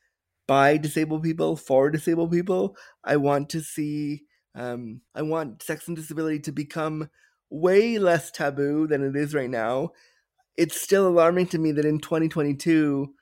by 0.46 0.76
disabled 0.76 1.22
people 1.22 1.56
for 1.56 1.90
disabled 1.90 2.32
people. 2.32 2.76
I 3.04 3.16
want 3.16 3.48
to 3.50 3.60
see, 3.60 4.24
um, 4.54 5.02
I 5.14 5.22
want 5.22 5.62
sex 5.62 5.88
and 5.88 5.96
disability 5.96 6.40
to 6.40 6.52
become 6.52 7.10
way 7.50 7.98
less 7.98 8.30
taboo 8.30 8.86
than 8.86 9.02
it 9.02 9.16
is 9.16 9.34
right 9.34 9.50
now. 9.50 9.90
It's 10.56 10.80
still 10.80 11.06
alarming 11.06 11.46
to 11.48 11.58
me 11.58 11.72
that 11.72 11.84
in 11.84 12.00
2022, 12.00 13.14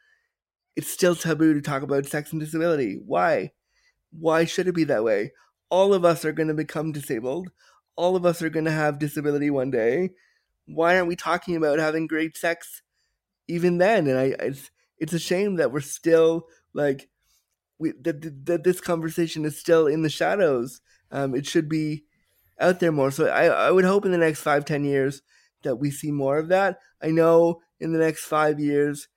it's 0.76 0.90
still 0.90 1.14
taboo 1.14 1.54
to 1.54 1.60
talk 1.60 1.82
about 1.82 2.06
sex 2.06 2.32
and 2.32 2.40
disability. 2.40 2.98
Why? 3.04 3.52
Why 4.10 4.44
should 4.44 4.68
it 4.68 4.74
be 4.74 4.84
that 4.84 5.04
way? 5.04 5.32
All 5.68 5.92
of 5.92 6.04
us 6.04 6.24
are 6.24 6.32
going 6.32 6.48
to 6.48 6.54
become 6.54 6.92
disabled. 6.92 7.50
All 7.96 8.16
of 8.16 8.24
us 8.24 8.40
are 8.42 8.50
going 8.50 8.64
to 8.66 8.70
have 8.70 8.98
disability 8.98 9.50
one 9.50 9.70
day 9.70 10.10
why 10.66 10.96
aren't 10.96 11.08
we 11.08 11.16
talking 11.16 11.56
about 11.56 11.78
having 11.78 12.06
great 12.06 12.36
sex 12.36 12.82
even 13.48 13.78
then? 13.78 14.06
And 14.06 14.18
I, 14.18 14.34
it's, 14.38 14.70
it's 14.98 15.12
a 15.12 15.18
shame 15.18 15.56
that 15.56 15.72
we're 15.72 15.80
still 15.80 16.46
like 16.74 17.08
we 17.78 17.92
that, 18.02 18.46
that 18.46 18.64
this 18.64 18.80
conversation 18.80 19.44
is 19.44 19.58
still 19.58 19.86
in 19.86 20.02
the 20.02 20.08
shadows. 20.08 20.80
Um, 21.10 21.34
it 21.34 21.46
should 21.46 21.68
be 21.68 22.04
out 22.60 22.80
there 22.80 22.92
more. 22.92 23.10
So 23.10 23.26
I, 23.26 23.46
I 23.46 23.70
would 23.70 23.84
hope 23.84 24.04
in 24.04 24.12
the 24.12 24.18
next 24.18 24.40
five, 24.40 24.64
ten 24.64 24.84
years 24.84 25.22
that 25.62 25.76
we 25.76 25.90
see 25.90 26.10
more 26.10 26.38
of 26.38 26.48
that. 26.48 26.78
I 27.02 27.10
know 27.10 27.60
in 27.80 27.92
the 27.92 27.98
next 27.98 28.24
five 28.24 28.58
years, 28.58 29.08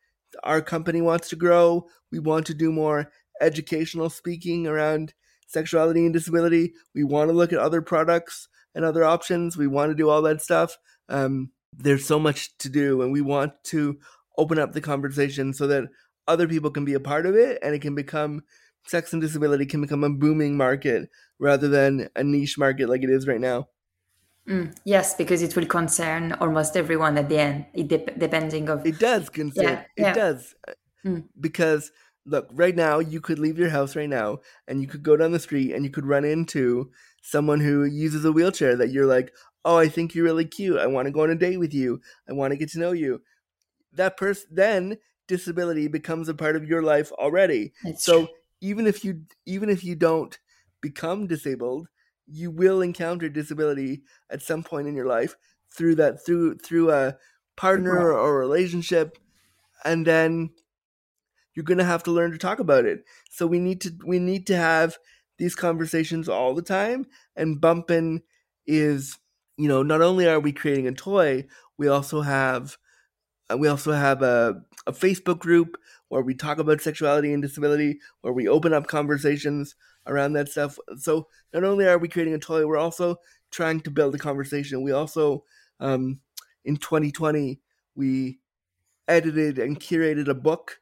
our 0.43 0.61
company 0.61 1.01
wants 1.01 1.29
to 1.29 1.35
grow. 1.35 1.87
We 2.11 2.19
want 2.19 2.45
to 2.47 2.53
do 2.53 2.71
more 2.71 3.11
educational 3.41 4.09
speaking 4.09 4.67
around 4.67 5.13
sexuality 5.47 6.05
and 6.05 6.13
disability. 6.13 6.73
We 6.93 7.03
want 7.03 7.29
to 7.29 7.33
look 7.35 7.53
at 7.53 7.59
other 7.59 7.81
products 7.81 8.49
and 8.75 8.83
other 8.83 9.03
options. 9.03 9.57
We 9.57 9.67
want 9.67 9.91
to 9.91 9.95
do 9.95 10.09
all 10.09 10.21
that 10.23 10.41
stuff. 10.41 10.77
Um, 11.09 11.51
there's 11.77 12.05
so 12.05 12.19
much 12.19 12.57
to 12.59 12.69
do, 12.69 13.01
and 13.01 13.11
we 13.11 13.21
want 13.21 13.53
to 13.65 13.99
open 14.37 14.59
up 14.59 14.73
the 14.73 14.81
conversation 14.81 15.53
so 15.53 15.67
that 15.67 15.85
other 16.27 16.47
people 16.47 16.71
can 16.71 16.85
be 16.85 16.93
a 16.93 16.99
part 16.99 17.25
of 17.25 17.35
it, 17.35 17.59
and 17.61 17.75
it 17.75 17.81
can 17.81 17.95
become 17.95 18.43
sex 18.87 19.13
and 19.13 19.21
disability 19.21 19.65
can 19.65 19.81
become 19.81 20.03
a 20.03 20.09
booming 20.09 20.57
market 20.57 21.09
rather 21.37 21.67
than 21.67 22.09
a 22.15 22.23
niche 22.23 22.57
market 22.57 22.89
like 22.89 23.03
it 23.03 23.09
is 23.09 23.27
right 23.27 23.41
now. 23.41 23.67
Mm, 24.47 24.75
yes, 24.83 25.13
because 25.13 25.41
it 25.41 25.55
will 25.55 25.65
concern 25.65 26.33
almost 26.33 26.75
everyone 26.75 27.17
at 27.17 27.29
the 27.29 27.37
end, 27.37 27.65
it 27.73 27.87
de- 27.87 28.13
depending 28.17 28.69
of 28.69 28.85
it 28.85 28.97
does 28.97 29.29
concern 29.29 29.63
yeah, 29.63 29.83
it 29.95 30.01
yeah. 30.01 30.13
does 30.13 30.55
mm. 31.05 31.23
because 31.39 31.91
look 32.29 32.47
right 32.53 32.75
now 32.75 32.99
you 32.99 33.19
could 33.19 33.39
leave 33.39 33.57
your 33.57 33.69
house 33.69 33.95
right 33.95 34.09
now 34.09 34.37
and 34.67 34.81
you 34.81 34.87
could 34.87 35.03
go 35.03 35.17
down 35.17 35.31
the 35.31 35.39
street 35.39 35.73
and 35.73 35.83
you 35.83 35.91
could 35.91 36.05
run 36.05 36.23
into 36.23 36.89
someone 37.21 37.59
who 37.59 37.83
uses 37.83 38.23
a 38.23 38.31
wheelchair 38.31 38.75
that 38.75 38.91
you're 38.91 39.05
like 39.05 39.31
oh, 39.65 39.77
I 39.77 39.87
think 39.87 40.15
you're 40.15 40.25
really 40.25 40.45
cute. 40.45 40.79
I 40.79 40.87
want 40.87 41.07
to 41.07 41.11
go 41.11 41.23
on 41.23 41.29
a 41.29 41.35
date 41.35 41.57
with 41.57 41.73
you. 41.73 42.01
I 42.27 42.33
want 42.33 42.51
to 42.51 42.57
get 42.57 42.69
to 42.71 42.79
know 42.79 42.91
you. 42.91 43.21
That 43.93 44.17
person 44.17 44.47
then 44.51 44.97
disability 45.27 45.87
becomes 45.87 46.29
a 46.29 46.33
part 46.33 46.55
of 46.55 46.65
your 46.67 46.81
life 46.81 47.11
already. 47.13 47.73
That's 47.83 48.03
so 48.03 48.25
true. 48.25 48.35
even 48.61 48.87
if 48.87 49.03
you 49.03 49.21
even 49.45 49.69
if 49.69 49.83
you 49.83 49.95
don't 49.95 50.37
become 50.81 51.27
disabled, 51.27 51.87
you 52.27 52.51
will 52.51 52.81
encounter 52.81 53.29
disability 53.29 54.03
at 54.29 54.41
some 54.41 54.63
point 54.63 54.87
in 54.87 54.95
your 54.95 55.07
life 55.07 55.35
through 55.75 55.95
that 55.95 56.25
through 56.25 56.57
through 56.57 56.91
a 56.91 57.15
partner 57.55 58.11
or 58.11 58.41
a 58.41 58.47
relationship 58.47 59.17
and 59.83 60.07
then 60.07 60.49
you're 61.55 61.65
going 61.65 61.77
to 61.77 61.83
have 61.83 62.03
to 62.03 62.11
learn 62.11 62.31
to 62.31 62.37
talk 62.37 62.59
about 62.59 62.85
it. 62.85 63.03
So 63.29 63.47
we 63.47 63.59
need 63.59 63.81
to 63.81 63.91
we 64.05 64.19
need 64.19 64.47
to 64.47 64.55
have 64.55 64.97
these 65.37 65.55
conversations 65.55 66.27
all 66.27 66.53
the 66.53 66.61
time 66.61 67.05
and 67.35 67.61
Bumpin 67.61 68.21
is 68.67 69.17
you 69.59 69.67
know, 69.67 69.83
not 69.83 70.01
only 70.01 70.25
are 70.25 70.39
we 70.39 70.53
creating 70.53 70.87
a 70.87 70.93
toy, 70.93 71.45
we 71.77 71.89
also 71.89 72.21
have 72.21 72.77
uh, 73.51 73.57
we 73.57 73.67
also 73.67 73.91
have 73.91 74.21
a, 74.21 74.61
a 74.87 74.93
Facebook 74.93 75.39
group 75.39 75.77
where 76.07 76.21
we 76.21 76.33
talk 76.33 76.59
about 76.59 76.79
sexuality 76.79 77.33
and 77.33 77.41
disability, 77.41 77.99
where 78.21 78.31
we 78.31 78.47
open 78.47 78.73
up 78.73 78.87
conversations 78.87 79.75
around 80.07 80.31
that 80.33 80.47
stuff. 80.47 80.77
So 80.97 81.27
not 81.53 81.65
only 81.65 81.87
are 81.87 81.97
we 81.97 82.07
creating 82.07 82.35
a 82.35 82.39
toy, 82.39 82.65
we're 82.65 82.77
also 82.77 83.17
trying 83.51 83.81
to 83.81 83.91
build 83.91 84.15
a 84.15 84.17
conversation. 84.17 84.81
We 84.81 84.93
also, 84.93 85.43
um, 85.81 86.21
in 86.63 86.77
2020, 86.77 87.59
we 87.95 88.39
edited 89.09 89.59
and 89.59 89.77
curated 89.77 90.29
a 90.29 90.33
book 90.33 90.79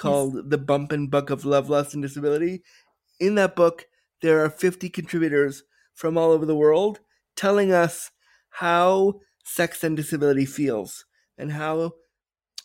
called 0.00 0.34
yes. 0.34 0.44
The 0.46 0.88
and 0.90 1.10
buck 1.10 1.30
of 1.30 1.44
Love, 1.44 1.68
Lust, 1.68 1.92
and 1.92 2.02
Disability. 2.02 2.62
In 3.20 3.34
that 3.34 3.54
book, 3.54 3.86
there 4.22 4.42
are 4.42 4.50
50 4.50 4.88
contributors 4.88 5.62
from 5.94 6.16
all 6.16 6.30
over 6.30 6.46
the 6.46 6.56
world 6.56 7.00
telling 7.36 7.70
us 7.70 8.10
how 8.48 9.20
sex 9.44 9.84
and 9.84 9.96
disability 9.96 10.46
feels 10.46 11.04
and 11.36 11.52
how 11.52 11.92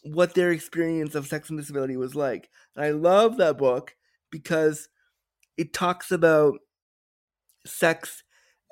what 0.04 0.34
their 0.34 0.52
experience 0.52 1.16
of 1.16 1.28
sex 1.28 1.50
and 1.50 1.60
disability 1.60 1.98
was 1.98 2.16
like. 2.16 2.50
And 2.76 2.86
I 2.86 2.92
love 2.92 3.38
that 3.38 3.58
book 3.58 3.96
because 4.32 4.88
it 5.58 5.74
talks 5.74 6.12
about 6.12 6.60
sex 7.66 8.24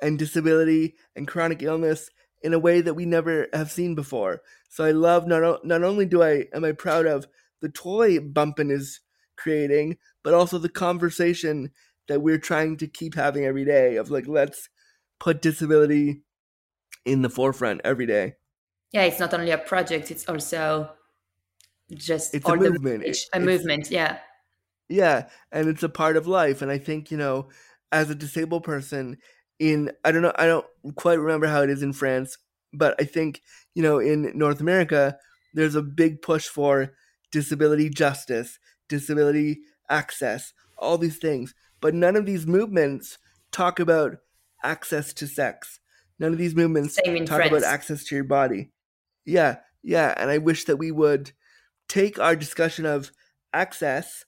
and 0.01 0.17
disability 0.17 0.95
and 1.15 1.27
chronic 1.27 1.61
illness 1.61 2.09
in 2.41 2.53
a 2.53 2.59
way 2.59 2.81
that 2.81 2.93
we 2.93 3.05
never 3.05 3.47
have 3.53 3.71
seen 3.71 3.95
before. 3.95 4.41
So 4.69 4.85
I 4.85 4.91
love 4.91 5.27
not 5.27 5.65
not 5.65 5.83
only 5.83 6.05
do 6.05 6.23
I 6.23 6.45
am 6.53 6.63
I 6.63 6.71
proud 6.71 7.05
of 7.05 7.27
the 7.63 7.69
toy 7.69 8.19
Bumpin 8.19 8.69
is 8.69 8.99
creating, 9.37 9.97
but 10.21 10.35
also 10.35 10.59
the 10.59 10.69
conversation 10.69 11.71
that 12.09 12.21
we're 12.21 12.37
trying 12.37 12.75
to 12.77 12.87
keep 12.87 13.15
having 13.15 13.45
every 13.45 13.65
day 13.65 13.95
of 13.95 14.11
like 14.11 14.27
let's 14.27 14.69
put 15.19 15.41
disability 15.41 16.21
in 17.05 17.21
the 17.21 17.29
forefront 17.29 17.81
every 17.83 18.05
day. 18.05 18.33
Yeah, 18.91 19.03
it's 19.03 19.19
not 19.19 19.33
only 19.33 19.51
a 19.51 19.57
project; 19.57 20.11
it's 20.11 20.27
also 20.27 20.91
just 21.95 22.35
it's 22.35 22.47
a 22.47 22.55
movement. 22.55 23.03
The, 23.03 23.17
a 23.33 23.39
movement, 23.39 23.89
yeah. 23.89 24.19
Yeah, 24.89 25.29
and 25.51 25.69
it's 25.69 25.83
a 25.83 25.89
part 25.89 26.17
of 26.17 26.27
life. 26.27 26.61
And 26.61 26.69
I 26.69 26.77
think 26.77 27.09
you 27.11 27.17
know, 27.17 27.49
as 27.93 28.09
a 28.09 28.15
disabled 28.15 28.65
person, 28.65 29.17
in 29.57 29.89
I 30.03 30.11
don't 30.11 30.21
know, 30.21 30.33
I 30.35 30.45
don't 30.45 30.65
quite 30.95 31.17
remember 31.17 31.47
how 31.47 31.61
it 31.61 31.69
is 31.69 31.81
in 31.81 31.93
France, 31.93 32.37
but 32.73 32.93
I 32.99 33.05
think 33.05 33.41
you 33.73 33.81
know, 33.81 33.99
in 33.99 34.37
North 34.37 34.59
America, 34.59 35.17
there's 35.53 35.75
a 35.75 35.81
big 35.81 36.21
push 36.21 36.45
for 36.45 36.91
disability 37.33 37.89
justice, 37.89 38.59
disability 38.87 39.59
access, 39.89 40.53
all 40.77 40.97
these 40.97 41.17
things. 41.17 41.53
But 41.81 41.95
none 41.95 42.15
of 42.15 42.25
these 42.25 42.47
movements 42.47 43.17
talk 43.51 43.79
about 43.79 44.17
access 44.63 45.11
to 45.15 45.27
sex. 45.27 45.81
None 46.19 46.31
of 46.31 46.37
these 46.37 46.55
movements 46.55 46.95
talk 46.95 47.25
France. 47.25 47.51
about 47.51 47.63
access 47.63 48.05
to 48.05 48.15
your 48.15 48.23
body. 48.23 48.71
Yeah, 49.25 49.57
yeah, 49.81 50.13
and 50.15 50.29
I 50.29 50.37
wish 50.37 50.65
that 50.65 50.77
we 50.77 50.91
would 50.91 51.31
take 51.89 52.19
our 52.19 52.35
discussion 52.35 52.85
of 52.85 53.11
access 53.51 54.25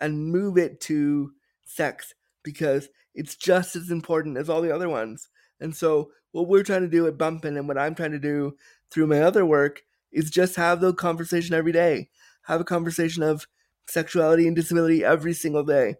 and 0.00 0.30
move 0.32 0.56
it 0.56 0.80
to 0.82 1.32
sex 1.64 2.14
because 2.42 2.88
it's 3.14 3.36
just 3.36 3.74
as 3.76 3.90
important 3.90 4.38
as 4.38 4.48
all 4.48 4.62
the 4.62 4.74
other 4.74 4.88
ones. 4.88 5.28
And 5.60 5.74
so, 5.74 6.10
what 6.32 6.48
we're 6.48 6.62
trying 6.62 6.82
to 6.82 6.88
do 6.88 7.06
at 7.06 7.18
Bumpin' 7.18 7.56
and 7.56 7.68
what 7.68 7.78
I'm 7.78 7.94
trying 7.94 8.12
to 8.12 8.18
do 8.18 8.56
through 8.90 9.06
my 9.06 9.22
other 9.22 9.44
work 9.44 9.82
is 10.12 10.30
just 10.30 10.56
have 10.56 10.80
the 10.80 10.94
conversation 10.94 11.54
every 11.54 11.72
day. 11.72 12.08
Have 12.44 12.60
a 12.60 12.64
conversation 12.64 13.22
of 13.22 13.46
sexuality 13.86 14.46
and 14.46 14.56
disability 14.56 15.04
every 15.04 15.34
single 15.34 15.64
day. 15.64 15.96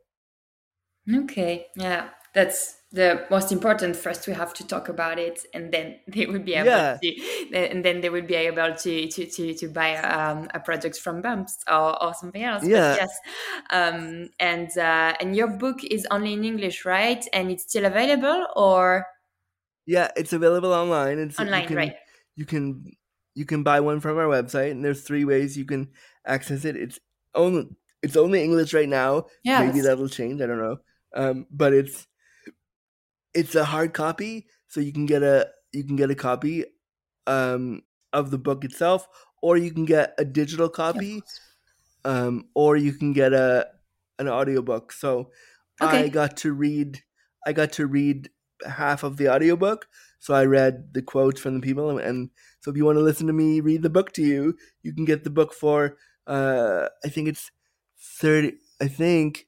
Okay, 1.12 1.66
yeah, 1.76 2.10
that's 2.32 2.80
the 2.90 3.26
most 3.30 3.52
important. 3.52 3.94
First, 3.94 4.26
we 4.26 4.32
have 4.32 4.54
to 4.54 4.66
talk 4.66 4.88
about 4.88 5.18
it, 5.18 5.44
and 5.52 5.70
then 5.72 6.00
they 6.08 6.24
will 6.26 6.40
be 6.40 6.54
able 6.54 6.80
Yeah. 6.80 7.00
to, 7.02 7.48
and 7.54 7.84
then 7.84 8.00
they 8.00 8.08
will 8.08 8.22
be 8.26 8.34
able 8.34 8.74
to 8.74 9.08
to 9.08 9.26
to, 9.26 9.54
to 9.54 9.68
buy 9.68 9.96
um, 9.96 10.48
a 10.54 10.60
product 10.60 10.98
from 10.98 11.20
Bumps 11.20 11.58
or, 11.70 12.02
or 12.02 12.14
something 12.14 12.42
else. 12.42 12.70
But 12.72 12.84
Yeah. 12.84 12.98
yes, 12.98 13.10
um, 13.70 14.30
and 14.40 14.70
uh, 14.78 15.14
and 15.20 15.36
your 15.36 15.48
book 15.48 15.84
is 15.84 16.06
only 16.10 16.32
in 16.32 16.44
English, 16.44 16.86
right? 16.86 17.22
And 17.34 17.50
it's 17.50 17.64
still 17.64 17.84
available, 17.84 18.46
or 18.56 19.04
Yeah, 19.86 20.10
it's 20.16 20.32
available 20.32 20.72
online. 20.72 21.18
And 21.18 21.32
so 21.34 21.44
you 21.44 21.62
online, 21.62 21.64
can, 21.64 21.92
right? 21.92 21.96
You 22.36 22.46
can 22.46 22.84
you 23.34 23.44
can 23.46 23.62
buy 23.64 23.80
one 23.80 24.00
from 24.00 24.18
our 24.18 24.26
website, 24.26 24.70
and 24.72 24.84
there's 24.84 25.02
three 25.04 25.24
ways 25.24 25.56
you 25.58 25.64
can 25.66 25.92
access 26.26 26.64
it. 26.64 26.76
It's 26.76 26.98
only 27.34 27.68
it's 28.02 28.16
only 28.16 28.42
English 28.44 28.74
right 28.74 28.88
now. 28.88 29.26
Yeah, 29.42 29.64
Maybe 29.64 29.80
that'll 29.80 30.08
change. 30.08 30.40
I 30.40 30.46
don't 30.46 30.58
know. 30.58 30.76
Um, 31.14 31.46
but 31.50 31.72
it's 31.72 32.06
it's 33.32 33.54
a 33.54 33.64
hard 33.64 33.92
copy, 33.94 34.46
so 34.68 34.80
you 34.80 34.92
can 34.92 35.06
get 35.06 35.22
a 35.22 35.48
you 35.72 35.84
can 35.84 35.96
get 35.96 36.10
a 36.10 36.14
copy 36.14 36.64
um, 37.26 37.82
of 38.12 38.30
the 38.30 38.38
book 38.38 38.64
itself, 38.64 39.08
or 39.42 39.56
you 39.56 39.72
can 39.72 39.84
get 39.84 40.14
a 40.18 40.24
digital 40.24 40.68
copy, 40.68 41.20
course. 41.20 41.40
um, 42.04 42.48
or 42.54 42.76
you 42.76 42.92
can 42.92 43.12
get 43.12 43.32
a 43.32 43.66
an 44.18 44.28
audiobook. 44.28 44.92
So 44.92 45.30
I 45.80 46.08
got 46.08 46.36
to 46.38 46.52
read 46.52 47.02
I 47.46 47.52
got 47.52 47.72
to 47.72 47.86
read 47.86 48.30
half 48.66 49.02
of 49.02 49.16
the 49.16 49.28
audiobook. 49.28 49.86
So 50.20 50.32
I 50.34 50.44
read 50.46 50.94
the 50.94 51.02
quotes 51.02 51.40
from 51.40 51.54
the 51.54 51.60
people 51.60 51.90
and, 51.90 52.00
and 52.00 52.30
so 52.60 52.70
if 52.70 52.76
you 52.76 52.84
want 52.86 52.96
to 52.96 53.02
listen 53.02 53.26
to 53.26 53.32
me 53.32 53.60
read 53.60 53.82
the 53.82 53.90
book 53.90 54.12
to 54.12 54.22
you, 54.22 54.56
you 54.82 54.94
can 54.94 55.04
get 55.04 55.24
the 55.24 55.30
book 55.30 55.52
for 55.52 55.96
uh 56.26 56.88
I 57.04 57.08
think 57.08 57.28
it's 57.28 57.50
30 57.98 58.54
I 58.80 58.88
think 58.88 59.46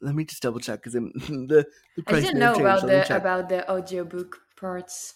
let 0.00 0.14
me 0.14 0.24
just 0.24 0.42
double 0.42 0.60
check 0.60 0.80
because 0.82 0.92
the 0.92 1.66
the 1.96 2.02
I 2.06 2.10
price 2.10 2.22
didn't 2.22 2.38
may 2.38 2.44
have 2.46 2.56
know 2.56 2.58
changed. 2.58 2.60
about 2.60 2.80
so 2.80 2.86
let 2.86 2.96
me 2.96 3.08
the 3.08 3.16
about 3.16 3.48
the 3.48 3.70
audiobook 3.70 4.40
parts. 4.56 5.14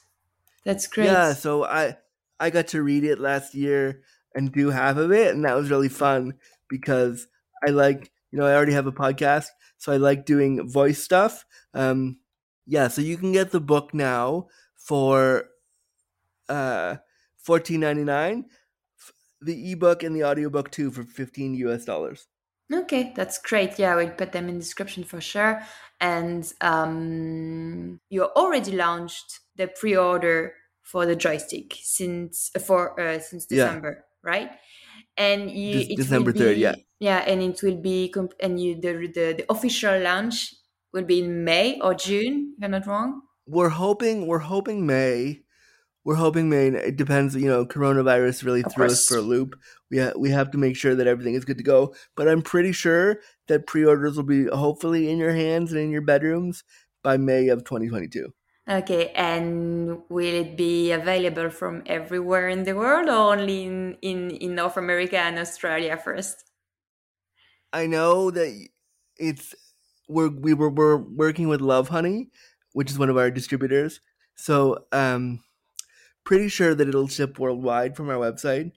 That's 0.65 0.87
great. 0.87 1.07
Yeah, 1.07 1.33
so 1.35 1.65
I 1.65 1.97
I 2.41 2.51
got 2.51 2.69
to 2.69 2.83
read 2.83 3.05
it 3.05 3.19
last 3.19 3.55
year 3.55 4.03
and 4.35 4.53
do 4.53 4.71
half 4.71 4.97
of 4.97 5.13
it, 5.13 5.35
and 5.35 5.45
that 5.45 5.55
was 5.57 5.71
really 5.71 5.89
fun 5.89 6.35
because 6.69 7.27
I 7.67 7.71
like 7.71 8.11
you 8.31 8.39
know 8.39 8.47
I 8.47 8.55
already 8.55 8.73
have 8.73 8.87
a 8.87 8.93
podcast, 8.93 9.49
so 9.79 9.93
I 9.93 9.97
like 9.97 10.25
doing 10.25 10.69
voice 10.69 11.03
stuff. 11.03 11.45
Um, 11.75 12.19
yeah, 12.67 12.89
so 12.89 13.01
you 13.03 13.17
can 13.17 13.33
get 13.33 13.51
the 13.51 13.61
book 13.61 13.95
now 13.95 14.49
for 14.75 15.49
uh 16.49 16.97
fourteen 17.37 17.81
ninety 17.81 18.05
nine, 18.05 18.47
the 19.41 19.73
ebook 19.73 20.03
and 20.03 20.15
the 20.17 20.25
audiobook 20.25 20.71
too 20.71 20.91
for 20.91 21.03
fifteen 21.05 21.55
US 21.55 21.85
dollars. 21.85 22.27
Okay, 22.73 23.13
that's 23.17 23.39
great. 23.39 23.79
Yeah, 23.79 23.95
we'll 23.97 24.11
put 24.11 24.33
them 24.33 24.49
in 24.49 24.55
the 24.57 24.61
description 24.61 25.03
for 25.05 25.21
sure. 25.21 25.63
And 26.01 26.53
um, 26.61 27.99
you 28.11 28.25
already 28.25 28.73
launched 28.73 29.41
the 29.57 29.69
pre-order 29.69 30.55
for 30.83 31.07
the 31.07 31.17
joystick 31.17 31.75
since 31.81 32.51
uh, 32.55 32.61
for 32.61 32.99
uh, 33.01 33.19
since 33.21 33.47
Yeah. 33.51 33.65
December, 33.67 34.05
right? 34.23 34.51
And 35.17 35.51
you, 35.51 35.81
it 35.81 35.97
December 35.97 36.33
will 36.33 36.41
3rd, 36.41 36.55
be, 36.55 36.61
yeah. 36.61 36.75
yeah, 37.01 37.19
and 37.27 37.43
it 37.43 37.63
will 37.63 37.81
be 37.81 38.09
comp- 38.11 38.35
and 38.41 38.61
you 38.61 38.75
the, 38.81 38.93
the 39.15 39.35
the 39.39 39.47
official 39.51 39.99
launch 40.01 40.55
will 40.93 41.05
be 41.05 41.21
in 41.21 41.45
May 41.45 41.81
or 41.81 41.95
June, 41.95 42.55
if 42.59 42.65
I'm 42.65 42.71
not 42.73 42.87
wrong. 42.87 43.23
We're 43.47 43.71
hoping 43.71 44.27
we're 44.27 44.39
hoping 44.45 44.87
May. 44.87 45.43
We're 46.05 46.15
hoping 46.15 46.49
Maine. 46.49 46.75
It 46.75 46.97
depends, 46.97 47.35
you 47.37 47.49
know. 47.49 47.67
Coronavirus 47.67 48.45
really 48.45 48.63
Of 48.63 48.73
threw 48.73 48.87
us 48.87 49.07
for 49.07 49.19
a 49.19 49.21
loop. 49.21 49.59
We 49.91 49.99
ha- 49.99 50.13
we 50.17 50.31
have 50.31 50.51
to 50.53 50.59
make 50.59 50.77
sure 50.77 50.95
that 50.95 51.07
everything 51.07 51.35
is 51.35 51.45
good 51.45 51.59
to 51.59 51.65
go. 51.65 51.95
But 52.17 52.29
I'm 52.29 52.41
pretty 52.41 52.73
sure 52.73 53.21
that 53.49 53.67
pre-orders 53.67 54.17
will 54.17 54.25
be 54.25 54.47
hopefully 54.47 55.11
in 55.11 55.19
your 55.19 55.33
hands 55.33 55.73
and 55.73 55.81
in 55.81 55.91
your 55.91 56.03
bedrooms 56.03 56.65
by 57.03 57.17
May 57.17 57.49
of 57.49 57.65
2022. 57.65 58.33
Okay, 58.69 59.13
and 59.15 60.03
will 60.11 60.35
it 60.35 60.57
be 60.57 60.93
available 60.93 61.49
from 61.49 61.83
everywhere 61.87 62.49
in 62.49 62.65
the 62.65 62.75
world 62.75 63.09
or 63.09 63.33
only 63.33 63.65
in, 63.65 63.97
in, 64.03 64.31
in 64.31 64.55
North 64.55 64.77
America 64.77 65.19
and 65.19 65.39
Australia 65.39 65.97
first? 65.97 66.45
I 67.73 67.87
know 67.87 68.31
that 68.31 68.69
it's 69.17 69.55
we're 70.09 70.29
we 70.29 70.55
were 70.55 70.71
we're 70.71 70.97
working 70.97 71.49
with 71.49 71.61
Lovehoney, 71.61 72.29
which 72.73 72.91
is 72.91 72.99
one 72.99 73.11
of 73.11 73.17
our 73.17 73.31
distributors. 73.31 74.01
So 74.35 74.85
um, 74.93 75.41
pretty 76.29 76.49
sure 76.49 76.75
that 76.75 76.87
it'll 76.87 77.09
ship 77.09 77.39
worldwide 77.39 77.97
from 77.97 78.11
our 78.11 78.17
website. 78.17 78.71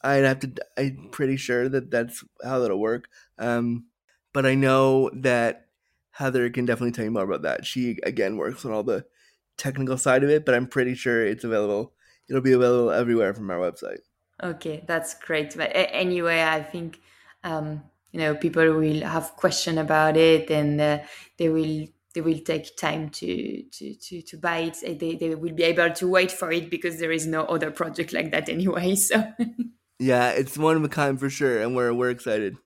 I'd 0.00 0.24
have 0.24 0.40
to. 0.40 0.52
I'm 0.78 1.10
pretty 1.12 1.36
sure 1.36 1.68
that 1.68 1.90
that's 1.90 2.24
how 2.42 2.60
that'll 2.60 2.80
work. 2.80 3.08
Um, 3.38 3.88
but 4.32 4.46
I 4.46 4.54
know 4.54 5.10
that 5.12 5.66
Heather 6.12 6.48
can 6.48 6.64
definitely 6.64 6.92
tell 6.92 7.04
you 7.04 7.10
more 7.10 7.24
about 7.24 7.42
that. 7.42 7.66
She 7.66 7.98
again 8.04 8.38
works 8.38 8.64
on 8.64 8.72
all 8.72 8.82
the 8.82 9.04
technical 9.58 9.98
side 9.98 10.24
of 10.24 10.30
it, 10.30 10.46
but 10.46 10.54
I'm 10.54 10.66
pretty 10.66 10.94
sure 10.94 11.26
it's 11.26 11.44
available. 11.44 11.92
It'll 12.26 12.40
be 12.40 12.52
available 12.52 12.90
everywhere 12.90 13.34
from 13.34 13.50
our 13.50 13.58
website. 13.58 14.00
Okay, 14.42 14.82
that's 14.86 15.12
great. 15.12 15.54
But 15.54 15.72
anyway, 15.74 16.42
I 16.42 16.62
think 16.62 17.02
um, 17.44 17.82
you 18.12 18.20
know 18.20 18.34
people 18.34 18.64
will 18.72 19.02
have 19.02 19.36
question 19.36 19.76
about 19.76 20.16
it, 20.16 20.50
and 20.50 20.80
uh, 20.80 20.98
they 21.36 21.50
will 21.50 21.86
they 22.14 22.20
will 22.20 22.38
take 22.38 22.76
time 22.76 23.08
to 23.10 23.62
to 23.62 23.94
to, 23.94 24.22
to 24.22 24.36
buy 24.36 24.58
it. 24.58 24.98
They 24.98 25.16
they 25.16 25.34
will 25.34 25.54
be 25.54 25.64
able 25.64 25.90
to 25.90 26.08
wait 26.08 26.30
for 26.30 26.50
it 26.52 26.70
because 26.70 26.98
there 26.98 27.12
is 27.12 27.26
no 27.26 27.44
other 27.44 27.70
project 27.70 28.12
like 28.12 28.30
that 28.32 28.48
anyway. 28.48 28.94
So 29.02 29.24
Yeah, 29.98 30.30
it's 30.30 30.58
one 30.58 30.76
of 30.76 30.84
a 30.84 30.88
kind 30.88 31.18
for 31.18 31.30
sure, 31.30 31.62
and 31.62 31.76
we're 31.76 31.92
we're 31.94 32.10
excited. 32.10 32.56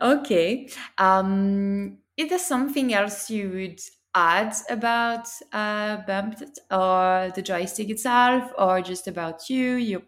okay, 0.00 0.68
um, 0.98 1.98
is 2.16 2.28
there 2.28 2.38
something 2.38 2.94
else 2.94 3.30
you 3.30 3.50
would 3.50 3.80
add 4.14 4.54
about 4.70 5.26
uh, 5.52 5.98
Bumped 6.06 6.60
or 6.70 7.32
the 7.34 7.42
joystick 7.42 7.90
itself, 7.90 8.52
or 8.56 8.80
just 8.80 9.08
about 9.08 9.50
you, 9.50 9.72
your 9.74 10.02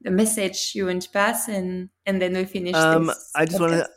the 0.00 0.10
message 0.10 0.72
you 0.74 0.86
want 0.86 1.02
to 1.02 1.10
pass, 1.10 1.48
and 1.48 1.90
and 2.06 2.22
then 2.22 2.34
we 2.34 2.44
finish. 2.44 2.74
Um, 2.74 3.06
this 3.06 3.32
I 3.34 3.44
just 3.44 3.60
want 3.60 3.72
to, 3.72 3.88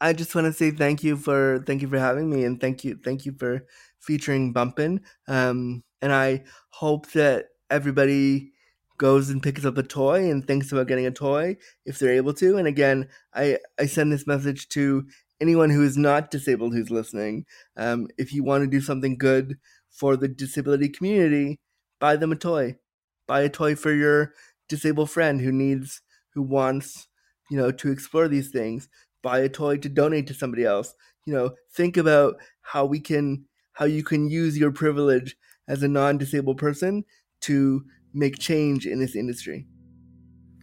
I 0.00 0.12
just 0.12 0.34
want 0.34 0.46
to 0.46 0.52
say 0.52 0.70
thank 0.70 1.02
you 1.02 1.16
for 1.16 1.62
thank 1.66 1.82
you 1.82 1.88
for 1.88 1.98
having 1.98 2.28
me, 2.30 2.44
and 2.44 2.60
thank 2.60 2.84
you 2.84 2.98
thank 3.02 3.24
you 3.24 3.32
for 3.38 3.64
featuring 4.00 4.52
Bumpin'. 4.52 5.00
Um, 5.26 5.82
and 6.02 6.12
I 6.12 6.44
hope 6.70 7.10
that 7.12 7.46
everybody 7.70 8.52
goes 8.98 9.30
and 9.30 9.42
picks 9.42 9.64
up 9.64 9.76
a 9.78 9.82
toy 9.82 10.30
and 10.30 10.46
thinks 10.46 10.72
about 10.72 10.86
getting 10.86 11.06
a 11.06 11.10
toy 11.10 11.56
if 11.84 11.98
they're 11.98 12.14
able 12.14 12.34
to. 12.34 12.56
And 12.58 12.68
again, 12.68 13.08
I 13.34 13.58
I 13.78 13.86
send 13.86 14.12
this 14.12 14.26
message 14.26 14.68
to 14.70 15.06
anyone 15.40 15.70
who 15.70 15.82
is 15.82 15.96
not 15.96 16.30
disabled 16.30 16.74
who's 16.74 16.90
listening. 16.90 17.46
Um, 17.76 18.08
if 18.18 18.32
you 18.32 18.44
want 18.44 18.64
to 18.64 18.70
do 18.70 18.80
something 18.82 19.16
good 19.18 19.56
for 19.90 20.16
the 20.16 20.28
disability 20.28 20.88
community, 20.90 21.58
buy 22.00 22.16
them 22.16 22.32
a 22.32 22.36
toy. 22.36 22.76
Buy 23.26 23.40
a 23.42 23.48
toy 23.48 23.74
for 23.76 23.92
your 23.92 24.32
disabled 24.68 25.10
friend 25.10 25.40
who 25.40 25.52
needs 25.52 26.02
who 26.34 26.42
wants 26.42 27.08
you 27.50 27.56
know 27.56 27.70
to 27.70 27.90
explore 27.90 28.28
these 28.28 28.50
things 28.50 28.88
buy 29.26 29.38
a 29.40 29.48
toy 29.60 29.74
to 29.84 29.88
donate 30.00 30.26
to 30.28 30.34
somebody 30.42 30.64
else 30.74 30.94
you 31.26 31.32
know 31.34 31.46
think 31.78 31.96
about 32.04 32.32
how 32.72 32.84
we 32.94 33.00
can 33.10 33.44
how 33.80 33.86
you 33.96 34.02
can 34.10 34.22
use 34.42 34.58
your 34.62 34.72
privilege 34.82 35.36
as 35.68 35.82
a 35.82 35.88
non-disabled 35.88 36.58
person 36.66 37.04
to 37.48 37.84
make 38.24 38.38
change 38.50 38.86
in 38.92 38.98
this 39.04 39.14
industry 39.22 39.66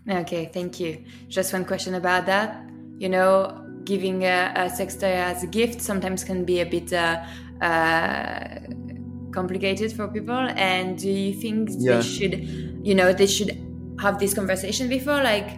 Okay, 0.10 0.50
thank 0.54 0.80
you. 0.80 0.92
Just 1.30 1.54
one 1.54 1.66
question 1.66 1.96
about 1.96 2.26
that. 2.26 2.48
You 2.98 3.10
know, 3.10 3.66
giving 3.86 4.24
a, 4.24 4.52
a 4.56 4.70
sex 4.70 4.96
toy 4.96 5.14
as 5.14 5.44
a 5.44 5.48
gift 5.48 5.82
sometimes 5.82 6.24
can 6.24 6.44
be 6.44 6.60
a 6.60 6.66
bit 6.66 6.92
uh, 6.92 7.24
uh, 7.62 8.60
complicated 9.32 9.92
for 9.94 10.08
people. 10.08 10.44
And 10.58 10.98
do 10.98 11.10
you 11.10 11.34
think 11.34 11.70
Yeah. 11.72 11.96
they 11.96 12.02
should, 12.02 12.34
you 12.84 12.96
know, 12.96 13.14
they 13.14 13.28
should 13.28 13.52
have 14.00 14.20
this 14.20 14.34
conversation 14.34 14.90
before, 14.90 15.24
like, 15.24 15.50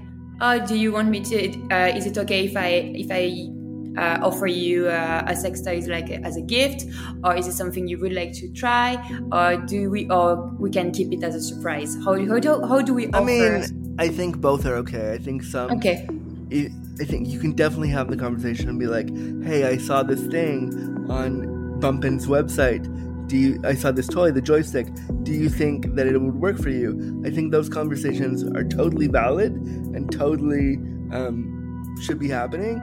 oh, 0.42 0.66
do 0.66 0.76
you 0.76 0.92
want 0.92 1.10
me 1.10 1.22
to? 1.22 1.68
Uh, 1.72 1.96
is 1.96 2.06
it 2.06 2.18
okay 2.18 2.46
if 2.46 2.56
I 2.58 2.92
if 2.96 3.08
I 3.12 3.50
uh, 3.98 4.20
offer 4.22 4.48
you 4.48 4.88
uh, 4.88 5.24
a 5.28 5.36
sex 5.36 5.62
toy 5.62 5.80
like 5.88 6.10
as 6.12 6.38
a 6.38 6.42
gift, 6.42 6.86
or 7.24 7.36
is 7.36 7.48
it 7.48 7.54
something 7.54 7.88
you 7.88 8.00
would 8.00 8.14
like 8.14 8.34
to 8.34 8.52
try, 8.54 8.96
or 9.32 9.58
do 9.58 9.90
we, 9.90 10.10
or 10.10 10.48
we 10.60 10.70
can 10.70 10.92
keep 10.92 11.12
it 11.14 11.24
as 11.24 11.36
a 11.36 11.42
surprise? 11.42 11.96
How 12.04 12.14
how 12.28 12.40
do 12.40 12.62
how 12.68 12.82
do 12.82 12.94
we 12.94 13.08
offer? 13.08 13.18
i 13.18 13.24
mean 13.24 13.96
i 13.98 14.08
think 14.08 14.38
both 14.38 14.66
are 14.66 14.76
okay 14.76 15.14
i 15.14 15.18
think 15.18 15.44
some 15.44 15.72
okay. 15.72 16.08
I 16.52 16.70
I 17.00 17.04
think 17.04 17.28
you 17.28 17.40
can 17.40 17.52
definitely 17.52 17.90
have 17.90 18.10
the 18.10 18.16
conversation 18.16 18.70
and 18.70 18.80
be 18.80 18.88
like, 18.88 19.10
"Hey, 19.44 19.66
I 19.66 19.78
saw 19.78 20.04
this 20.04 20.22
thing 20.28 20.72
on 21.10 21.46
Bumpin's 21.82 22.28
website? 22.28 22.86
Do 23.28 23.38
you, 23.38 23.60
I 23.64 23.74
saw 23.74 23.92
this 23.92 24.08
toy, 24.08 24.32
the 24.32 24.42
joystick. 24.42 24.88
Do 25.24 25.32
you 25.32 25.50
think 25.50 25.96
that 25.96 26.08
it 26.08 26.20
would 26.20 26.36
work 26.36 26.58
for 26.58 26.70
you? 26.70 27.22
I 27.26 27.30
think 27.32 27.52
those 27.52 27.70
conversations 27.70 28.44
are 28.44 28.64
totally 28.64 29.08
valid 29.08 29.54
and 29.54 30.12
totally 30.12 30.76
um, 31.12 31.96
should 32.02 32.20
be 32.20 32.30
happening. 32.30 32.82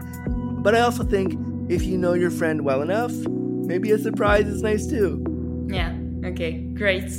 But 0.62 0.74
I 0.74 0.80
also 0.80 1.04
think 1.04 1.38
if 1.68 1.84
you 1.84 1.96
know 1.98 2.14
your 2.14 2.30
friend 2.30 2.64
well 2.64 2.82
enough, 2.82 3.12
maybe 3.12 3.90
a 3.92 3.98
surprise 3.98 4.46
is 4.46 4.62
nice 4.62 4.86
too. 4.86 5.24
Yeah, 5.68 5.96
okay, 6.24 6.58
great. 6.74 7.10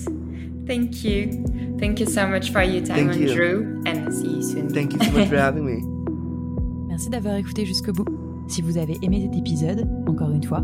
Thank 0.66 1.04
you. 1.04 1.44
Thank 1.80 2.00
you 2.00 2.06
so 2.06 2.28
much 2.28 2.52
for 2.52 2.62
your 2.62 2.86
time, 2.86 3.10
Thank 3.10 3.22
you. 3.22 3.30
Andrew, 3.30 3.84
and 3.86 4.14
see 4.14 4.28
you 4.28 4.44
soon. 4.44 4.70
Thank 4.70 4.94
you 4.94 5.00
so 5.00 5.12
much 5.12 5.28
for 5.28 5.38
having 5.48 5.66
me. 5.66 5.82
Merci 6.88 7.10
d'avoir 7.10 7.36
écouté 7.36 7.66
jusqu'au 7.66 7.92
bout. 7.92 8.06
Si 8.48 8.62
vous 8.62 8.78
avez 8.78 8.98
aimé 9.02 9.22
cet 9.24 9.38
épisode, 9.38 9.88
encore 10.08 10.32
une 10.32 10.44
fois, 10.44 10.64